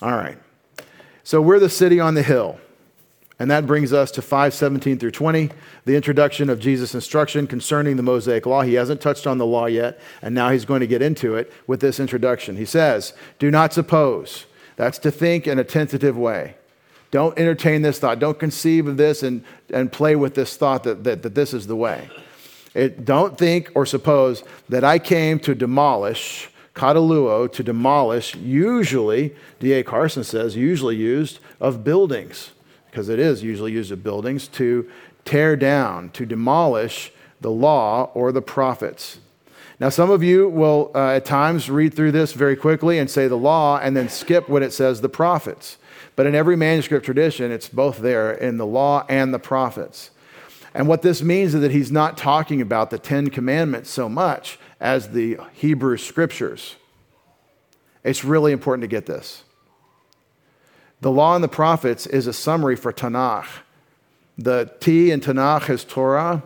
All 0.00 0.16
right. 0.16 0.38
So 1.22 1.40
we're 1.40 1.60
the 1.60 1.68
city 1.68 2.00
on 2.00 2.14
the 2.14 2.22
hill. 2.22 2.58
And 3.42 3.50
that 3.50 3.66
brings 3.66 3.92
us 3.92 4.12
to 4.12 4.22
517 4.22 5.00
through 5.00 5.10
20, 5.10 5.50
the 5.84 5.96
introduction 5.96 6.48
of 6.48 6.60
Jesus' 6.60 6.94
instruction 6.94 7.48
concerning 7.48 7.96
the 7.96 8.02
Mosaic 8.04 8.46
law. 8.46 8.62
He 8.62 8.74
hasn't 8.74 9.00
touched 9.00 9.26
on 9.26 9.38
the 9.38 9.44
law 9.44 9.66
yet, 9.66 9.98
and 10.22 10.32
now 10.32 10.50
he's 10.50 10.64
going 10.64 10.78
to 10.78 10.86
get 10.86 11.02
into 11.02 11.34
it 11.34 11.52
with 11.66 11.80
this 11.80 11.98
introduction. 11.98 12.56
He 12.56 12.64
says, 12.64 13.14
Do 13.40 13.50
not 13.50 13.72
suppose. 13.72 14.46
That's 14.76 14.96
to 15.00 15.10
think 15.10 15.48
in 15.48 15.58
a 15.58 15.64
tentative 15.64 16.16
way. 16.16 16.54
Don't 17.10 17.36
entertain 17.36 17.82
this 17.82 17.98
thought. 17.98 18.20
Don't 18.20 18.38
conceive 18.38 18.86
of 18.86 18.96
this 18.96 19.24
and, 19.24 19.42
and 19.70 19.90
play 19.90 20.14
with 20.14 20.36
this 20.36 20.56
thought 20.56 20.84
that, 20.84 21.02
that, 21.02 21.22
that 21.22 21.34
this 21.34 21.52
is 21.52 21.66
the 21.66 21.74
way. 21.74 22.10
It, 22.74 23.04
don't 23.04 23.36
think 23.36 23.72
or 23.74 23.86
suppose 23.86 24.44
that 24.68 24.84
I 24.84 25.00
came 25.00 25.40
to 25.40 25.56
demolish, 25.56 26.48
kataluo, 26.76 27.52
to 27.54 27.64
demolish, 27.64 28.36
usually, 28.36 29.34
D.A. 29.58 29.82
Carson 29.82 30.22
says, 30.22 30.54
usually 30.54 30.94
used 30.94 31.40
of 31.58 31.82
buildings 31.82 32.52
because 32.92 33.08
it 33.08 33.18
is 33.18 33.42
usually 33.42 33.72
used 33.72 33.90
of 33.90 34.04
buildings, 34.04 34.46
to 34.48 34.86
tear 35.24 35.56
down, 35.56 36.10
to 36.10 36.26
demolish 36.26 37.10
the 37.40 37.50
law 37.50 38.10
or 38.12 38.32
the 38.32 38.42
prophets. 38.42 39.18
Now, 39.80 39.88
some 39.88 40.10
of 40.10 40.22
you 40.22 40.46
will 40.46 40.90
uh, 40.94 41.12
at 41.12 41.24
times 41.24 41.70
read 41.70 41.94
through 41.94 42.12
this 42.12 42.34
very 42.34 42.54
quickly 42.54 42.98
and 42.98 43.10
say 43.10 43.28
the 43.28 43.36
law 43.36 43.78
and 43.78 43.96
then 43.96 44.10
skip 44.10 44.46
when 44.46 44.62
it 44.62 44.74
says 44.74 45.00
the 45.00 45.08
prophets. 45.08 45.78
But 46.16 46.26
in 46.26 46.34
every 46.34 46.54
manuscript 46.54 47.06
tradition, 47.06 47.50
it's 47.50 47.66
both 47.66 47.98
there 47.98 48.30
in 48.30 48.58
the 48.58 48.66
law 48.66 49.06
and 49.08 49.32
the 49.32 49.38
prophets. 49.38 50.10
And 50.74 50.86
what 50.86 51.00
this 51.00 51.22
means 51.22 51.54
is 51.54 51.62
that 51.62 51.70
he's 51.70 51.90
not 51.90 52.18
talking 52.18 52.60
about 52.60 52.90
the 52.90 52.98
Ten 52.98 53.30
Commandments 53.30 53.88
so 53.88 54.06
much 54.06 54.58
as 54.80 55.08
the 55.08 55.38
Hebrew 55.54 55.96
scriptures. 55.96 56.76
It's 58.04 58.22
really 58.22 58.52
important 58.52 58.82
to 58.82 58.88
get 58.88 59.06
this. 59.06 59.44
The 61.02 61.10
law 61.10 61.34
and 61.34 61.42
the 61.42 61.48
prophets 61.48 62.06
is 62.06 62.28
a 62.28 62.32
summary 62.32 62.76
for 62.76 62.92
Tanakh. 62.92 63.48
The 64.38 64.72
T 64.78 65.10
in 65.10 65.20
Tanakh 65.20 65.68
is 65.68 65.84
Torah. 65.84 66.44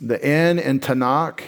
The 0.00 0.22
N 0.24 0.58
in 0.58 0.80
Tanakh, 0.80 1.40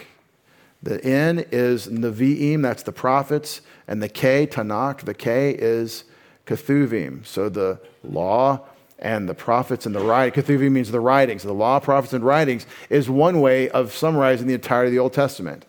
the 0.83 1.03
N 1.03 1.45
is 1.51 1.87
Nevi'im, 1.87 2.61
that's 2.61 2.83
the 2.83 2.91
prophets. 2.91 3.61
And 3.87 4.03
the 4.03 4.07
K, 4.07 4.45
Tanakh, 4.45 4.99
the 4.99 5.15
K 5.15 5.55
is 5.57 6.03
Ketuvim. 6.45 7.25
So 7.25 7.49
the 7.49 7.79
law 8.03 8.61
and 8.99 9.27
the 9.27 9.33
prophets 9.33 9.87
and 9.87 9.95
the 9.95 9.99
writing. 9.99 10.43
Ketuvim 10.43 10.71
means 10.71 10.91
the 10.91 10.99
writings. 10.99 11.41
The 11.41 11.53
law, 11.53 11.79
prophets, 11.79 12.13
and 12.13 12.23
writings 12.23 12.67
is 12.91 13.09
one 13.09 13.41
way 13.41 13.67
of 13.69 13.93
summarizing 13.93 14.45
the 14.45 14.53
entirety 14.53 14.89
of 14.89 14.93
the 14.93 14.99
Old 14.99 15.13
Testament. 15.13 15.65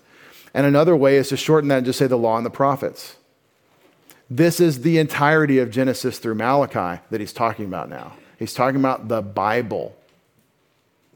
And 0.53 0.67
another 0.67 0.95
way 0.95 1.17
is 1.17 1.31
to 1.31 1.39
shorten 1.39 1.69
that 1.69 1.79
and 1.79 1.87
just 1.87 1.99
say 1.99 2.07
the 2.07 2.19
law 2.19 2.37
and 2.37 2.45
the 2.45 2.51
prophets. 2.51 3.17
This 4.31 4.61
is 4.61 4.83
the 4.83 4.99
entirety 4.99 5.59
of 5.59 5.73
Genesis 5.73 6.21
through 6.21 6.37
Malachi 6.37 7.03
that 7.11 7.21
he's 7.21 7.33
talking 7.33 7.65
about 7.65 7.89
now. 7.89 8.13
He's 8.39 8.55
talking 8.55 8.79
about 8.79 9.09
the 9.09 9.21
Bible. 9.21 9.97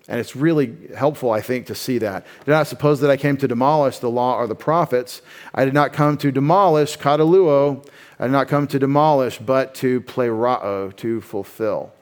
And 0.08 0.18
it's 0.18 0.34
really 0.34 0.76
helpful, 0.96 1.30
I 1.30 1.40
think, 1.40 1.66
to 1.66 1.76
see 1.76 1.98
that. 1.98 2.26
Did 2.44 2.50
not 2.50 2.66
suppose 2.66 3.00
that 3.00 3.10
I 3.10 3.16
came 3.16 3.36
to 3.36 3.48
demolish 3.48 4.00
the 4.00 4.10
law 4.10 4.36
or 4.36 4.48
the 4.48 4.56
prophets. 4.56 5.22
I 5.54 5.64
did 5.64 5.72
not 5.72 5.92
come 5.92 6.18
to 6.18 6.32
demolish, 6.32 6.98
kataluo. 6.98 7.86
I 8.18 8.24
did 8.24 8.32
not 8.32 8.48
come 8.48 8.66
to 8.66 8.78
demolish, 8.80 9.38
but 9.38 9.74
to 9.76 10.00
play 10.02 10.26
pleroo, 10.26 10.94
to 10.96 11.20
fulfill. 11.20 11.92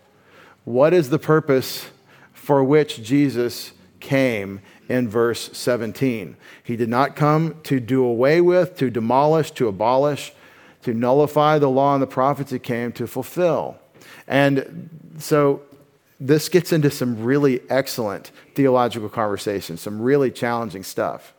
What 0.65 0.95
is 0.95 1.11
the 1.11 1.19
purpose 1.19 1.91
for 2.33 2.65
which 2.65 3.03
Jesus 3.03 3.73
came 4.01 4.63
in 4.89 5.09
verse 5.09 5.51
17? 5.53 6.37
He 6.65 6.77
did 6.77 6.89
not 6.89 7.17
come 7.17 7.61
to 7.65 7.79
do 7.79 8.03
away 8.03 8.41
with, 8.41 8.77
to 8.79 8.91
demolish, 8.91 9.51
to 9.53 9.69
abolish, 9.69 10.33
to 10.83 10.95
nullify 10.95 11.59
the 11.59 11.69
law 11.69 11.95
and 11.95 12.03
the 12.03 12.07
prophets 12.07 12.53
it 12.53 12.63
came 12.63 12.93
to 12.93 13.07
fulfill. 13.07 13.77
And 14.27 14.91
so 15.19 15.63
this 16.21 16.49
gets 16.49 16.73
into 16.73 16.91
some 16.91 17.23
really 17.23 17.61
excellent 17.69 18.31
theological 18.55 19.09
conversations, 19.09 19.81
some 19.81 20.01
really 20.01 20.31
challenging 20.31 20.83
stuff. 20.83 21.35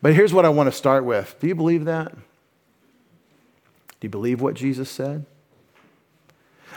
But 0.00 0.14
here's 0.14 0.32
what 0.32 0.44
I 0.44 0.48
want 0.48 0.68
to 0.68 0.72
start 0.72 1.04
with. 1.04 1.36
Do 1.40 1.46
you 1.46 1.54
believe 1.54 1.84
that? 1.84 2.12
Do 2.14 4.06
you 4.06 4.08
believe 4.08 4.40
what 4.40 4.54
Jesus 4.54 4.90
said? 4.90 5.24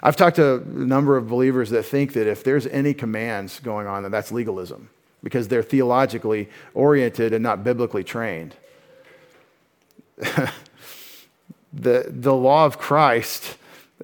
I've 0.03 0.15
talked 0.15 0.36
to 0.36 0.57
a 0.57 0.59
number 0.59 1.17
of 1.17 1.27
believers 1.27 1.71
that 1.71 1.83
think 1.83 2.13
that 2.13 2.27
if 2.27 2.43
there's 2.43 2.67
any 2.67 2.93
commands 2.93 3.59
going 3.59 3.88
on, 3.88 4.03
that 4.03 4.11
that's 4.11 4.31
legalism 4.31 4.89
because 5.23 5.47
they're 5.47 5.63
theologically 5.63 6.49
oriented 6.75 7.33
and 7.33 7.41
not 7.41 7.63
biblically 7.63 8.03
trained. 8.03 8.55
the, 11.76 12.05
the 12.09 12.34
law 12.34 12.65
of 12.65 12.78
Christ 12.78 13.57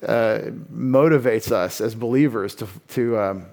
uh, 0.05 0.39
motivates 0.73 1.51
us 1.51 1.81
as 1.81 1.95
believers 1.95 2.55
to, 2.55 2.67
to, 2.89 3.19
um, 3.19 3.45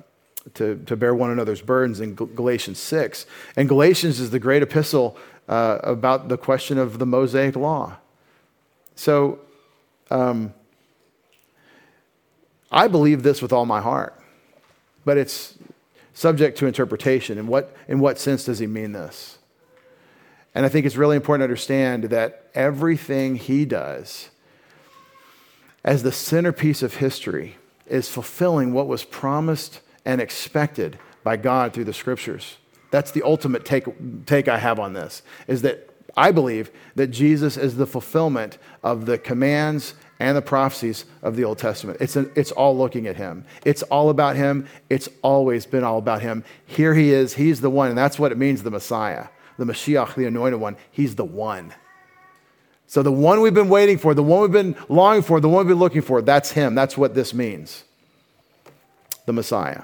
to, 0.55 0.83
to, 0.87 0.97
bear 0.97 1.15
one 1.15 1.31
another's 1.31 1.63
burdens 1.63 2.01
in 2.01 2.15
Galatians 2.15 2.79
6. 2.79 3.27
And 3.57 3.69
Galatians 3.69 4.21
is 4.21 4.31
the 4.31 4.39
great 4.39 4.63
epistle 4.63 5.17
uh, 5.49 5.79
about 5.83 6.29
the 6.29 6.39
question 6.39 6.79
of 6.79 6.99
the 6.99 7.07
Mosaic 7.07 7.57
law. 7.57 7.97
So 8.95 9.39
um, 10.11 10.55
I 12.71 12.89
believe 12.89 13.23
this 13.23 13.41
with 13.41 13.53
all 13.53 13.67
my 13.67 13.81
heart. 13.81 14.15
But 15.05 15.17
it's 15.17 15.55
subject 16.13 16.59
to 16.59 16.67
interpretation. 16.67 17.39
In 17.39 17.47
what, 17.47 17.77
in 17.87 18.01
what 18.01 18.19
sense 18.19 18.45
does 18.45 18.59
he 18.59 18.67
mean 18.67 18.93
this? 18.93 19.38
And 20.59 20.67
I 20.67 20.69
think 20.71 20.87
it's 20.87 20.97
really 20.97 21.15
important 21.15 21.43
to 21.43 21.45
understand 21.45 22.03
that 22.11 22.51
everything 22.53 23.37
he 23.37 23.65
does 23.65 24.29
as 25.85 26.03
the 26.03 26.11
centerpiece 26.11 26.83
of 26.83 26.97
history 26.97 27.55
is 27.87 28.09
fulfilling 28.09 28.73
what 28.73 28.89
was 28.89 29.05
promised 29.05 29.79
and 30.05 30.21
expected 30.21 30.99
by 31.23 31.37
God 31.37 31.73
through 31.73 31.85
the 31.85 31.93
scriptures. 31.93 32.57
That's 32.91 33.13
the 33.13 33.23
ultimate 33.23 33.65
take, 33.65 33.85
take 34.27 34.49
I 34.49 34.59
have 34.59 34.81
on 34.81 34.95
this, 34.95 35.23
is 35.47 35.63
that 35.63 35.91
I 36.17 36.33
believe 36.33 36.73
that 36.97 37.13
Jesus 37.13 37.57
is 37.57 37.77
the 37.77 37.87
fulfillment 37.87 38.59
of 38.83 39.07
the 39.07 39.17
commands 39.17 39.95
and 40.19 40.37
the 40.37 40.43
prophecies 40.43 41.05
of 41.23 41.37
the 41.37 41.45
Old 41.45 41.59
Testament. 41.59 41.99
It's, 42.01 42.17
an, 42.17 42.33
it's 42.35 42.51
all 42.51 42.77
looking 42.77 43.07
at 43.07 43.15
him. 43.15 43.45
It's 43.65 43.85
all 43.85 44.11
about 44.11 44.35
him. 44.35 44.67
It's 44.91 45.09
always 45.23 45.67
been 45.67 45.85
all 45.85 45.99
about 45.99 46.21
him. 46.21 46.43
Here 46.67 46.95
he 46.95 47.13
is. 47.13 47.35
He's 47.35 47.61
the 47.61 47.71
one. 47.71 47.91
And 47.91 47.97
that's 47.97 48.19
what 48.19 48.33
it 48.33 48.39
means, 48.39 48.65
the 48.65 48.73
Messiah, 48.73 49.29
the 49.59 49.65
Mashiach, 49.65 50.15
the 50.15 50.25
anointed 50.25 50.61
one. 50.61 50.77
He's 50.91 51.17
the 51.17 51.25
one. 51.25 51.75
So 52.87 53.03
the 53.03 53.13
one 53.13 53.43
we've 53.43 53.53
been 53.53 53.69
waiting 53.69 53.99
for, 53.99 54.15
the 54.15 54.23
one 54.23 54.41
we've 54.41 54.53
been 54.53 54.75
longing 54.89 55.23
for, 55.23 55.41
the 55.41 55.49
one 55.49 55.67
we've 55.67 55.75
been 55.75 55.79
looking 55.79 56.01
for, 56.01 56.23
that's 56.23 56.53
him. 56.53 56.75
That's 56.75 56.97
what 56.97 57.15
this 57.15 57.35
means. 57.35 57.85
The 59.27 59.35
Messiah. 59.35 59.83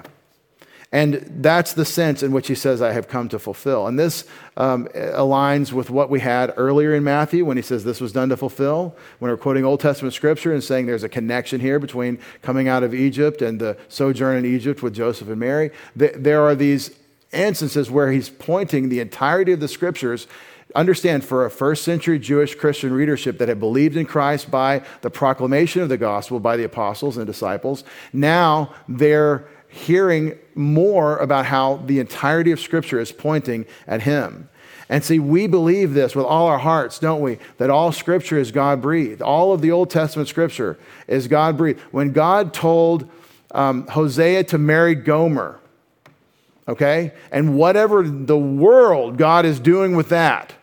And 0.91 1.25
that's 1.43 1.73
the 1.73 1.83
sense 1.83 2.23
in 2.23 2.31
which 2.31 2.47
he 2.47 2.55
says, 2.55 2.81
I 2.81 2.93
have 2.93 3.09
come 3.09 3.27
to 3.29 3.37
fulfill. 3.37 3.85
And 3.85 3.99
this 3.99 4.23
um, 4.55 4.87
aligns 4.95 5.73
with 5.73 5.89
what 5.89 6.09
we 6.09 6.21
had 6.21 6.53
earlier 6.55 6.95
in 6.95 7.03
Matthew 7.03 7.43
when 7.43 7.57
he 7.57 7.63
says 7.63 7.83
this 7.83 7.99
was 7.99 8.13
done 8.13 8.29
to 8.29 8.37
fulfill. 8.37 8.95
When 9.19 9.29
we're 9.29 9.37
quoting 9.37 9.65
Old 9.65 9.81
Testament 9.81 10.13
scripture 10.13 10.53
and 10.53 10.63
saying 10.63 10.85
there's 10.85 11.03
a 11.03 11.09
connection 11.09 11.59
here 11.59 11.79
between 11.79 12.17
coming 12.41 12.69
out 12.69 12.81
of 12.81 12.95
Egypt 12.95 13.41
and 13.41 13.59
the 13.59 13.77
sojourn 13.89 14.37
in 14.37 14.45
Egypt 14.45 14.81
with 14.81 14.95
Joseph 14.95 15.27
and 15.27 15.39
Mary, 15.39 15.71
there 15.95 16.41
are 16.41 16.55
these 16.55 16.91
instances 17.35 17.91
where 17.91 18.11
he's 18.11 18.29
pointing 18.29 18.89
the 18.89 18.99
entirety 18.99 19.51
of 19.51 19.59
the 19.59 19.67
scriptures 19.67 20.27
understand 20.73 21.23
for 21.23 21.45
a 21.45 21.49
first 21.49 21.83
century 21.83 22.19
Jewish 22.19 22.55
Christian 22.55 22.93
readership 22.93 23.37
that 23.37 23.47
had 23.47 23.59
believed 23.59 23.95
in 23.95 24.05
Christ 24.05 24.51
by 24.51 24.83
the 25.01 25.09
proclamation 25.09 25.81
of 25.81 25.89
the 25.89 25.97
gospel 25.97 26.39
by 26.39 26.57
the 26.57 26.65
apostles 26.65 27.17
and 27.17 27.25
disciples, 27.25 27.83
now 28.11 28.73
they're 28.87 29.47
hearing 29.69 30.37
more 30.53 31.17
about 31.17 31.45
how 31.45 31.77
the 31.77 31.99
entirety 31.99 32.51
of 32.51 32.59
Scripture 32.59 32.99
is 32.99 33.11
pointing 33.11 33.65
at 33.87 34.01
Him. 34.01 34.49
And 34.87 35.03
see, 35.03 35.19
we 35.19 35.47
believe 35.47 35.93
this 35.93 36.15
with 36.15 36.25
all 36.25 36.47
our 36.47 36.59
hearts, 36.59 36.99
don't 36.99 37.21
we? 37.21 37.39
That 37.57 37.69
all 37.69 37.91
Scripture 37.91 38.37
is 38.37 38.51
God 38.51 38.81
breathed. 38.81 39.21
All 39.21 39.51
of 39.51 39.61
the 39.61 39.71
Old 39.71 39.89
Testament 39.89 40.29
Scripture 40.29 40.77
is 41.07 41.27
God 41.27 41.57
breathed. 41.57 41.79
When 41.91 42.11
God 42.11 42.53
told 42.53 43.09
um, 43.51 43.87
Hosea 43.87 44.43
to 44.45 44.57
marry 44.57 44.95
Gomer, 44.95 45.59
okay, 46.67 47.11
and 47.31 47.57
whatever 47.57 48.03
the 48.03 48.37
world 48.37 49.17
God 49.17 49.45
is 49.45 49.59
doing 49.59 49.95
with 49.95 50.09
that, 50.09 50.53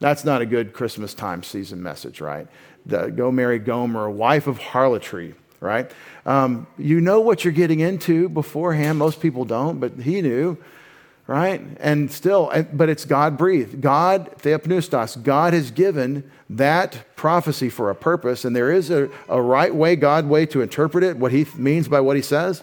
that's 0.00 0.24
not 0.24 0.42
a 0.42 0.46
good 0.46 0.72
Christmas 0.72 1.14
time 1.14 1.42
season 1.42 1.82
message, 1.82 2.20
right? 2.20 2.46
The, 2.86 3.08
go 3.08 3.30
marry 3.30 3.58
Gomer, 3.58 4.10
wife 4.10 4.46
of 4.46 4.58
harlotry 4.58 5.34
right? 5.64 5.90
Um, 6.26 6.66
you 6.78 7.00
know 7.00 7.20
what 7.20 7.42
you're 7.42 7.52
getting 7.52 7.80
into 7.80 8.28
beforehand. 8.28 8.98
Most 8.98 9.20
people 9.20 9.46
don't, 9.46 9.80
but 9.80 9.94
he 9.94 10.20
knew, 10.20 10.58
right? 11.26 11.60
And 11.80 12.12
still, 12.12 12.52
but 12.72 12.90
it's 12.90 13.06
God 13.06 13.38
breathed. 13.38 13.80
God, 13.80 14.30
theopneustos, 14.38 15.22
God 15.22 15.54
has 15.54 15.70
given 15.70 16.30
that 16.50 17.16
prophecy 17.16 17.70
for 17.70 17.88
a 17.88 17.94
purpose, 17.94 18.44
and 18.44 18.54
there 18.54 18.70
is 18.70 18.90
a, 18.90 19.08
a 19.28 19.40
right 19.40 19.74
way, 19.74 19.96
God 19.96 20.26
way 20.28 20.44
to 20.46 20.60
interpret 20.60 21.02
it, 21.02 21.16
what 21.16 21.32
he 21.32 21.46
means 21.56 21.88
by 21.88 22.00
what 22.00 22.16
he 22.16 22.22
says. 22.22 22.62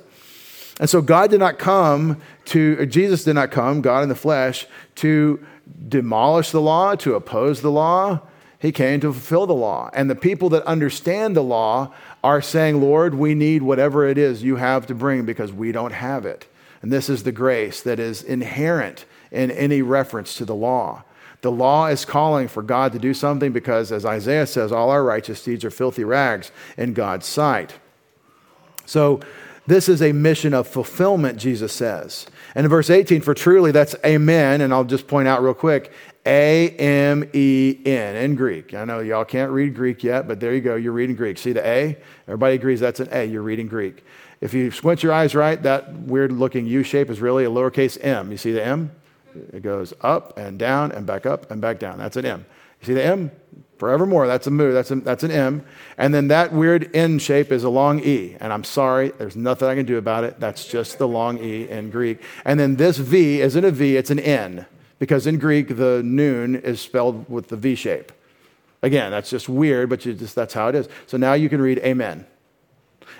And 0.80 0.90
so 0.90 1.02
God 1.02 1.32
did 1.32 1.40
not 1.40 1.58
come 1.58 2.22
to, 2.46 2.86
Jesus 2.86 3.24
did 3.24 3.34
not 3.34 3.52
come, 3.52 3.82
God 3.82 4.04
in 4.04 4.10
the 4.10 4.16
flesh, 4.16 4.68
to 4.96 5.46
demolish 5.88 6.52
the 6.52 6.62
law, 6.62 6.96
to 6.96 7.16
oppose 7.16 7.62
the 7.62 7.72
law. 7.72 8.22
He 8.60 8.72
came 8.72 9.00
to 9.00 9.12
fulfill 9.12 9.48
the 9.48 9.54
law. 9.54 9.90
And 9.94 10.10
the 10.10 10.16
people 10.16 10.50
that 10.50 10.64
understand 10.64 11.36
the 11.36 11.44
law 11.44 11.94
are 12.24 12.42
saying, 12.42 12.80
Lord, 12.80 13.16
we 13.16 13.34
need 13.34 13.64
whatever 13.64 14.08
it 14.08 14.18
is 14.18 14.44
you 14.44 14.58
have 14.58 14.86
to 14.88 14.96
bring 14.96 15.26
because 15.26 15.52
we 15.52 15.72
don't 15.72 15.94
have 15.94 16.26
it. 16.26 16.48
And 16.82 16.92
this 16.92 17.10
is 17.10 17.24
the 17.24 17.32
grace 17.32 17.82
that 17.82 18.00
is 18.00 18.22
inherent 18.24 19.06
in 19.32 19.52
any 19.52 19.82
reference 19.82 20.36
to 20.36 20.46
the 20.46 20.56
law. 20.56 21.04
The 21.42 21.52
law 21.52 21.88
is 21.88 22.06
calling 22.06 22.48
for 22.48 22.62
God 22.62 22.92
to 22.94 23.00
do 23.00 23.14
something 23.16 23.52
because, 23.52 23.92
as 23.92 24.06
Isaiah 24.06 24.46
says, 24.46 24.72
all 24.72 24.92
our 24.92 25.04
righteous 25.04 25.44
deeds 25.44 25.66
are 25.66 25.72
filthy 25.72 26.04
rags 26.04 26.52
in 26.78 26.94
God's 26.94 27.26
sight. 27.26 27.80
So, 28.86 29.22
this 29.72 29.88
is 29.88 30.02
a 30.02 30.12
mission 30.12 30.54
of 30.54 30.68
fulfillment, 30.68 31.38
Jesus 31.38 31.72
says. 31.72 32.28
And 32.56 32.66
in 32.66 32.70
verse 32.70 32.90
18, 32.90 33.22
for 33.22 33.34
truly 33.34 33.72
that's 33.72 33.96
amen, 34.06 34.62
and 34.62 34.74
I'll 34.74 34.84
just 34.84 35.08
point 35.08 35.28
out 35.28 35.42
real 35.42 35.54
quick 35.54 35.92
a 36.26 36.70
M 36.78 37.30
E 37.34 37.80
N 37.86 38.16
in 38.16 38.36
Greek. 38.36 38.74
I 38.74 38.86
know 38.86 39.00
y'all 39.00 39.26
can't 39.26 39.52
read 39.52 39.74
Greek 39.74 40.04
yet, 40.04 40.28
but 40.28 40.40
there 40.40 40.54
you 40.54 40.62
go. 40.62 40.76
You're 40.76 40.92
reading 40.92 41.16
Greek. 41.16 41.38
See 41.38 41.54
the 41.54 41.66
A? 41.66 41.98
Everybody 42.28 42.56
agrees 42.56 42.80
that's 42.80 43.00
an 43.00 43.10
A. 43.12 43.26
You're 43.26 43.42
reading 43.42 43.68
Greek. 43.68 44.04
If 44.42 44.54
you 44.54 44.72
squint 44.72 45.04
your 45.04 45.14
eyes 45.14 45.36
right, 45.36 45.62
that 45.64 45.94
weird 45.94 46.32
looking 46.32 46.66
U 46.66 46.84
shape 46.84 47.10
is 47.10 47.22
really 47.22 47.46
a 47.46 47.50
lowercase 47.50 47.98
m. 48.04 48.32
You 48.32 48.38
see 48.38 48.52
the 48.52 48.66
M? 48.66 48.92
It 49.54 49.64
goes 49.64 49.94
up 50.02 50.38
and 50.38 50.60
down 50.60 50.92
and 50.92 51.06
back 51.06 51.26
up 51.26 51.50
and 51.50 51.62
back 51.62 51.80
down. 51.80 51.98
That's 51.98 52.18
an 52.18 52.26
M. 52.26 52.46
You 52.82 52.88
see 52.88 52.94
the 52.94 53.04
M? 53.04 53.32
Forevermore. 53.82 54.28
That's 54.28 54.46
a 54.46 54.52
mu, 54.52 54.74
That's, 54.74 54.92
a, 54.92 54.96
that's 54.98 55.24
an 55.24 55.32
M. 55.32 55.66
And 55.98 56.14
then 56.14 56.28
that 56.28 56.54
weird 56.54 56.96
N 56.96 57.18
shape 57.18 57.52
is 57.52 57.64
a 57.64 57.70
long 57.70 58.00
E. 58.02 58.38
And 58.40 58.54
I'm 58.54 58.64
sorry, 58.64 59.10
there's 59.10 59.36
nothing 59.36 59.68
I 59.68 59.74
can 59.74 59.88
do 59.88 59.98
about 59.98 60.24
it. 60.24 60.40
That's 60.40 60.68
just 60.68 61.00
the 61.00 61.08
long 61.08 61.40
E 61.44 61.68
in 61.68 61.90
Greek. 61.90 62.22
And 62.46 62.60
then 62.60 62.76
this 62.76 63.00
V 63.00 63.42
isn't 63.42 63.66
a 63.66 63.72
V, 63.72 63.98
it's 63.98 64.12
an 64.12 64.20
N 64.20 64.68
because 65.00 65.26
in 65.26 65.40
Greek, 65.40 65.78
the 65.78 66.04
noon 66.06 66.58
is 66.58 66.80
spelled 66.80 67.28
with 67.28 67.48
the 67.48 67.56
V 67.56 67.74
shape. 67.74 68.12
Again, 68.84 69.10
that's 69.10 69.32
just 69.32 69.50
weird, 69.50 69.90
but 69.90 70.02
just, 70.02 70.36
that's 70.36 70.54
how 70.54 70.68
it 70.68 70.76
is. 70.76 70.88
So 71.08 71.18
now 71.18 71.34
you 71.34 71.50
can 71.50 71.60
read 71.60 71.80
amen. 71.80 72.28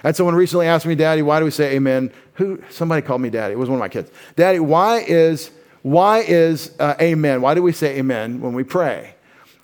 And 0.04 0.16
someone 0.16 0.36
recently 0.36 0.68
asked 0.68 0.86
me, 0.86 0.94
Daddy, 0.94 1.24
why 1.24 1.40
do 1.40 1.46
we 1.46 1.50
say 1.50 1.74
amen? 1.74 2.12
Who, 2.36 2.62
somebody 2.70 3.02
called 3.02 3.22
me 3.22 3.32
daddy. 3.32 3.54
It 3.54 3.58
was 3.58 3.68
one 3.68 3.78
of 3.78 3.80
my 3.80 3.90
kids. 3.90 4.12
Daddy, 4.36 4.60
why 4.60 5.00
is, 5.00 5.50
why 5.82 6.20
is 6.20 6.76
uh, 6.80 6.94
amen? 7.02 7.42
Why 7.42 7.56
do 7.56 7.64
we 7.64 7.72
say 7.72 7.98
amen 7.98 8.42
when 8.42 8.54
we 8.54 8.64
pray? 8.64 9.16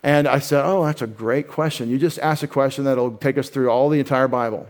And 0.04 0.28
I 0.28 0.40
said, 0.40 0.64
Oh, 0.66 0.86
that's 0.86 1.02
a 1.02 1.08
great 1.08 1.48
question. 1.48 1.90
You 1.90 1.98
just 1.98 2.20
asked 2.20 2.44
a 2.44 2.48
question 2.48 2.86
that'll 2.86 3.18
take 3.18 3.38
us 3.38 3.50
through 3.50 3.70
all 3.70 3.90
the 3.90 4.00
entire 4.00 4.28
Bible. 4.28 4.68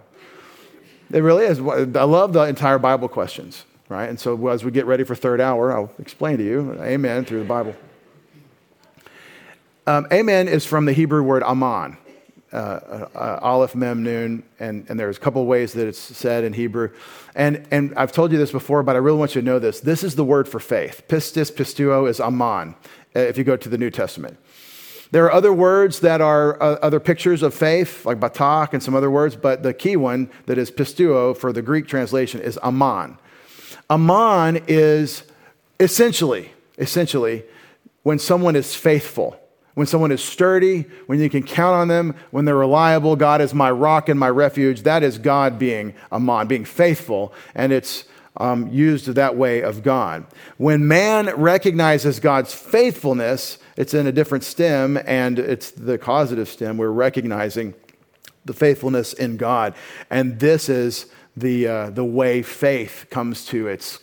It 1.11 1.19
really 1.19 1.45
is. 1.45 1.59
I 1.59 2.03
love 2.03 2.33
the 2.33 2.43
entire 2.43 2.79
Bible 2.79 3.07
questions 3.07 3.65
right? 3.89 4.09
And 4.09 4.19
so 4.19 4.47
as 4.47 4.63
we 4.63 4.71
get 4.71 4.85
ready 4.85 5.03
for 5.03 5.15
third 5.15 5.41
hour, 5.41 5.71
I'll 5.71 5.91
explain 5.99 6.37
to 6.37 6.43
you 6.43 6.73
amen 6.81 7.25
through 7.25 7.39
the 7.39 7.45
Bible. 7.45 7.75
Um, 9.85 10.07
amen 10.11 10.47
is 10.47 10.65
from 10.65 10.85
the 10.85 10.91
Hebrew 10.91 11.23
word 11.23 11.43
aman, 11.43 11.97
uh, 12.51 12.55
uh, 12.55 13.39
aleph, 13.41 13.73
mem, 13.73 14.03
noon, 14.03 14.43
and, 14.59 14.85
and 14.89 14.99
there's 14.99 15.15
a 15.15 15.19
couple 15.19 15.45
ways 15.45 15.71
that 15.73 15.87
it's 15.87 15.99
said 15.99 16.43
in 16.43 16.51
Hebrew. 16.51 16.91
And, 17.35 17.65
and 17.71 17.93
I've 17.95 18.11
told 18.11 18.33
you 18.33 18.37
this 18.37 18.51
before, 18.51 18.83
but 18.83 18.95
I 18.95 18.99
really 18.99 19.17
want 19.17 19.35
you 19.35 19.41
to 19.41 19.45
know 19.45 19.59
this. 19.59 19.79
This 19.79 20.03
is 20.03 20.15
the 20.15 20.25
word 20.25 20.49
for 20.49 20.59
faith. 20.59 21.03
Pistis, 21.07 21.51
pisteuo 21.51 22.09
is 22.09 22.19
aman, 22.19 22.75
uh, 23.15 23.19
if 23.19 23.37
you 23.37 23.45
go 23.45 23.55
to 23.55 23.69
the 23.69 23.77
New 23.77 23.89
Testament. 23.89 24.37
There 25.11 25.25
are 25.25 25.31
other 25.31 25.53
words 25.53 26.01
that 26.01 26.19
are 26.21 26.61
uh, 26.61 26.77
other 26.81 26.99
pictures 26.99 27.41
of 27.41 27.53
faith, 27.53 28.05
like 28.05 28.19
batak 28.19 28.73
and 28.73 28.83
some 28.83 28.95
other 28.95 29.09
words, 29.09 29.35
but 29.35 29.63
the 29.63 29.73
key 29.73 29.95
one 29.95 30.29
that 30.45 30.57
is 30.57 30.69
pisteuo 30.69 31.35
for 31.35 31.53
the 31.53 31.61
Greek 31.61 31.87
translation 31.87 32.41
is 32.41 32.57
aman. 32.61 33.17
Aman 33.89 34.63
is 34.67 35.23
essentially, 35.79 36.51
essentially, 36.77 37.45
when 38.03 38.19
someone 38.19 38.55
is 38.55 38.75
faithful, 38.75 39.39
when 39.75 39.87
someone 39.87 40.11
is 40.11 40.23
sturdy, 40.23 40.85
when 41.05 41.19
you 41.19 41.29
can 41.29 41.43
count 41.43 41.75
on 41.75 41.87
them, 41.87 42.15
when 42.31 42.45
they're 42.45 42.55
reliable. 42.55 43.15
God 43.15 43.41
is 43.41 43.53
my 43.53 43.71
rock 43.71 44.09
and 44.09 44.19
my 44.19 44.29
refuge. 44.29 44.81
That 44.81 45.03
is 45.03 45.17
God 45.17 45.59
being 45.59 45.93
Aman, 46.11 46.47
being 46.47 46.65
faithful, 46.65 47.33
and 47.55 47.71
it's 47.71 48.05
um, 48.37 48.67
used 48.69 49.07
that 49.07 49.35
way 49.35 49.61
of 49.61 49.83
God. 49.83 50.25
When 50.57 50.87
man 50.87 51.27
recognizes 51.35 52.19
God's 52.19 52.53
faithfulness, 52.53 53.57
it's 53.77 53.93
in 53.93 54.07
a 54.07 54.11
different 54.11 54.43
stem, 54.43 54.99
and 55.05 55.39
it's 55.39 55.71
the 55.71 55.97
causative 55.97 56.49
stem. 56.49 56.77
We're 56.77 56.89
recognizing 56.89 57.75
the 58.43 58.53
faithfulness 58.53 59.13
in 59.13 59.37
God. 59.37 59.75
And 60.09 60.39
this 60.39 60.67
is 60.67 61.05
the, 61.35 61.67
uh, 61.67 61.89
the 61.91 62.03
way 62.03 62.41
faith 62.41 63.05
comes 63.09 63.45
to 63.45 63.67
its 63.67 63.99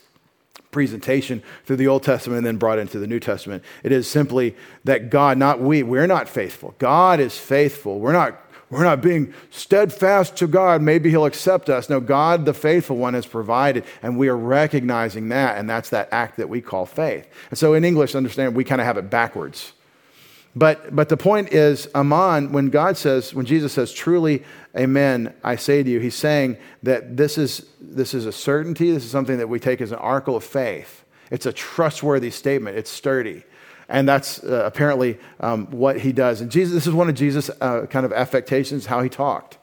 presentation 0.71 1.41
through 1.65 1.77
the 1.77 1.87
Old 1.87 2.03
Testament 2.03 2.39
and 2.39 2.47
then 2.47 2.57
brought 2.57 2.79
into 2.79 2.99
the 2.99 3.07
New 3.07 3.19
Testament. 3.19 3.63
It 3.83 3.91
is 3.91 4.09
simply 4.09 4.55
that 4.83 5.09
God, 5.09 5.37
not 5.37 5.59
we, 5.61 5.83
we're 5.83 6.07
not 6.07 6.29
faithful. 6.29 6.75
God 6.79 7.19
is 7.19 7.37
faithful. 7.37 7.99
We're 7.99 8.13
not, 8.13 8.39
we're 8.69 8.83
not 8.83 9.01
being 9.01 9.33
steadfast 9.51 10.35
to 10.37 10.47
God. 10.47 10.81
Maybe 10.81 11.09
He'll 11.09 11.25
accept 11.25 11.69
us. 11.69 11.89
No, 11.89 11.99
God, 11.99 12.45
the 12.45 12.53
faithful 12.53 12.97
one, 12.97 13.13
has 13.13 13.25
provided, 13.25 13.85
and 14.01 14.17
we 14.17 14.27
are 14.27 14.37
recognizing 14.37 15.29
that, 15.29 15.57
and 15.57 15.69
that's 15.69 15.89
that 15.91 16.09
act 16.11 16.37
that 16.37 16.49
we 16.49 16.61
call 16.61 16.85
faith. 16.85 17.27
And 17.49 17.59
so 17.59 17.73
in 17.73 17.85
English, 17.85 18.15
understand, 18.15 18.55
we 18.55 18.63
kind 18.63 18.81
of 18.81 18.87
have 18.87 18.97
it 18.97 19.09
backwards. 19.09 19.73
But, 20.55 20.95
but 20.95 21.09
the 21.09 21.17
point 21.17 21.51
is, 21.51 21.89
Aman, 21.93 22.53
when 22.53 22.69
God 22.69 22.97
says, 22.97 23.33
when 23.33 23.45
Jesus 23.45 23.73
says, 23.73 23.91
truly, 23.91 24.43
amen, 24.75 25.33
I 25.43 25.57
say 25.57 25.83
to 25.83 25.89
you, 25.89 25.99
he's 25.99 26.15
saying 26.15 26.57
that 26.81 27.17
this 27.17 27.37
is, 27.37 27.65
this 27.81 28.13
is 28.13 28.25
a 28.25 28.31
certainty. 28.31 28.91
This 28.91 29.03
is 29.03 29.11
something 29.11 29.37
that 29.37 29.49
we 29.49 29.59
take 29.59 29.81
as 29.81 29.91
an 29.91 29.97
article 29.99 30.37
of 30.37 30.45
faith. 30.45 31.03
It's 31.29 31.45
a 31.45 31.51
trustworthy 31.51 32.31
statement, 32.31 32.77
it's 32.77 32.89
sturdy. 32.89 33.43
And 33.87 34.07
that's 34.07 34.43
uh, 34.43 34.63
apparently 34.65 35.17
um, 35.39 35.67
what 35.67 35.99
he 35.99 36.11
does. 36.11 36.41
And 36.41 36.51
Jesus, 36.51 36.73
this 36.73 36.87
is 36.87 36.93
one 36.93 37.09
of 37.09 37.15
Jesus' 37.15 37.49
uh, 37.61 37.85
kind 37.87 38.05
of 38.05 38.11
affectations, 38.13 38.87
how 38.87 39.01
he 39.01 39.09
talked. 39.09 39.57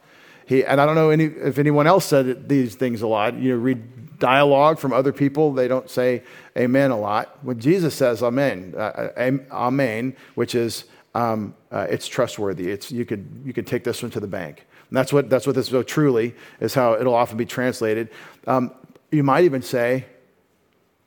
He, 0.47 0.65
and 0.65 0.81
I 0.81 0.87
don't 0.87 0.95
know 0.95 1.11
any, 1.11 1.25
if 1.25 1.59
anyone 1.59 1.87
else 1.87 2.05
said 2.05 2.49
these 2.49 2.75
things 2.75 3.03
a 3.03 3.07
lot. 3.07 3.35
You 3.35 3.53
know, 3.53 3.59
read 3.59 4.19
dialogue 4.19 4.79
from 4.79 4.93
other 4.93 5.13
people, 5.13 5.53
they 5.53 5.67
don't 5.67 5.91
say 5.91 6.23
amen 6.57 6.91
a 6.93 6.99
lot. 6.99 7.39
When 7.43 7.59
Jesus 7.59 7.95
says 7.95 8.23
amen, 8.23 8.75
uh, 8.77 9.11
uh 9.19 9.39
amen, 9.53 10.17
which 10.35 10.55
is 10.55 10.85
um, 11.15 11.55
uh, 11.71 11.87
it's 11.91 12.07
trustworthy. 12.07 12.71
It's, 12.71 12.91
you, 12.91 13.05
could, 13.05 13.43
you 13.45 13.53
could 13.53 13.67
take 13.67 13.85
this 13.85 14.03
one 14.03 14.11
to 14.13 14.21
the 14.21 14.27
bank. 14.27 14.67
And 14.89 14.97
that's 14.97 15.13
what, 15.13 15.29
that's 15.29 15.47
what 15.47 15.57
this 15.57 15.69
so 15.69 15.83
truly 15.83 16.35
is 16.61 16.75
how 16.75 16.95
it'll 16.95 17.15
often 17.15 17.37
be 17.37 17.47
translated. 17.47 18.11
Um, 18.47 18.73
you 19.11 19.23
might 19.23 19.45
even 19.45 19.63
say, 19.63 20.07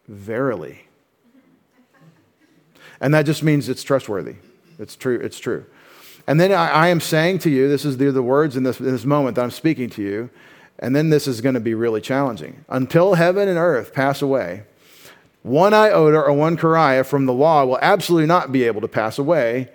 verily. 0.08 0.85
And 3.06 3.14
that 3.14 3.28
just 3.28 3.44
means 3.44 3.70
it's 3.70 3.84
trustworthy. 3.84 4.38
It's 4.80 4.96
true. 4.96 5.20
It's 5.20 5.38
true. 5.38 5.68
And 6.26 6.40
then 6.40 6.52
I, 6.52 6.70
I 6.70 6.88
am 6.88 7.00
saying 7.00 7.38
to 7.40 7.52
you, 7.52 7.70
this 7.70 7.86
is 7.86 7.98
the, 7.98 8.12
the 8.12 8.24
words 8.24 8.58
in 8.58 8.64
this, 8.64 8.80
in 8.80 8.88
this 8.88 9.06
moment 9.06 9.36
that 9.36 9.44
I'm 9.44 9.52
speaking 9.52 9.92
to 9.92 10.02
you. 10.02 10.32
And 10.80 10.96
then 10.96 11.12
this 11.12 11.28
is 11.28 11.40
going 11.40 11.54
to 11.54 11.62
be 11.62 11.76
really 11.76 12.02
challenging. 12.02 12.66
Until 12.68 13.14
heaven 13.14 13.48
and 13.48 13.60
earth 13.60 13.94
pass 13.94 14.24
away, 14.24 14.64
one 15.44 15.72
iota 15.72 16.20
or 16.20 16.34
one 16.34 16.58
keraia 16.58 17.06
from 17.06 17.28
the 17.28 17.34
law 17.34 17.64
will 17.64 17.78
absolutely 17.80 18.26
not 18.26 18.52
be 18.52 18.64
able 18.64 18.82
to 18.82 18.88
pass 18.88 19.20
away. 19.20 19.70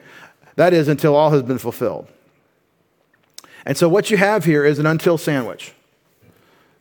That 0.56 0.72
is, 0.72 0.88
until 0.88 1.14
all 1.14 1.30
has 1.30 1.44
been 1.44 1.58
fulfilled. 1.58 2.08
And 3.64 3.78
so, 3.78 3.88
what 3.88 4.10
you 4.10 4.16
have 4.16 4.44
here 4.44 4.64
is 4.64 4.80
an 4.80 4.86
until 4.86 5.16
sandwich. 5.16 5.72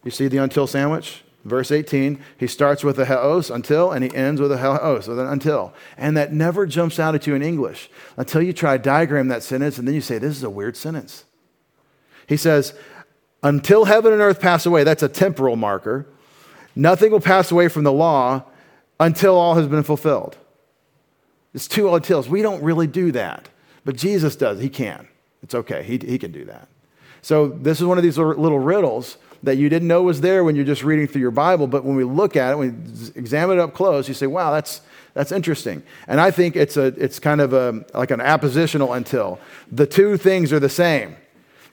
You 0.03 0.09
see 0.09 0.27
the 0.27 0.37
until 0.37 0.65
sandwich? 0.65 1.21
Verse 1.45 1.71
18, 1.71 2.21
he 2.37 2.47
starts 2.47 2.83
with 2.83 2.99
a 2.99 3.05
heos 3.05 3.49
until, 3.49 3.91
and 3.91 4.03
he 4.03 4.13
ends 4.13 4.41
with 4.41 4.51
a 4.51 4.57
heos, 4.57 5.07
with 5.07 5.19
an 5.19 5.27
until. 5.27 5.73
And 5.97 6.17
that 6.17 6.33
never 6.33 6.65
jumps 6.65 6.99
out 6.99 7.15
at 7.15 7.27
you 7.27 7.33
in 7.33 7.41
English 7.41 7.89
until 8.17 8.41
you 8.41 8.51
try 8.51 8.75
to 8.75 8.83
diagram 8.83 9.29
that 9.29 9.43
sentence, 9.43 9.77
and 9.77 9.87
then 9.87 9.95
you 9.95 10.01
say, 10.01 10.17
This 10.17 10.35
is 10.35 10.43
a 10.43 10.49
weird 10.49 10.75
sentence. 10.75 11.23
He 12.27 12.35
says, 12.35 12.73
Until 13.41 13.85
heaven 13.85 14.11
and 14.11 14.21
earth 14.21 14.41
pass 14.41 14.65
away, 14.65 14.83
that's 14.83 15.03
a 15.03 15.07
temporal 15.07 15.55
marker. 15.55 16.07
Nothing 16.75 17.11
will 17.11 17.21
pass 17.21 17.51
away 17.51 17.69
from 17.69 17.83
the 17.83 17.91
law 17.91 18.43
until 18.99 19.35
all 19.35 19.55
has 19.55 19.67
been 19.67 19.83
fulfilled. 19.83 20.37
It's 21.53 21.67
two 21.67 21.85
untils. 21.85 22.27
We 22.27 22.41
don't 22.41 22.61
really 22.61 22.87
do 22.87 23.11
that, 23.13 23.47
but 23.85 23.95
Jesus 23.95 24.35
does. 24.35 24.59
He 24.59 24.69
can. 24.69 25.07
It's 25.41 25.55
okay. 25.55 25.83
He, 25.83 25.97
he 25.97 26.19
can 26.19 26.31
do 26.31 26.45
that. 26.45 26.67
So, 27.21 27.47
this 27.47 27.79
is 27.79 27.85
one 27.85 27.97
of 27.97 28.03
these 28.03 28.17
little 28.17 28.59
riddles 28.59 29.17
that 29.43 29.57
you 29.57 29.69
didn't 29.69 29.87
know 29.87 30.03
was 30.03 30.21
there 30.21 30.43
when 30.43 30.55
you're 30.55 30.65
just 30.65 30.83
reading 30.83 31.07
through 31.07 31.21
your 31.21 31.31
Bible, 31.31 31.67
but 31.67 31.83
when 31.83 31.95
we 31.95 32.03
look 32.03 32.35
at 32.35 32.51
it, 32.51 32.57
when 32.57 32.83
we 32.83 33.19
examine 33.19 33.57
it 33.57 33.61
up 33.61 33.73
close, 33.73 34.07
you 34.07 34.13
say, 34.13 34.27
wow, 34.27 34.51
that's, 34.51 34.81
that's 35.13 35.31
interesting. 35.31 35.83
And 36.07 36.19
I 36.19 36.31
think 36.31 36.55
it's, 36.55 36.77
a, 36.77 36.87
it's 36.87 37.19
kind 37.19 37.41
of 37.41 37.53
a, 37.53 37.85
like 37.93 38.11
an 38.11 38.19
appositional 38.19 38.95
until. 38.95 39.39
The 39.71 39.87
two 39.87 40.17
things 40.17 40.51
are 40.51 40.59
the 40.59 40.69
same. 40.69 41.15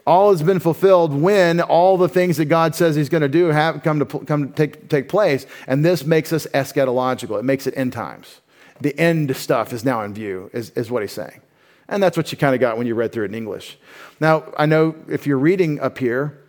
All 0.06 0.30
has 0.30 0.42
been 0.42 0.60
fulfilled 0.60 1.12
when 1.12 1.60
all 1.60 1.96
the 1.96 2.08
things 2.08 2.36
that 2.36 2.44
God 2.44 2.76
says 2.76 2.94
He's 2.94 3.08
going 3.08 3.22
to 3.22 3.28
do 3.28 3.46
have 3.46 3.82
come 3.82 3.98
to, 3.98 4.04
come 4.06 4.48
to 4.48 4.54
take, 4.54 4.88
take 4.88 5.08
place. 5.08 5.46
And 5.66 5.84
this 5.84 6.04
makes 6.04 6.32
us 6.32 6.46
eschatological. 6.54 7.38
It 7.40 7.44
makes 7.44 7.66
it 7.66 7.74
end 7.76 7.92
times. 7.92 8.40
The 8.80 8.96
end 8.98 9.34
stuff 9.36 9.72
is 9.72 9.84
now 9.84 10.02
in 10.02 10.14
view, 10.14 10.48
is, 10.52 10.70
is 10.70 10.90
what 10.90 11.02
He's 11.02 11.12
saying. 11.12 11.40
And 11.88 12.00
that's 12.00 12.16
what 12.16 12.30
you 12.30 12.38
kind 12.38 12.54
of 12.54 12.60
got 12.60 12.78
when 12.78 12.86
you 12.86 12.94
read 12.94 13.12
through 13.12 13.24
it 13.24 13.28
in 13.28 13.34
English. 13.34 13.78
Now, 14.20 14.44
I 14.56 14.66
know 14.66 14.94
if 15.08 15.26
you're 15.26 15.38
reading 15.38 15.80
up 15.80 15.98
here, 15.98 16.40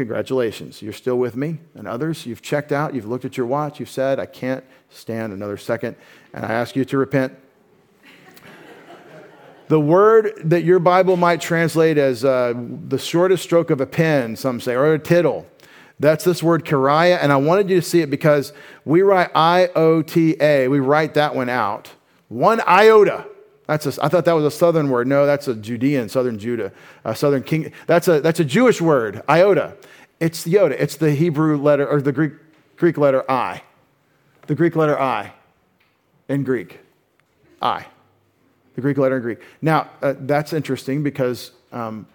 congratulations. 0.00 0.80
You're 0.80 0.94
still 0.94 1.18
with 1.18 1.36
me. 1.36 1.58
And 1.74 1.86
others, 1.86 2.24
you've 2.24 2.40
checked 2.40 2.72
out, 2.72 2.94
you've 2.94 3.06
looked 3.06 3.26
at 3.26 3.36
your 3.36 3.46
watch, 3.46 3.78
you've 3.80 3.90
said, 3.90 4.18
I 4.18 4.24
can't 4.24 4.64
stand 4.88 5.32
another 5.34 5.58
second. 5.58 5.94
And 6.32 6.44
I 6.44 6.52
ask 6.52 6.74
you 6.74 6.86
to 6.86 6.96
repent. 6.96 7.34
the 9.68 9.78
word 9.78 10.32
that 10.44 10.64
your 10.64 10.78
Bible 10.80 11.16
might 11.16 11.40
translate 11.40 11.98
as 11.98 12.24
uh, 12.24 12.54
the 12.88 12.98
shortest 12.98 13.44
stroke 13.44 13.70
of 13.70 13.80
a 13.80 13.86
pen, 13.86 14.36
some 14.36 14.60
say, 14.60 14.74
or 14.74 14.94
a 14.94 14.98
tittle, 14.98 15.46
that's 16.00 16.24
this 16.24 16.42
word 16.42 16.64
keraia. 16.64 17.18
And 17.20 17.30
I 17.30 17.36
wanted 17.36 17.70
you 17.70 17.76
to 17.76 17.86
see 17.86 18.00
it 18.00 18.10
because 18.10 18.52
we 18.84 19.02
write 19.02 19.30
I 19.34 19.68
O 19.76 20.02
T 20.02 20.34
A, 20.40 20.66
we 20.66 20.80
write 20.80 21.14
that 21.14 21.36
one 21.36 21.48
out. 21.48 21.90
One 22.28 22.60
iota. 22.66 23.26
That's 23.68 23.86
a, 23.86 24.04
I 24.04 24.08
thought 24.08 24.24
that 24.24 24.32
was 24.32 24.44
a 24.44 24.50
southern 24.50 24.90
word. 24.90 25.06
No, 25.06 25.26
that's 25.26 25.46
a 25.46 25.54
Judean, 25.54 26.08
southern 26.08 26.38
Judah, 26.38 26.72
uh, 27.04 27.14
southern 27.14 27.44
king. 27.44 27.72
That's 27.86 28.08
a, 28.08 28.20
that's 28.20 28.40
a 28.40 28.44
Jewish 28.44 28.80
word, 28.80 29.22
iota. 29.28 29.76
It's 30.20 30.44
the 30.44 30.58
iota. 30.58 30.80
It's 30.80 30.96
the 30.96 31.12
Hebrew 31.12 31.56
letter, 31.56 31.88
or 31.88 32.00
the 32.00 32.12
Greek, 32.12 32.34
Greek 32.76 32.98
letter 32.98 33.28
I. 33.30 33.62
The 34.46 34.54
Greek 34.54 34.76
letter 34.76 35.00
I 35.00 35.32
in 36.28 36.44
Greek. 36.44 36.80
I. 37.62 37.86
The 38.74 38.82
Greek 38.82 38.98
letter 38.98 39.16
in 39.16 39.22
Greek. 39.22 39.40
Now, 39.62 39.90
uh, 40.02 40.14
that's 40.18 40.52
interesting 40.52 41.02
because 41.02 41.52
um, 41.72 42.06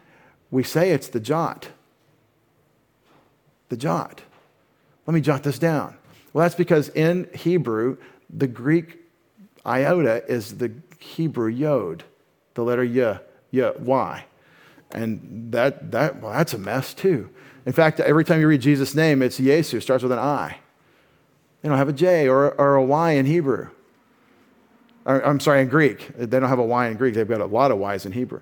we 0.52 0.64
say 0.64 0.92
it's 0.92 1.10
the 1.10 1.20
jot. 1.20 1.70
The 3.70 3.78
jot. 3.78 4.22
Let 5.08 5.14
me 5.14 5.22
jot 5.22 5.44
this 5.44 5.60
down. 5.60 5.98
Well, 6.34 6.44
that's 6.44 6.56
because 6.56 6.90
in 6.90 7.30
Hebrew, 7.34 7.98
the 8.30 8.48
Greek 8.48 9.00
iota 9.66 10.24
is 10.28 10.58
the 10.58 10.72
Hebrew 11.00 11.48
yod, 11.48 12.04
the 12.54 12.64
letter 12.64 12.86
y, 12.86 13.20
y, 13.52 13.72
y. 13.80 14.26
And 14.92 15.52
that, 15.52 15.92
that, 15.92 16.22
well, 16.22 16.32
that's 16.32 16.54
a 16.54 16.58
mess 16.58 16.94
too. 16.94 17.30
In 17.66 17.74
fact, 17.74 18.00
every 18.00 18.24
time 18.24 18.40
you 18.40 18.48
read 18.48 18.62
Jesus' 18.62 18.94
name, 18.94 19.22
it's 19.22 19.40
Yesu, 19.40 19.82
starts 19.82 20.04
with 20.04 20.12
an 20.12 20.20
I. 20.20 20.58
They 21.62 21.70
don't 21.70 21.78
have 21.78 21.90
a 21.90 21.94
J 21.94 22.30
or, 22.30 22.52
or 22.54 22.76
a 22.76 22.84
Y 22.84 23.12
in 23.12 23.26
Hebrew. 23.26 23.70
Or, 25.06 25.26
I'm 25.26 25.40
sorry, 25.40 25.62
in 25.62 25.68
Greek. 25.68 26.16
They 26.16 26.40
don't 26.40 26.50
have 26.50 26.60
a 26.60 26.64
Y 26.64 26.88
in 26.88 26.98
Greek. 26.98 27.16
They've 27.16 27.28
got 27.28 27.42
a 27.42 27.46
lot 27.46 27.72
of 27.72 27.80
Y's 27.80 28.06
in 28.06 28.12
Hebrew. 28.12 28.42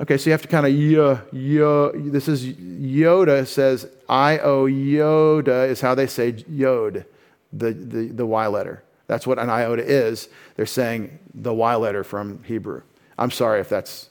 Okay, 0.00 0.16
so 0.16 0.26
you 0.26 0.32
have 0.32 0.42
to 0.42 0.48
kind 0.48 0.64
of 0.64 0.72
y, 0.72 1.20
y, 1.32 2.10
this 2.10 2.28
is 2.28 2.46
Yoda 2.46 3.44
says 3.46 3.88
I 4.08 4.38
O 4.38 4.66
Yoda 4.66 5.68
is 5.68 5.80
how 5.80 5.96
they 5.96 6.06
say 6.06 6.44
Yod, 6.48 7.04
the, 7.52 7.72
the, 7.72 8.06
the 8.06 8.26
Y 8.26 8.46
letter. 8.46 8.84
That's 9.08 9.26
what 9.26 9.38
an 9.38 9.50
iota 9.50 9.84
is. 9.84 10.28
They're 10.54 10.66
saying 10.66 11.18
the 11.34 11.52
Y 11.52 11.74
letter 11.74 12.04
from 12.04 12.44
Hebrew. 12.44 12.82
I'm 13.16 13.32
sorry 13.32 13.60
if 13.60 13.68
that's 13.68 14.10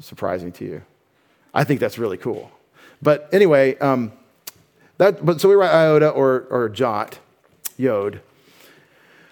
surprising 0.00 0.52
to 0.52 0.64
you. 0.64 0.82
I 1.52 1.64
think 1.64 1.80
that's 1.80 1.98
really 1.98 2.16
cool. 2.16 2.50
But 3.00 3.28
anyway, 3.32 3.76
um, 3.78 4.12
that, 4.98 5.24
but 5.24 5.40
so 5.40 5.48
we 5.48 5.54
write 5.54 5.70
iota 5.70 6.08
or, 6.08 6.46
or 6.50 6.68
jot, 6.68 7.18
yod. 7.76 8.20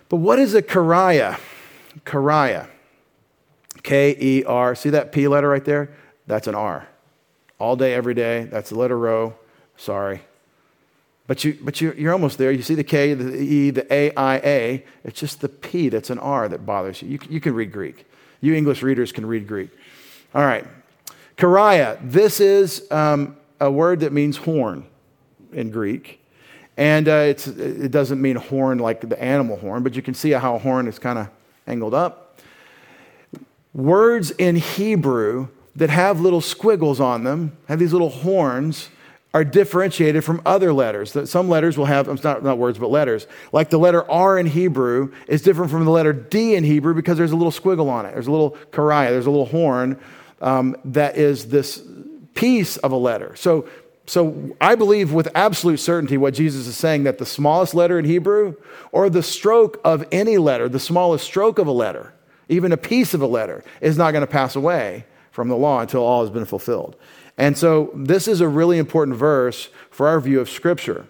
But 0.09 0.17
what 0.17 0.39
is 0.39 0.55
a 0.55 0.62
keraia? 0.62 1.39
Keraia. 2.05 2.69
K 3.83 4.17
E 4.19 4.45
R. 4.45 4.75
See 4.75 4.91
that 4.91 5.12
P 5.12 5.29
letter 5.29 5.49
right 5.49 5.64
there? 5.64 5.91
That's 6.27 6.47
an 6.47 6.55
R. 6.55 6.89
All 7.59 7.77
day, 7.77 7.95
every 7.95 8.14
day. 8.14 8.45
That's 8.45 8.71
the 8.71 8.77
letter 8.77 8.99
rho. 8.99 9.35
Sorry. 9.77 10.23
But, 11.27 11.43
you, 11.43 11.59
but 11.61 11.81
you, 11.81 11.93
you're 11.97 12.12
almost 12.12 12.39
there. 12.39 12.53
You 12.53 12.62
see 12.62 12.77
the 12.77 12.85
K, 12.85 13.14
the 13.14 13.37
E, 13.37 13.71
the 13.71 13.93
A, 13.93 14.12
I, 14.14 14.37
A. 14.37 14.85
It's 15.03 15.19
just 15.19 15.41
the 15.41 15.49
P 15.49 15.89
that's 15.89 16.11
an 16.11 16.21
R 16.21 16.49
that 16.49 16.64
bothers 16.64 17.03
you. 17.03 17.09
You, 17.09 17.19
you 17.29 17.41
can 17.41 17.55
read 17.55 17.73
Greek. 17.73 18.07
You 18.41 18.55
English 18.55 18.83
readers 18.83 19.11
can 19.11 19.27
read 19.27 19.49
Greek. 19.49 19.71
All 20.35 20.45
right. 20.45 20.64
Keraia. 21.37 21.99
This 22.03 22.39
is 22.39 22.91
um, 22.93 23.37
a 23.61 23.71
word 23.71 24.01
that 24.01 24.13
means 24.13 24.37
horn 24.37 24.87
in 25.53 25.71
Greek. 25.71 26.21
And 26.77 27.09
uh, 27.09 27.35
it 27.35 27.91
doesn't 27.91 28.21
mean 28.21 28.37
horn 28.37 28.79
like 28.79 29.01
the 29.01 29.21
animal 29.23 29.57
horn, 29.57 29.83
but 29.83 29.97
you 29.97 30.03
can 30.03 30.15
see 30.15 30.31
how 30.33 30.57
a 30.57 30.59
horn 30.59 30.87
is 30.87 30.99
kind 30.99 31.19
of 31.19 31.29
angled 31.67 31.95
up. 31.95 32.39
Words 33.73 34.31
in 34.33 34.57
Hebrew 34.57 35.49
that 35.75 35.91
have 35.91 36.21
little 36.21 36.41
squiggles 36.41 37.01
on 37.01 37.25
them, 37.25 37.57
have 37.69 37.79
these 37.79 37.93
little 37.93 38.11
horns, 38.11 38.91
are 39.35 39.45
differentiated 39.45 40.25
from 40.25 40.41
other 40.47 40.73
letters. 40.73 41.15
Some 41.29 41.51
letters 41.51 41.77
will 41.77 41.85
have, 41.85 42.09
it's 42.09 42.25
not, 42.25 42.43
not 42.43 42.57
words, 42.57 42.79
but 42.79 42.89
letters. 42.89 43.27
Like 43.53 43.69
the 43.69 43.79
letter 43.79 44.11
R 44.11 44.39
in 44.39 44.47
Hebrew 44.47 45.13
is 45.29 45.43
different 45.43 45.71
from 45.71 45.85
the 45.85 45.91
letter 45.91 46.15
D 46.15 46.55
in 46.55 46.65
Hebrew 46.65 46.95
because 46.95 47.19
there's 47.19 47.33
a 47.33 47.37
little 47.37 47.53
squiggle 47.53 47.89
on 47.91 48.07
it. 48.07 48.15
There's 48.15 48.29
a 48.29 48.31
little 48.31 48.53
keraia, 48.71 49.11
there's 49.11 49.27
a 49.27 49.31
little 49.31 49.45
horn 49.45 50.01
um, 50.41 50.77
that 50.87 51.17
is 51.17 51.49
this 51.49 51.83
piece 52.37 52.76
of 52.76 52.93
a 52.93 52.97
letter. 52.97 53.34
So, 53.34 53.68
so 54.07 54.55
I 54.61 54.76
believe 54.76 55.12
with 55.12 55.28
absolute 55.34 55.78
certainty 55.78 56.16
what 56.16 56.34
Jesus 56.34 56.68
is 56.68 56.76
saying 56.76 57.03
that 57.05 57.18
the 57.18 57.26
smallest 57.26 57.74
letter 57.74 57.99
in 57.99 58.05
Hebrew 58.05 58.55
or 58.93 59.11
the 59.11 59.22
stroke 59.22 59.80
of 59.84 60.07
any 60.12 60.39
letter, 60.39 60.68
the 60.68 60.78
smallest 60.78 61.24
stroke 61.24 61.59
of 61.59 61.66
a 61.66 61.72
letter, 61.72 62.14
even 62.49 62.70
a 62.70 62.76
piece 62.76 63.14
of 63.14 63.20
a 63.20 63.26
letter, 63.26 63.64
is 63.80 63.99
not 63.99 64.12
going 64.12 64.20
to 64.20 64.30
pass 64.30 64.55
away 64.55 65.05
from 65.32 65.49
the 65.49 65.57
law 65.57 65.80
until 65.80 66.05
all 66.05 66.22
has 66.22 66.30
been 66.30 66.45
fulfilled. 66.45 66.95
And 67.37 67.59
so 67.59 67.91
this 67.95 68.28
is 68.28 68.41
a 68.41 68.49
really 68.49 68.78
important 68.78 69.16
verse 69.16 69.68
for 69.91 70.07
our 70.07 70.20
view 70.20 70.41
of 70.41 70.49
Scripture. 70.49 71.07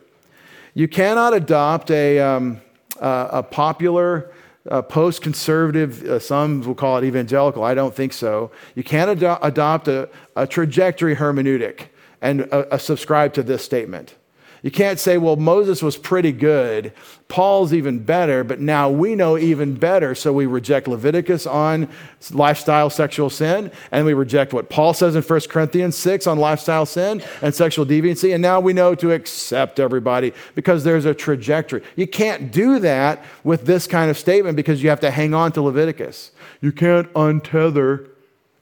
You 0.74 0.88
cannot 0.88 1.34
adopt 1.34 1.90
a, 1.90 2.18
um, 2.18 2.60
a 2.98 3.42
popular 3.42 4.32
uh, 4.70 4.82
post 4.82 5.22
conservative, 5.22 6.02
uh, 6.04 6.18
some 6.18 6.62
will 6.62 6.74
call 6.74 6.98
it 6.98 7.04
evangelical. 7.04 7.64
I 7.64 7.74
don't 7.74 7.94
think 7.94 8.12
so. 8.12 8.50
You 8.74 8.84
can't 8.84 9.10
ado- 9.10 9.38
adopt 9.42 9.88
a, 9.88 10.08
a, 10.34 10.46
trajectory 10.46 11.16
hermeneutic 11.16 11.88
and 12.20 12.42
uh, 12.52 12.64
uh, 12.70 12.78
subscribe 12.78 13.32
to 13.34 13.42
this 13.42 13.64
statement. 13.64 14.14
You 14.62 14.70
can't 14.70 14.98
say, 14.98 15.18
well, 15.18 15.36
Moses 15.36 15.82
was 15.82 15.96
pretty 15.96 16.32
good, 16.32 16.92
Paul's 17.28 17.74
even 17.74 17.98
better, 18.00 18.44
but 18.44 18.60
now 18.60 18.88
we 18.88 19.14
know 19.14 19.36
even 19.36 19.74
better, 19.74 20.14
so 20.14 20.32
we 20.32 20.46
reject 20.46 20.86
Leviticus 20.86 21.46
on 21.46 21.88
lifestyle 22.30 22.88
sexual 22.88 23.30
sin, 23.30 23.70
and 23.90 24.06
we 24.06 24.14
reject 24.14 24.52
what 24.52 24.70
Paul 24.70 24.94
says 24.94 25.16
in 25.16 25.22
1 25.22 25.40
Corinthians 25.48 25.96
6 25.96 26.26
on 26.26 26.38
lifestyle 26.38 26.86
sin 26.86 27.22
and 27.42 27.54
sexual 27.54 27.84
deviancy, 27.84 28.32
and 28.32 28.40
now 28.40 28.60
we 28.60 28.72
know 28.72 28.94
to 28.94 29.12
accept 29.12 29.80
everybody 29.80 30.32
because 30.54 30.84
there's 30.84 31.04
a 31.04 31.14
trajectory. 31.14 31.82
You 31.96 32.06
can't 32.06 32.52
do 32.52 32.78
that 32.78 33.24
with 33.44 33.66
this 33.66 33.86
kind 33.86 34.10
of 34.10 34.16
statement 34.16 34.56
because 34.56 34.82
you 34.82 34.88
have 34.88 35.00
to 35.00 35.10
hang 35.10 35.34
on 35.34 35.52
to 35.52 35.62
Leviticus. 35.62 36.30
You 36.60 36.72
can't 36.72 37.12
untether 37.14 38.08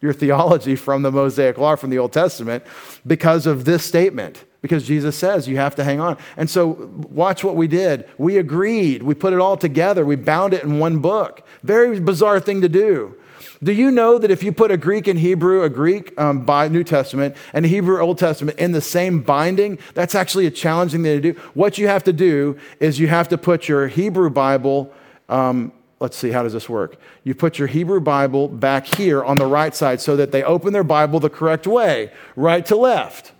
your 0.00 0.12
theology 0.12 0.76
from 0.76 1.02
the 1.02 1.10
Mosaic 1.10 1.56
Law, 1.56 1.76
from 1.76 1.90
the 1.90 1.98
Old 1.98 2.12
Testament, 2.12 2.64
because 3.06 3.46
of 3.46 3.64
this 3.64 3.84
statement 3.84 4.44
because 4.64 4.86
Jesus 4.86 5.14
says 5.14 5.46
you 5.46 5.58
have 5.58 5.74
to 5.74 5.84
hang 5.84 6.00
on. 6.00 6.16
And 6.38 6.48
so, 6.48 6.90
watch 7.10 7.44
what 7.44 7.54
we 7.54 7.68
did. 7.68 8.08
We 8.16 8.38
agreed. 8.38 9.02
We 9.02 9.12
put 9.12 9.34
it 9.34 9.38
all 9.38 9.58
together. 9.58 10.06
We 10.06 10.16
bound 10.16 10.54
it 10.54 10.64
in 10.64 10.78
one 10.78 11.00
book. 11.00 11.42
Very 11.62 12.00
bizarre 12.00 12.40
thing 12.40 12.62
to 12.62 12.68
do. 12.70 13.14
Do 13.62 13.72
you 13.72 13.90
know 13.90 14.16
that 14.16 14.30
if 14.30 14.42
you 14.42 14.52
put 14.52 14.70
a 14.70 14.78
Greek 14.78 15.06
and 15.06 15.18
Hebrew, 15.18 15.64
a 15.64 15.68
Greek 15.68 16.18
um, 16.18 16.46
by 16.46 16.68
New 16.68 16.82
Testament 16.82 17.36
and 17.52 17.66
a 17.66 17.68
Hebrew 17.68 18.00
Old 18.00 18.16
Testament 18.16 18.58
in 18.58 18.72
the 18.72 18.80
same 18.80 19.20
binding, 19.20 19.78
that's 19.92 20.14
actually 20.14 20.46
a 20.46 20.50
challenging 20.50 21.02
thing 21.02 21.20
to 21.20 21.32
do. 21.34 21.38
What 21.52 21.76
you 21.76 21.86
have 21.88 22.04
to 22.04 22.14
do 22.14 22.58
is 22.80 22.98
you 22.98 23.08
have 23.08 23.28
to 23.28 23.36
put 23.36 23.68
your 23.68 23.88
Hebrew 23.88 24.30
Bible. 24.30 24.90
Um, 25.28 25.72
let's 26.00 26.16
see, 26.16 26.30
how 26.30 26.42
does 26.42 26.54
this 26.54 26.70
work? 26.70 26.96
You 27.22 27.34
put 27.34 27.58
your 27.58 27.68
Hebrew 27.68 28.00
Bible 28.00 28.48
back 28.48 28.86
here 28.86 29.22
on 29.22 29.36
the 29.36 29.46
right 29.46 29.74
side 29.74 30.00
so 30.00 30.16
that 30.16 30.32
they 30.32 30.42
open 30.42 30.72
their 30.72 30.84
Bible 30.84 31.20
the 31.20 31.28
correct 31.28 31.66
way, 31.66 32.10
right 32.34 32.64
to 32.64 32.76
left. 32.76 33.33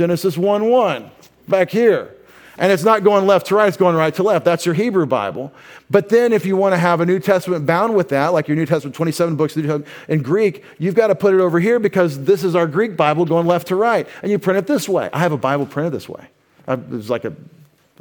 Genesis 0.00 0.38
1 0.38 0.70
1, 0.70 1.10
back 1.46 1.68
here. 1.68 2.16
And 2.56 2.72
it's 2.72 2.84
not 2.84 3.04
going 3.04 3.26
left 3.26 3.48
to 3.48 3.54
right, 3.54 3.68
it's 3.68 3.76
going 3.76 3.94
right 3.94 4.14
to 4.14 4.22
left. 4.22 4.46
That's 4.46 4.64
your 4.64 4.74
Hebrew 4.74 5.04
Bible. 5.04 5.52
But 5.90 6.08
then, 6.08 6.32
if 6.32 6.46
you 6.46 6.56
want 6.56 6.72
to 6.72 6.78
have 6.78 7.02
a 7.02 7.06
New 7.06 7.18
Testament 7.18 7.66
bound 7.66 7.94
with 7.94 8.08
that, 8.08 8.28
like 8.28 8.48
your 8.48 8.56
New 8.56 8.64
Testament, 8.64 8.94
27 8.94 9.36
books 9.36 9.58
in 9.58 10.22
Greek, 10.22 10.64
you've 10.78 10.94
got 10.94 11.08
to 11.08 11.14
put 11.14 11.34
it 11.34 11.40
over 11.40 11.60
here 11.60 11.78
because 11.78 12.24
this 12.24 12.44
is 12.44 12.54
our 12.54 12.66
Greek 12.66 12.96
Bible 12.96 13.26
going 13.26 13.46
left 13.46 13.68
to 13.68 13.76
right. 13.76 14.08
And 14.22 14.30
you 14.30 14.38
print 14.38 14.56
it 14.56 14.66
this 14.66 14.88
way. 14.88 15.10
I 15.12 15.18
have 15.18 15.32
a 15.32 15.36
Bible 15.36 15.66
printed 15.66 15.92
this 15.92 16.08
way. 16.08 16.28
Uh, 16.66 16.78
it's 16.92 17.10
like 17.10 17.26
a 17.26 17.34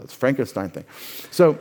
Frankenstein 0.08 0.70
thing. 0.70 0.86
So, 1.32 1.60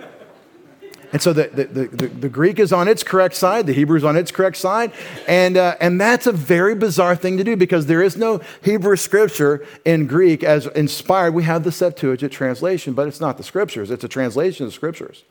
and 1.12 1.22
so 1.22 1.32
the, 1.32 1.48
the, 1.48 1.86
the, 1.86 2.06
the, 2.09 2.28
Greek 2.28 2.59
is 2.59 2.72
on 2.72 2.86
its 2.86 3.02
correct 3.02 3.34
side, 3.34 3.66
the 3.66 3.72
Hebrew 3.72 3.96
is 3.96 4.04
on 4.04 4.16
its 4.16 4.30
correct 4.30 4.56
side. 4.56 4.92
And, 5.26 5.56
uh, 5.56 5.76
and 5.80 6.00
that's 6.00 6.26
a 6.26 6.32
very 6.32 6.74
bizarre 6.74 7.16
thing 7.16 7.38
to 7.38 7.44
do 7.44 7.56
because 7.56 7.86
there 7.86 8.02
is 8.02 8.16
no 8.16 8.40
Hebrew 8.62 8.96
scripture 8.96 9.66
in 9.84 10.06
Greek 10.06 10.44
as 10.44 10.66
inspired. 10.66 11.32
We 11.32 11.44
have 11.44 11.64
the 11.64 11.72
Septuagint 11.72 12.32
translation, 12.32 12.92
but 12.92 13.09
it's 13.09 13.20
not 13.20 13.38
the 13.38 13.42
scriptures, 13.42 13.90
it's 13.90 14.04
a 14.04 14.09
translation 14.09 14.64
of 14.64 14.70
the 14.70 14.74
scriptures. 14.74 15.24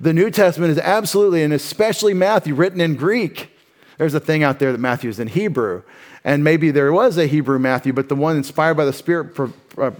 The 0.00 0.12
New 0.12 0.30
Testament 0.30 0.72
is 0.72 0.78
absolutely, 0.78 1.42
and 1.42 1.52
especially 1.52 2.14
Matthew, 2.14 2.54
written 2.54 2.80
in 2.80 2.96
Greek. 2.96 3.50
There's 3.98 4.14
a 4.14 4.20
thing 4.20 4.42
out 4.42 4.58
there 4.58 4.72
that 4.72 4.78
Matthew 4.78 5.10
is 5.10 5.20
in 5.20 5.28
Hebrew. 5.28 5.82
And 6.24 6.44
maybe 6.44 6.70
there 6.70 6.92
was 6.92 7.18
a 7.18 7.26
Hebrew 7.26 7.58
Matthew, 7.58 7.92
but 7.92 8.08
the 8.08 8.16
one 8.16 8.36
inspired 8.36 8.74
by 8.74 8.84
the 8.84 8.92
Spirit, 8.92 9.38
uh, 9.78 9.90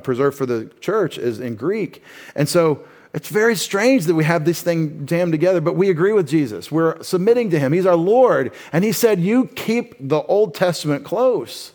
preserved 0.00 0.36
for 0.36 0.46
the 0.46 0.70
church, 0.80 1.18
is 1.18 1.40
in 1.40 1.56
Greek. 1.56 2.02
And 2.34 2.48
so, 2.48 2.84
it's 3.14 3.28
very 3.28 3.56
strange 3.56 4.04
that 4.04 4.14
we 4.14 4.24
have 4.24 4.44
this 4.44 4.62
thing 4.62 5.06
jammed 5.06 5.32
together, 5.32 5.60
but 5.60 5.76
we 5.76 5.88
agree 5.88 6.12
with 6.12 6.28
Jesus. 6.28 6.70
We're 6.70 7.02
submitting 7.02 7.50
to 7.50 7.58
him. 7.58 7.72
He's 7.72 7.86
our 7.86 7.96
Lord. 7.96 8.52
And 8.72 8.84
he 8.84 8.92
said, 8.92 9.20
You 9.20 9.46
keep 9.46 9.94
the 9.98 10.22
Old 10.22 10.54
Testament 10.54 11.04
close. 11.04 11.72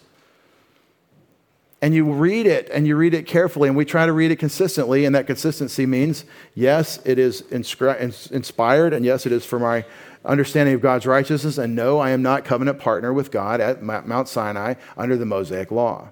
And 1.82 1.94
you 1.94 2.14
read 2.14 2.46
it 2.46 2.70
and 2.70 2.88
you 2.88 2.96
read 2.96 3.14
it 3.14 3.28
carefully, 3.28 3.68
and 3.68 3.76
we 3.76 3.84
try 3.84 4.06
to 4.06 4.14
read 4.14 4.32
it 4.32 4.38
consistently. 4.38 5.04
And 5.04 5.14
that 5.16 5.28
consistency 5.28 5.86
means, 5.86 6.24
yes, 6.54 7.00
it 7.04 7.20
is 7.20 7.42
inscri- 7.44 8.32
inspired, 8.32 8.94
and 8.94 9.04
yes, 9.04 9.26
it 9.26 9.34
is 9.34 9.46
for 9.46 9.60
my 9.60 9.84
understanding 10.24 10.76
of 10.76 10.82
God's 10.82 11.06
righteousness. 11.06 11.58
And 11.58 11.76
no, 11.76 12.00
I 12.00 12.12
am 12.12 12.22
not 12.22 12.46
covenant 12.46 12.80
partner 12.80 13.12
with 13.12 13.32
God 13.32 13.60
at 13.60 13.82
Mount 13.82 14.30
Sinai 14.30 14.76
under 14.96 15.18
the 15.18 15.26
Mosaic 15.26 15.72
law. 15.72 16.12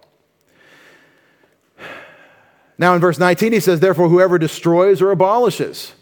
Now, 2.81 2.95
in 2.95 2.99
verse 2.99 3.19
19, 3.19 3.53
he 3.53 3.59
says, 3.59 3.79
Therefore, 3.79 4.09
whoever 4.09 4.39
destroys 4.39 5.03
or 5.03 5.11
abolishes, 5.11 5.93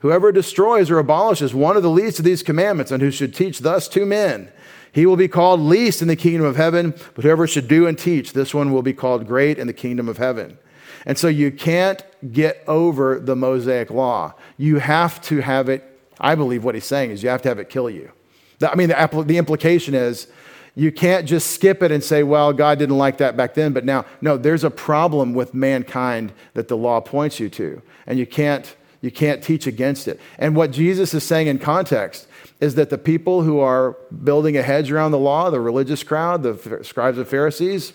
whoever 0.00 0.30
destroys 0.30 0.90
or 0.90 0.98
abolishes 0.98 1.54
one 1.54 1.78
of 1.78 1.82
the 1.82 1.88
least 1.88 2.18
of 2.18 2.26
these 2.26 2.42
commandments, 2.42 2.92
and 2.92 3.02
who 3.02 3.10
should 3.10 3.34
teach 3.34 3.60
thus 3.60 3.88
to 3.88 4.04
men, 4.04 4.52
he 4.92 5.06
will 5.06 5.16
be 5.16 5.28
called 5.28 5.60
least 5.60 6.02
in 6.02 6.08
the 6.08 6.14
kingdom 6.14 6.44
of 6.44 6.56
heaven, 6.56 6.92
but 7.14 7.24
whoever 7.24 7.46
should 7.46 7.68
do 7.68 7.86
and 7.86 7.98
teach, 7.98 8.34
this 8.34 8.52
one 8.52 8.70
will 8.70 8.82
be 8.82 8.92
called 8.92 9.26
great 9.26 9.58
in 9.58 9.66
the 9.66 9.72
kingdom 9.72 10.10
of 10.10 10.18
heaven. 10.18 10.58
And 11.06 11.16
so 11.16 11.26
you 11.26 11.50
can't 11.50 12.04
get 12.30 12.62
over 12.68 13.18
the 13.18 13.34
Mosaic 13.34 13.88
law. 13.88 14.34
You 14.58 14.76
have 14.76 15.22
to 15.22 15.40
have 15.40 15.70
it, 15.70 15.84
I 16.20 16.34
believe 16.34 16.64
what 16.64 16.74
he's 16.74 16.84
saying 16.84 17.12
is 17.12 17.22
you 17.22 17.30
have 17.30 17.40
to 17.42 17.48
have 17.48 17.58
it 17.58 17.70
kill 17.70 17.88
you. 17.88 18.12
I 18.60 18.74
mean, 18.74 18.88
the, 18.88 19.24
the 19.26 19.38
implication 19.38 19.94
is 19.94 20.28
you 20.76 20.92
can't 20.92 21.26
just 21.26 21.52
skip 21.52 21.82
it 21.82 21.90
and 21.90 22.04
say, 22.04 22.22
well, 22.22 22.52
God 22.52 22.78
didn't 22.78 22.98
like 22.98 23.16
that 23.16 23.34
back 23.34 23.54
then, 23.54 23.72
but 23.72 23.84
now. 23.84 24.04
No, 24.20 24.36
there's 24.36 24.62
a 24.62 24.70
problem 24.70 25.32
with 25.32 25.54
mankind 25.54 26.32
that 26.52 26.68
the 26.68 26.76
law 26.76 27.00
points 27.00 27.40
you 27.40 27.48
to, 27.48 27.80
and 28.06 28.18
you 28.18 28.26
can't, 28.26 28.76
you 29.00 29.10
can't 29.10 29.42
teach 29.42 29.66
against 29.66 30.06
it. 30.06 30.20
And 30.38 30.54
what 30.54 30.70
Jesus 30.72 31.14
is 31.14 31.24
saying 31.24 31.46
in 31.46 31.58
context 31.58 32.28
is 32.60 32.74
that 32.74 32.90
the 32.90 32.98
people 32.98 33.42
who 33.42 33.58
are 33.58 33.92
building 34.22 34.58
a 34.58 34.62
hedge 34.62 34.92
around 34.92 35.12
the 35.12 35.18
law, 35.18 35.48
the 35.50 35.60
religious 35.60 36.02
crowd, 36.02 36.42
the 36.42 36.80
scribes 36.82 37.16
and 37.16 37.26
Pharisees, 37.26 37.94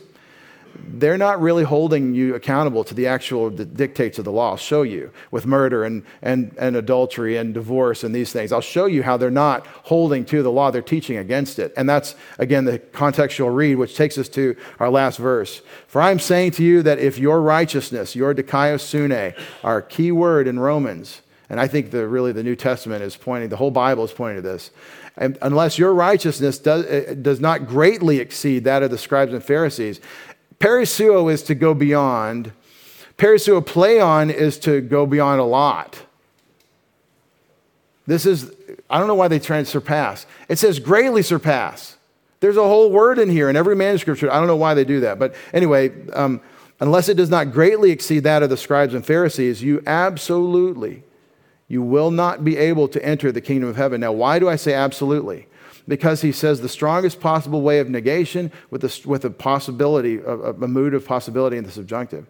they're 0.75 1.17
not 1.17 1.41
really 1.41 1.63
holding 1.63 2.13
you 2.13 2.35
accountable 2.35 2.83
to 2.83 2.93
the 2.93 3.07
actual 3.07 3.49
dictates 3.49 4.19
of 4.19 4.25
the 4.25 4.31
law. 4.31 4.51
I'll 4.51 4.57
show 4.57 4.83
you 4.83 5.11
with 5.31 5.45
murder 5.45 5.83
and, 5.83 6.03
and, 6.21 6.55
and 6.57 6.75
adultery 6.75 7.37
and 7.37 7.53
divorce 7.53 8.03
and 8.03 8.13
these 8.13 8.31
things. 8.31 8.51
I'll 8.51 8.61
show 8.61 8.85
you 8.85 9.03
how 9.03 9.17
they're 9.17 9.31
not 9.31 9.65
holding 9.67 10.25
to 10.25 10.43
the 10.43 10.51
law, 10.51 10.71
they're 10.71 10.81
teaching 10.81 11.17
against 11.17 11.59
it. 11.59 11.73
And 11.77 11.89
that's, 11.89 12.15
again, 12.39 12.65
the 12.65 12.79
contextual 12.79 13.53
read, 13.53 13.75
which 13.75 13.95
takes 13.95 14.17
us 14.17 14.29
to 14.29 14.55
our 14.79 14.89
last 14.89 15.17
verse. 15.17 15.61
For 15.87 16.01
I'm 16.01 16.19
saying 16.19 16.51
to 16.51 16.63
you 16.63 16.83
that 16.83 16.99
if 16.99 17.17
your 17.17 17.41
righteousness, 17.41 18.15
your 18.15 18.33
dikaiosune, 18.33 19.37
our 19.63 19.81
key 19.81 20.11
word 20.11 20.47
in 20.47 20.59
Romans, 20.59 21.21
and 21.49 21.59
I 21.59 21.67
think 21.67 21.91
the, 21.91 22.07
really 22.07 22.31
the 22.31 22.43
New 22.43 22.55
Testament 22.55 23.03
is 23.03 23.17
pointing, 23.17 23.49
the 23.49 23.57
whole 23.57 23.71
Bible 23.71 24.05
is 24.05 24.11
pointing 24.11 24.41
to 24.41 24.49
this. 24.49 24.71
And 25.17 25.37
unless 25.41 25.77
your 25.77 25.93
righteousness 25.93 26.57
does, 26.57 26.85
eh, 26.85 27.13
does 27.15 27.41
not 27.41 27.67
greatly 27.67 28.19
exceed 28.19 28.63
that 28.63 28.83
of 28.83 28.91
the 28.91 28.97
scribes 28.97 29.33
and 29.33 29.43
Pharisees, 29.43 29.99
Perisseuo 30.61 31.33
is 31.33 31.41
to 31.43 31.55
go 31.55 31.73
beyond. 31.73 32.51
Perisseuo 33.17 33.65
pleion 33.65 34.31
is 34.31 34.59
to 34.59 34.79
go 34.79 35.07
beyond 35.07 35.41
a 35.41 35.43
lot. 35.43 36.03
This 38.05 38.27
is, 38.27 38.51
I 38.89 38.99
don't 38.99 39.07
know 39.07 39.15
why 39.15 39.27
they 39.27 39.39
try 39.39 39.57
and 39.57 39.67
surpass. 39.67 40.27
It 40.49 40.59
says 40.59 40.79
greatly 40.79 41.23
surpass. 41.23 41.97
There's 42.41 42.57
a 42.57 42.63
whole 42.63 42.91
word 42.91 43.17
in 43.17 43.29
here 43.29 43.49
in 43.49 43.55
every 43.55 43.75
manuscript. 43.75 44.23
I 44.23 44.37
don't 44.37 44.47
know 44.47 44.55
why 44.55 44.75
they 44.75 44.85
do 44.85 44.99
that. 44.99 45.17
But 45.17 45.33
anyway, 45.51 45.91
um, 46.13 46.41
unless 46.79 47.09
it 47.09 47.17
does 47.17 47.29
not 47.29 47.51
greatly 47.51 47.89
exceed 47.89 48.19
that 48.21 48.43
of 48.43 48.49
the 48.49 48.57
scribes 48.57 48.93
and 48.93 49.05
Pharisees, 49.05 49.63
you 49.63 49.81
absolutely, 49.87 51.03
you 51.67 51.81
will 51.81 52.11
not 52.11 52.43
be 52.43 52.57
able 52.57 52.87
to 52.89 53.03
enter 53.03 53.31
the 53.31 53.41
kingdom 53.41 53.69
of 53.69 53.77
heaven. 53.77 54.01
Now, 54.01 54.11
why 54.11 54.37
do 54.37 54.47
I 54.47 54.57
say 54.57 54.73
absolutely? 54.73 55.47
Because 55.87 56.21
he 56.21 56.31
says 56.31 56.61
the 56.61 56.69
strongest 56.69 57.19
possible 57.19 57.61
way 57.61 57.79
of 57.79 57.89
negation 57.89 58.51
with 58.69 58.83
a, 58.83 59.07
with 59.07 59.25
a 59.25 59.29
possibility, 59.29 60.17
a, 60.17 60.51
a 60.51 60.67
mood 60.67 60.93
of 60.93 61.05
possibility 61.05 61.57
in 61.57 61.63
the 61.63 61.71
subjunctive. 61.71 62.25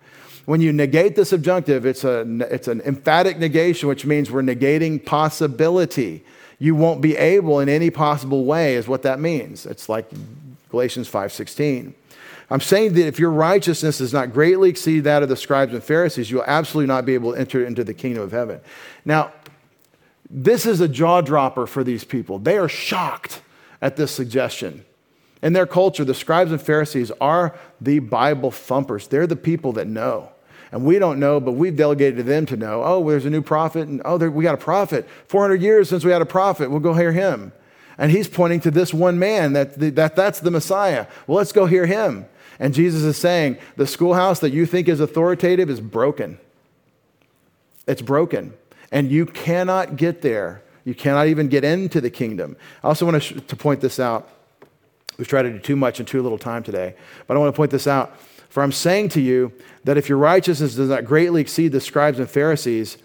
When 0.46 0.62
you 0.62 0.74
negate 0.74 1.16
the 1.16 1.26
subjunctive, 1.26 1.86
it's, 1.86 2.04
a, 2.04 2.22
it's 2.52 2.68
an 2.68 2.82
emphatic 2.82 3.38
negation, 3.38 3.88
which 3.90 4.06
means 4.06 4.32
we're 4.32 4.42
negating 4.42 5.04
possibility. 5.06 6.24
You 6.58 6.76
won't 6.76 7.02
be 7.02 7.16
able 7.16 7.60
in 7.60 7.70
any 7.70 7.90
possible 7.90 8.46
way, 8.46 8.76
is 8.76 8.88
what 8.88 9.04
that 9.04 9.20
means. 9.20 9.66
It's 9.66 9.88
like 9.88 10.10
Galatians 10.70 11.10
5.16. 11.10 11.94
I'm 12.52 12.60
saying 12.60 12.94
that 12.96 13.08
if 13.08 13.18
your 13.18 13.32
righteousness 13.32 14.00
does 14.00 14.12
not 14.12 14.34
greatly 14.34 14.70
exceed 14.70 15.02
that 15.02 15.24
of 15.24 15.30
the 15.30 15.38
scribes 15.38 15.74
and 15.74 15.82
Pharisees, 15.82 16.30
you'll 16.30 16.44
absolutely 16.44 16.88
not 16.88 17.06
be 17.06 17.14
able 17.14 17.32
to 17.32 17.40
enter 17.40 17.66
into 17.66 17.86
the 17.86 17.94
kingdom 17.94 18.24
of 18.24 18.32
heaven. 18.32 18.60
Now, 19.06 19.32
this 20.32 20.66
is 20.66 20.80
a 20.80 20.88
jaw 20.88 21.22
dropper 21.22 21.68
for 21.68 21.84
these 21.84 22.04
people. 22.04 22.40
They 22.40 22.58
are 22.58 22.70
shocked 22.70 23.42
at 23.82 23.98
this 23.98 24.12
suggestion. 24.12 24.86
In 25.42 25.54
their 25.54 25.66
culture, 25.66 26.06
the 26.06 26.14
scribes 26.14 26.52
and 26.52 26.62
Pharisees 26.62 27.12
are 27.20 27.58
the 27.82 28.00
Bible 28.00 28.52
thumpers. 28.52 29.08
They're 29.08 29.28
the 29.28 29.36
people 29.36 29.74
that 29.74 29.88
know. 29.88 30.32
And 30.72 30.86
we 30.86 31.00
don't 31.00 31.20
know, 31.20 31.42
but 31.42 31.54
we've 31.54 31.76
delegated 31.76 32.18
to 32.18 32.24
them 32.24 32.46
to 32.46 32.56
know. 32.56 32.82
Oh, 32.84 33.10
there's 33.10 33.26
a 33.26 33.30
new 33.30 33.42
prophet, 33.42 33.90
and 33.90 34.02
oh, 34.06 34.18
there, 34.18 34.32
we 34.32 34.44
got 34.44 34.54
a 34.54 34.58
prophet. 34.58 35.06
400 35.28 35.62
years 35.62 35.90
since 35.90 36.06
we 36.06 36.12
had 36.12 36.22
a 36.22 36.26
prophet. 36.26 36.72
We'll 36.72 36.80
go 36.80 36.94
hear 36.94 37.12
him. 37.12 37.52
And 37.98 38.10
he's 38.10 38.30
pointing 38.30 38.62
to 38.62 38.72
this 38.72 38.94
one 38.94 39.20
man 39.20 39.52
that, 39.54 39.78
that 39.96 40.16
that's 40.16 40.40
the 40.40 40.52
Messiah. 40.52 41.08
Well, 41.28 41.38
let's 41.38 41.52
go 41.52 41.66
hear 41.66 41.86
him. 41.86 42.26
And 42.58 42.74
Jesus 42.74 43.02
is 43.04 43.18
saying, 43.18 43.58
the 43.76 43.86
schoolhouse 43.86 44.40
that 44.40 44.54
you 44.54 44.66
think 44.66 44.88
is 44.88 45.02
authoritative 45.02 45.70
is 45.70 45.82
broken. 45.82 46.40
It's 47.86 48.02
broken. 48.02 48.54
And 48.92 49.12
you 49.12 49.26
cannot 49.26 49.96
get 49.96 50.22
there. 50.22 50.64
You 50.84 50.96
cannot 50.96 51.28
even 51.28 51.48
get 51.48 51.64
into 51.64 52.02
the 52.02 52.10
kingdom. 52.10 52.58
I 52.84 52.88
also 52.88 53.06
want 53.06 53.22
to, 53.22 53.56
point 53.56 53.82
this 53.82 54.00
out. 54.00 54.30
We've 55.18 55.28
tried 55.28 55.44
to 55.44 55.52
do 55.52 55.60
too 55.60 55.76
much 55.76 56.00
in 56.00 56.06
too 56.06 56.22
little 56.22 56.40
time 56.40 56.64
today, 56.64 56.96
but 57.28 57.38
I 57.38 57.40
want 57.40 57.54
to 57.54 57.58
point 57.58 57.72
this 57.72 57.88
out. 57.88 58.20
For 58.50 58.64
I'm 58.64 58.72
saying 58.72 59.10
to 59.10 59.22
you 59.22 59.54
that 59.84 59.98
if 59.98 60.10
your 60.10 60.18
righteousness 60.18 60.76
does 60.76 60.90
not 60.90 61.06
greatly 61.06 61.40
exceed 61.40 61.70
the 61.72 61.80
scribes 61.80 62.20
and 62.20 62.30
Pharisees, 62.30 62.98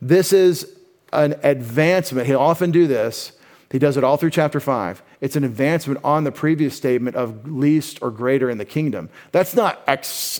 this 0.00 0.32
is 0.32 0.72
an 1.12 1.34
advancement. 1.42 2.26
He'll 2.26 2.40
often 2.40 2.70
do 2.70 2.86
this. 2.86 3.32
He 3.70 3.78
does 3.78 3.96
it 3.98 4.04
all 4.04 4.16
through 4.16 4.30
chapter 4.30 4.60
5. 4.60 5.02
It's 5.20 5.36
an 5.36 5.44
advancement 5.44 6.00
on 6.04 6.24
the 6.24 6.32
previous 6.32 6.76
statement 6.76 7.16
of 7.16 7.50
least 7.50 7.98
or 8.00 8.10
greater 8.10 8.48
in 8.48 8.56
the 8.56 8.64
kingdom. 8.64 9.10
That's 9.32 9.54
not 9.54 9.82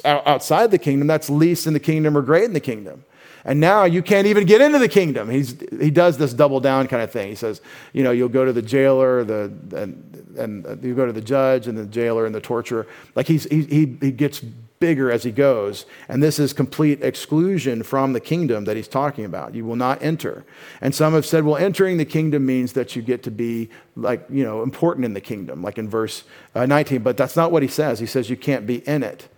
outside 0.05 0.71
the 0.71 0.79
kingdom, 0.79 1.09
that's 1.09 1.29
least 1.29 1.67
in 1.67 1.73
the 1.73 1.81
kingdom 1.81 2.17
or 2.17 2.23
great 2.23 2.45
in 2.45 2.53
the 2.53 2.61
kingdom. 2.61 3.05
And 3.45 3.61
now 3.61 3.85
you 3.85 4.03
can't 4.03 4.27
even 4.27 4.47
get 4.47 4.61
into 4.61 4.79
the 4.79 4.89
kingdom. 4.89 5.31
He's, 5.31 5.57
he 5.81 5.91
does 5.91 6.19
this 6.19 6.33
double 6.33 6.61
down 6.61 6.89
kind 6.89 7.03
of 7.03 7.11
thing. 7.11 7.29
He 7.29 7.35
says, 7.35 7.61
you 7.93 8.03
know, 8.03 8.11
you'll 8.11 8.29
go 8.29 8.45
to 8.45 8.53
the 8.53 8.63
jailer, 8.63 9.25
the, 9.25 9.45
and, 9.77 10.37
and 10.37 10.85
you 10.85 10.95
go 10.95 11.07
to 11.07 11.13
the 11.13 11.21
judge 11.21 11.67
and 11.67 11.77
the 11.77 11.87
jailer 11.87 12.27
and 12.27 12.35
the 12.35 12.41
torturer. 12.41 12.87
Like 13.15 13.27
he's, 13.27 13.45
he, 13.45 13.65
he, 13.65 13.99
he 14.01 14.11
gets 14.11 14.41
bigger 14.81 15.11
as 15.11 15.25
he 15.25 15.31
goes. 15.31 15.87
And 16.09 16.23
this 16.23 16.39
is 16.39 16.53
complete 16.53 17.03
exclusion 17.03 17.83
from 17.83 18.13
the 18.13 18.21
kingdom 18.21 18.65
that 18.65 18.77
he's 18.77 18.89
talking 18.89 19.25
about. 19.25 19.55
You 19.55 19.65
will 19.65 19.77
not 19.77 20.03
enter. 20.03 20.45
And 20.81 20.95
some 20.95 21.15
have 21.15 21.27
said, 21.27 21.45
well, 21.45 21.57
entering 21.57 21.97
the 21.97 22.05
kingdom 22.05 22.47
means 22.47 22.73
that 22.75 22.95
you 22.95 23.03
get 23.03 23.23
to 23.25 23.31
be 23.31 23.71
like, 23.97 24.25
you 24.31 24.45
know, 24.45 24.63
important 24.63 25.05
in 25.05 25.15
the 25.15 25.21
kingdom, 25.21 25.63
like 25.63 25.79
in 25.79 25.89
verse 25.89 26.25
uh, 26.55 26.67
19. 26.67 27.03
But 27.03 27.17
that's 27.17 27.37
not 27.37 27.53
what 27.53 27.63
he 27.63 27.69
says. 27.69 27.99
He 27.99 28.07
says 28.07 28.31
you 28.31 28.37
can't 28.37 28.67
be 28.67 28.87
in 28.89 29.03
it. 29.03 29.29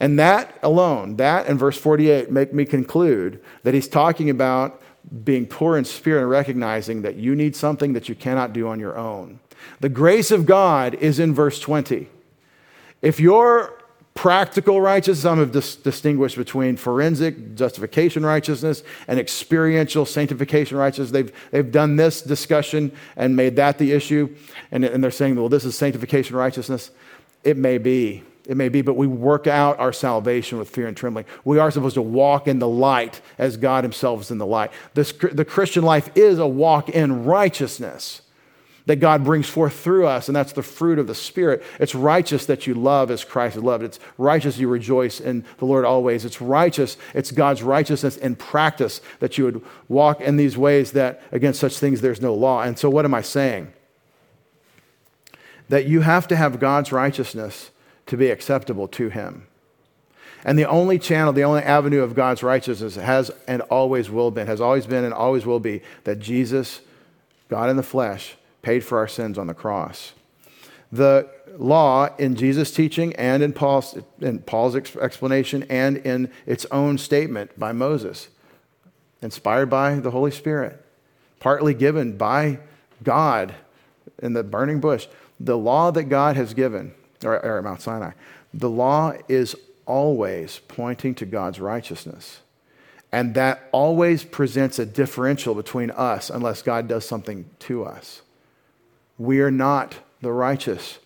And 0.00 0.18
that 0.18 0.58
alone, 0.62 1.16
that 1.16 1.46
and 1.46 1.58
verse 1.58 1.78
48, 1.78 2.30
make 2.30 2.52
me 2.52 2.64
conclude 2.64 3.42
that 3.62 3.74
he's 3.74 3.88
talking 3.88 4.30
about 4.30 4.82
being 5.24 5.46
poor 5.46 5.78
in 5.78 5.84
spirit 5.84 6.22
and 6.22 6.30
recognizing 6.30 7.02
that 7.02 7.16
you 7.16 7.34
need 7.34 7.54
something 7.54 7.92
that 7.92 8.08
you 8.08 8.14
cannot 8.14 8.52
do 8.52 8.68
on 8.68 8.80
your 8.80 8.96
own. 8.98 9.40
The 9.80 9.88
grace 9.88 10.30
of 10.30 10.46
God 10.46 10.94
is 10.94 11.18
in 11.18 11.34
verse 11.34 11.60
20. 11.60 12.08
If 13.02 13.20
your 13.20 13.76
practical 14.14 14.80
righteousness, 14.80 15.20
some 15.22 15.38
have 15.38 15.52
dis- 15.52 15.76
distinguished 15.76 16.36
between 16.36 16.76
forensic 16.76 17.54
justification 17.54 18.24
righteousness 18.24 18.82
and 19.06 19.20
experiential 19.20 20.06
sanctification 20.06 20.76
righteousness. 20.76 21.10
They've, 21.10 21.32
they've 21.50 21.70
done 21.70 21.96
this 21.96 22.22
discussion 22.22 22.90
and 23.16 23.36
made 23.36 23.56
that 23.56 23.78
the 23.78 23.92
issue. 23.92 24.34
And, 24.72 24.84
and 24.84 25.04
they're 25.04 25.10
saying, 25.10 25.36
well, 25.36 25.48
this 25.48 25.64
is 25.64 25.76
sanctification 25.76 26.34
righteousness. 26.34 26.90
It 27.44 27.56
may 27.56 27.78
be. 27.78 28.24
It 28.46 28.56
may 28.56 28.68
be, 28.68 28.80
but 28.80 28.94
we 28.94 29.06
work 29.06 29.46
out 29.46 29.78
our 29.78 29.92
salvation 29.92 30.58
with 30.58 30.70
fear 30.70 30.86
and 30.86 30.96
trembling. 30.96 31.26
We 31.44 31.58
are 31.58 31.70
supposed 31.70 31.94
to 31.94 32.02
walk 32.02 32.46
in 32.46 32.60
the 32.60 32.68
light 32.68 33.20
as 33.38 33.56
God 33.56 33.82
Himself 33.82 34.22
is 34.22 34.30
in 34.30 34.38
the 34.38 34.46
light. 34.46 34.70
This, 34.94 35.12
the 35.12 35.44
Christian 35.44 35.82
life 35.82 36.10
is 36.14 36.38
a 36.38 36.46
walk 36.46 36.88
in 36.88 37.24
righteousness 37.24 38.22
that 38.86 38.96
God 38.96 39.24
brings 39.24 39.48
forth 39.48 39.78
through 39.78 40.06
us, 40.06 40.28
and 40.28 40.36
that's 40.36 40.52
the 40.52 40.62
fruit 40.62 41.00
of 41.00 41.08
the 41.08 41.14
Spirit. 41.14 41.64
It's 41.80 41.94
righteous 41.94 42.46
that 42.46 42.68
you 42.68 42.74
love 42.74 43.10
as 43.10 43.24
Christ 43.24 43.56
loved. 43.56 43.82
It's 43.82 43.98
righteous 44.16 44.58
you 44.58 44.68
rejoice 44.68 45.20
in 45.20 45.44
the 45.58 45.64
Lord 45.64 45.84
always. 45.84 46.24
It's 46.24 46.40
righteous, 46.40 46.96
it's 47.12 47.32
God's 47.32 47.64
righteousness 47.64 48.16
in 48.16 48.36
practice 48.36 49.00
that 49.18 49.36
you 49.36 49.44
would 49.44 49.64
walk 49.88 50.20
in 50.20 50.36
these 50.36 50.56
ways 50.56 50.92
that 50.92 51.20
against 51.32 51.58
such 51.58 51.78
things 51.78 52.00
there's 52.00 52.20
no 52.20 52.32
law. 52.32 52.62
And 52.62 52.78
so, 52.78 52.88
what 52.88 53.04
am 53.04 53.12
I 53.12 53.22
saying? 53.22 53.72
That 55.68 55.86
you 55.86 56.02
have 56.02 56.28
to 56.28 56.36
have 56.36 56.60
God's 56.60 56.92
righteousness 56.92 57.70
to 58.06 58.16
be 58.16 58.30
acceptable 58.30 58.88
to 58.88 59.08
Him. 59.08 59.46
And 60.44 60.58
the 60.58 60.68
only 60.68 60.98
channel, 60.98 61.32
the 61.32 61.44
only 61.44 61.62
avenue 61.62 62.02
of 62.02 62.14
God's 62.14 62.42
righteousness 62.42 62.94
has 62.94 63.30
and 63.48 63.62
always 63.62 64.10
will 64.10 64.30
be, 64.30 64.44
has 64.44 64.60
always 64.60 64.86
been 64.86 65.04
and 65.04 65.12
always 65.12 65.44
will 65.44 65.58
be 65.58 65.82
that 66.04 66.20
Jesus, 66.20 66.80
God 67.48 67.68
in 67.68 67.76
the 67.76 67.82
flesh, 67.82 68.36
paid 68.62 68.84
for 68.84 68.98
our 68.98 69.08
sins 69.08 69.38
on 69.38 69.48
the 69.48 69.54
cross. 69.54 70.12
The 70.92 71.28
law 71.58 72.14
in 72.16 72.36
Jesus' 72.36 72.70
teaching 72.70 73.14
and 73.16 73.42
in 73.42 73.52
Paul's, 73.52 73.98
in 74.20 74.38
Paul's 74.40 74.76
explanation 74.76 75.64
and 75.64 75.96
in 75.98 76.30
its 76.46 76.64
own 76.70 76.98
statement 76.98 77.58
by 77.58 77.72
Moses, 77.72 78.28
inspired 79.20 79.66
by 79.68 79.96
the 79.96 80.12
Holy 80.12 80.30
Spirit, 80.30 80.84
partly 81.40 81.74
given 81.74 82.16
by 82.16 82.60
God 83.02 83.54
in 84.22 84.32
the 84.34 84.44
burning 84.44 84.80
bush. 84.80 85.08
The 85.40 85.58
law 85.58 85.90
that 85.90 86.04
God 86.04 86.36
has 86.36 86.54
given 86.54 86.94
or, 87.24 87.44
or 87.44 87.62
Mount 87.62 87.80
Sinai. 87.80 88.12
The 88.52 88.70
law 88.70 89.12
is 89.28 89.54
always 89.86 90.60
pointing 90.68 91.14
to 91.16 91.26
God's 91.26 91.60
righteousness. 91.60 92.40
And 93.12 93.34
that 93.34 93.68
always 93.72 94.24
presents 94.24 94.78
a 94.78 94.86
differential 94.86 95.54
between 95.54 95.90
us 95.90 96.28
unless 96.28 96.62
God 96.62 96.88
does 96.88 97.06
something 97.06 97.48
to 97.60 97.84
us. 97.84 98.22
We 99.16 99.40
are 99.40 99.50
not 99.50 99.96
the 100.20 100.32
righteous. 100.32 100.98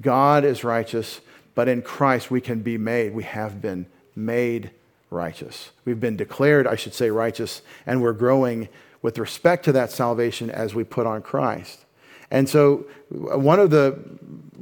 God 0.00 0.44
is 0.44 0.64
righteous, 0.64 1.20
but 1.54 1.68
in 1.68 1.82
Christ 1.82 2.30
we 2.30 2.40
can 2.40 2.60
be 2.60 2.78
made, 2.78 3.14
we 3.14 3.22
have 3.24 3.62
been 3.62 3.86
made 4.16 4.70
righteous. 5.10 5.70
We've 5.84 6.00
been 6.00 6.16
declared, 6.16 6.66
I 6.66 6.74
should 6.74 6.94
say, 6.94 7.10
righteous, 7.10 7.62
and 7.86 8.02
we're 8.02 8.12
growing 8.12 8.68
with 9.02 9.18
respect 9.18 9.64
to 9.66 9.72
that 9.72 9.92
salvation 9.92 10.50
as 10.50 10.74
we 10.74 10.82
put 10.82 11.06
on 11.06 11.22
Christ. 11.22 11.83
And 12.34 12.48
so, 12.48 12.84
uh, 13.12 13.38
one 13.38 13.60
of 13.60 13.70
the 13.70 13.96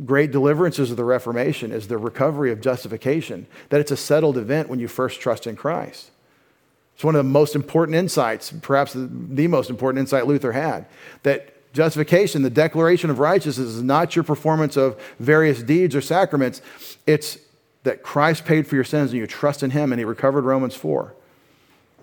great 0.04 0.30
deliverances 0.30 0.90
of 0.90 0.98
the 0.98 1.06
Reformation 1.06 1.72
is 1.72 1.88
the 1.88 1.96
recovery 1.96 2.52
of 2.52 2.60
justification, 2.60 3.46
that 3.70 3.80
it's 3.80 3.90
a 3.90 3.96
settled 3.96 4.36
event 4.36 4.68
when 4.68 4.78
you 4.78 4.88
first 4.88 5.22
trust 5.22 5.46
in 5.46 5.56
Christ. 5.56 6.10
It's 6.94 7.02
one 7.02 7.14
of 7.14 7.24
the 7.24 7.30
most 7.30 7.54
important 7.54 7.96
insights, 7.96 8.52
perhaps 8.60 8.92
the 8.92 9.48
most 9.48 9.70
important 9.70 10.00
insight 10.00 10.26
Luther 10.26 10.52
had, 10.52 10.84
that 11.22 11.72
justification, 11.72 12.42
the 12.42 12.50
declaration 12.50 13.08
of 13.08 13.18
righteousness, 13.18 13.68
is 13.68 13.82
not 13.82 14.14
your 14.14 14.22
performance 14.22 14.76
of 14.76 15.00
various 15.18 15.62
deeds 15.62 15.96
or 15.96 16.02
sacraments. 16.02 16.60
It's 17.06 17.38
that 17.84 18.02
Christ 18.02 18.44
paid 18.44 18.66
for 18.66 18.74
your 18.74 18.84
sins 18.84 19.12
and 19.12 19.18
you 19.18 19.26
trust 19.26 19.62
in 19.62 19.70
him 19.70 19.94
and 19.94 19.98
he 19.98 20.04
recovered 20.04 20.44
Romans 20.44 20.74
4. 20.74 21.14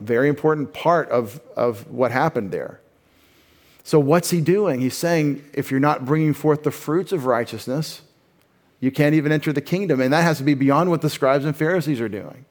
Very 0.01 0.29
important 0.29 0.73
part 0.73 1.09
of, 1.09 1.39
of 1.55 1.91
what 1.91 2.11
happened 2.11 2.49
there. 2.49 2.79
So, 3.83 3.99
what's 3.99 4.29
he 4.29 4.41
doing? 4.41 4.81
He's 4.81 4.95
saying, 4.95 5.43
if 5.53 5.71
you're 5.71 5.79
not 5.79 6.05
bringing 6.05 6.33
forth 6.33 6.63
the 6.63 6.71
fruits 6.71 7.11
of 7.11 7.25
righteousness, 7.25 8.01
you 8.79 8.91
can't 8.91 9.15
even 9.15 9.31
enter 9.31 9.51
the 9.51 9.61
kingdom. 9.61 9.99
And 10.01 10.13
that 10.13 10.23
has 10.23 10.37
to 10.37 10.43
be 10.43 10.53
beyond 10.53 10.89
what 10.89 11.01
the 11.01 11.09
scribes 11.09 11.45
and 11.45 11.55
Pharisees 11.55 11.99
are 11.99 12.09
doing. 12.09 12.45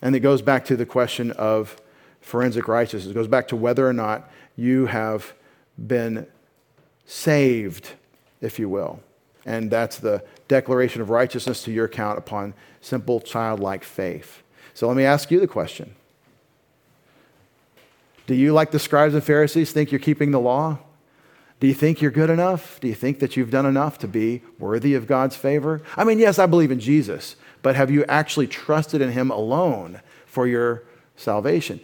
And 0.00 0.16
it 0.16 0.20
goes 0.20 0.42
back 0.42 0.64
to 0.66 0.76
the 0.76 0.86
question 0.86 1.30
of 1.32 1.80
forensic 2.20 2.66
righteousness. 2.66 3.10
It 3.10 3.14
goes 3.14 3.28
back 3.28 3.48
to 3.48 3.56
whether 3.56 3.86
or 3.86 3.92
not 3.92 4.30
you 4.56 4.86
have 4.86 5.32
been 5.86 6.26
saved, 7.06 7.90
if 8.40 8.58
you 8.58 8.68
will. 8.68 9.00
And 9.44 9.70
that's 9.70 9.98
the 9.98 10.24
declaration 10.48 11.02
of 11.02 11.10
righteousness 11.10 11.62
to 11.64 11.72
your 11.72 11.86
account 11.86 12.18
upon 12.18 12.54
simple 12.80 13.20
childlike 13.20 13.84
faith. 13.84 14.42
So 14.74 14.88
let 14.88 14.96
me 14.96 15.04
ask 15.04 15.30
you 15.30 15.40
the 15.40 15.46
question 15.46 15.94
do 18.26 18.34
you, 18.34 18.52
like 18.52 18.70
the 18.70 18.78
scribes 18.78 19.14
and 19.14 19.22
Pharisees, 19.22 19.72
think 19.72 19.90
you're 19.90 19.98
keeping 19.98 20.30
the 20.30 20.40
law? 20.40 20.78
Do 21.60 21.66
you 21.68 21.74
think 21.74 22.02
you're 22.02 22.10
good 22.10 22.30
enough? 22.30 22.80
Do 22.80 22.88
you 22.88 22.94
think 22.94 23.20
that 23.20 23.36
you've 23.36 23.50
done 23.50 23.66
enough 23.66 23.98
to 23.98 24.08
be 24.08 24.42
worthy 24.58 24.94
of 24.94 25.06
God's 25.06 25.36
favor? 25.36 25.80
I 25.96 26.02
mean, 26.02 26.18
yes, 26.18 26.38
I 26.38 26.46
believe 26.46 26.72
in 26.72 26.80
Jesus, 26.80 27.36
but 27.62 27.76
have 27.76 27.90
you 27.90 28.04
actually 28.06 28.48
trusted 28.48 29.00
in 29.00 29.12
Him 29.12 29.30
alone 29.30 30.00
for 30.26 30.46
your 30.46 30.82
salvation? 31.16 31.80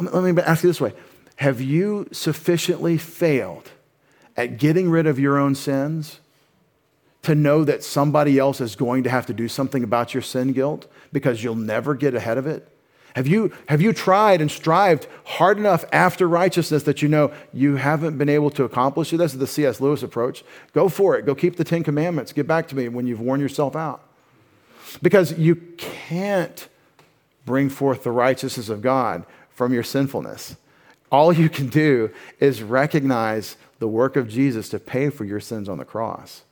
Let 0.00 0.22
me 0.22 0.42
ask 0.42 0.62
you 0.62 0.70
this 0.70 0.80
way 0.80 0.94
Have 1.36 1.60
you 1.60 2.08
sufficiently 2.12 2.96
failed 2.96 3.70
at 4.38 4.56
getting 4.56 4.88
rid 4.88 5.06
of 5.06 5.18
your 5.18 5.36
own 5.36 5.54
sins 5.54 6.20
to 7.24 7.34
know 7.34 7.64
that 7.64 7.84
somebody 7.84 8.38
else 8.38 8.60
is 8.60 8.74
going 8.74 9.02
to 9.02 9.10
have 9.10 9.26
to 9.26 9.34
do 9.34 9.48
something 9.48 9.84
about 9.84 10.14
your 10.14 10.22
sin 10.22 10.52
guilt 10.52 10.90
because 11.12 11.44
you'll 11.44 11.56
never 11.56 11.94
get 11.94 12.14
ahead 12.14 12.38
of 12.38 12.46
it? 12.46 12.66
Have 13.18 13.26
you, 13.26 13.50
have 13.66 13.82
you 13.82 13.92
tried 13.92 14.40
and 14.40 14.48
strived 14.48 15.08
hard 15.24 15.58
enough 15.58 15.84
after 15.92 16.28
righteousness 16.28 16.84
that 16.84 17.02
you 17.02 17.08
know 17.08 17.32
you 17.52 17.74
haven't 17.74 18.16
been 18.16 18.28
able 18.28 18.48
to 18.50 18.62
accomplish 18.62 19.12
it? 19.12 19.16
This 19.16 19.32
is 19.32 19.40
the 19.40 19.46
C.S. 19.48 19.80
Lewis 19.80 20.04
approach. 20.04 20.44
Go 20.72 20.88
for 20.88 21.16
it. 21.16 21.26
Go 21.26 21.34
keep 21.34 21.56
the 21.56 21.64
Ten 21.64 21.82
Commandments. 21.82 22.32
Get 22.32 22.46
back 22.46 22.68
to 22.68 22.76
me 22.76 22.86
when 22.88 23.08
you've 23.08 23.20
worn 23.20 23.40
yourself 23.40 23.74
out. 23.74 24.04
Because 25.02 25.36
you 25.36 25.56
can't 25.56 26.68
bring 27.44 27.70
forth 27.70 28.04
the 28.04 28.12
righteousness 28.12 28.68
of 28.68 28.82
God 28.82 29.26
from 29.50 29.74
your 29.74 29.82
sinfulness. 29.82 30.54
All 31.10 31.32
you 31.32 31.48
can 31.48 31.66
do 31.66 32.12
is 32.38 32.62
recognize 32.62 33.56
the 33.80 33.88
work 33.88 34.14
of 34.14 34.28
Jesus 34.28 34.68
to 34.68 34.78
pay 34.78 35.10
for 35.10 35.24
your 35.24 35.40
sins 35.40 35.68
on 35.68 35.78
the 35.78 35.84
cross. 35.84 36.44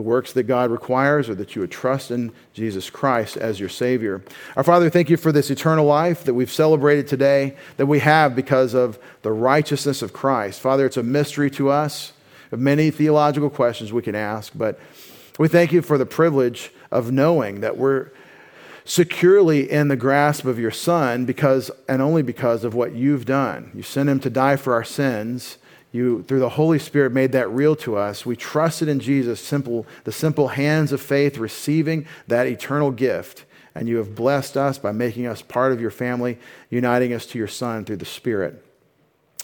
The 0.00 0.04
works 0.04 0.32
that 0.32 0.44
God 0.44 0.70
requires 0.70 1.28
or 1.28 1.34
that 1.34 1.54
you 1.54 1.60
would 1.60 1.70
trust 1.70 2.10
in 2.10 2.32
Jesus 2.54 2.88
Christ 2.88 3.36
as 3.36 3.60
your 3.60 3.68
Savior. 3.68 4.24
Our 4.56 4.64
Father, 4.64 4.88
thank 4.88 5.10
you 5.10 5.18
for 5.18 5.30
this 5.30 5.50
eternal 5.50 5.84
life 5.84 6.24
that 6.24 6.32
we've 6.32 6.50
celebrated 6.50 7.06
today, 7.06 7.54
that 7.76 7.84
we 7.84 7.98
have 7.98 8.34
because 8.34 8.72
of 8.72 8.98
the 9.20 9.30
righteousness 9.30 10.00
of 10.00 10.14
Christ. 10.14 10.58
Father, 10.58 10.86
it's 10.86 10.96
a 10.96 11.02
mystery 11.02 11.50
to 11.50 11.68
us 11.68 12.14
of 12.50 12.58
many 12.58 12.90
theological 12.90 13.50
questions 13.50 13.92
we 13.92 14.00
can 14.00 14.14
ask, 14.14 14.54
but 14.54 14.80
we 15.38 15.48
thank 15.48 15.70
you 15.70 15.82
for 15.82 15.98
the 15.98 16.06
privilege 16.06 16.72
of 16.90 17.12
knowing 17.12 17.60
that 17.60 17.76
we're 17.76 18.08
securely 18.86 19.70
in 19.70 19.88
the 19.88 19.96
grasp 19.96 20.46
of 20.46 20.58
your 20.58 20.70
Son 20.70 21.26
because 21.26 21.70
and 21.90 22.00
only 22.00 22.22
because 22.22 22.64
of 22.64 22.72
what 22.74 22.94
you've 22.94 23.26
done. 23.26 23.70
You 23.74 23.82
sent 23.82 24.08
him 24.08 24.20
to 24.20 24.30
die 24.30 24.56
for 24.56 24.72
our 24.72 24.82
sins. 24.82 25.58
You, 25.92 26.22
through 26.22 26.38
the 26.38 26.50
Holy 26.50 26.78
Spirit, 26.78 27.12
made 27.12 27.32
that 27.32 27.50
real 27.50 27.74
to 27.76 27.96
us. 27.96 28.24
We 28.24 28.36
trusted 28.36 28.88
in 28.88 29.00
Jesus, 29.00 29.40
simple, 29.40 29.86
the 30.04 30.12
simple 30.12 30.48
hands 30.48 30.92
of 30.92 31.00
faith, 31.00 31.36
receiving 31.36 32.06
that 32.28 32.46
eternal 32.46 32.92
gift. 32.92 33.44
And 33.74 33.88
you 33.88 33.96
have 33.96 34.14
blessed 34.14 34.56
us 34.56 34.78
by 34.78 34.92
making 34.92 35.26
us 35.26 35.42
part 35.42 35.72
of 35.72 35.80
your 35.80 35.90
family, 35.90 36.38
uniting 36.70 37.12
us 37.12 37.26
to 37.26 37.38
your 37.38 37.48
Son 37.48 37.84
through 37.84 37.96
the 37.96 38.04
Spirit. 38.04 38.64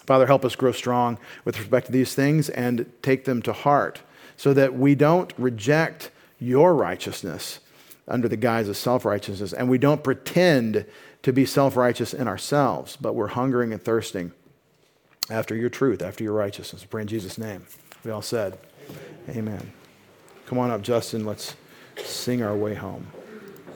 Father, 0.05 0.26
help 0.26 0.44
us 0.44 0.55
grow 0.55 0.72
strong 0.72 1.18
with 1.44 1.59
respect 1.59 1.86
to 1.86 1.92
these 1.92 2.14
things 2.14 2.49
and 2.49 2.90
take 3.03 3.24
them 3.24 3.42
to 3.42 3.53
heart 3.53 4.03
so 4.36 4.55
that 4.55 4.74
we 4.74 4.94
don't 4.94 5.32
reject 5.36 6.11
your 6.38 6.74
righteousness 6.74 7.59
under 8.07 8.28
the 8.28 8.36
guise 8.36 8.68
of 8.68 8.76
self 8.76 9.05
righteousness. 9.05 9.53
And 9.53 9.68
we 9.68 9.78
don't 9.78 10.05
pretend 10.05 10.86
to 11.22 11.32
be 11.32 11.44
self 11.44 11.76
righteous 11.76 12.14
in 12.14 12.28
ourselves, 12.28 12.97
but 12.97 13.14
we're 13.14 13.28
hungering 13.28 13.72
and 13.72 13.82
thirsting 13.82 14.32
after 15.31 15.55
your 15.55 15.68
truth, 15.70 16.03
after 16.03 16.24
your 16.24 16.33
righteousness. 16.33 16.85
pray 16.85 17.03
in 17.03 17.09
Jesus' 17.09 17.39
name. 17.39 17.66
We 18.05 18.11
all 18.11 18.22
said, 18.22 18.59
Amen. 19.29 19.39
Amen. 19.39 19.72
Come 20.47 20.59
on 20.59 20.70
up, 20.70 20.83
Justin. 20.83 21.27
Let's 21.27 21.57
sing 21.97 22.43
our 22.43 22.57
way 22.57 22.74
home. 22.74 23.09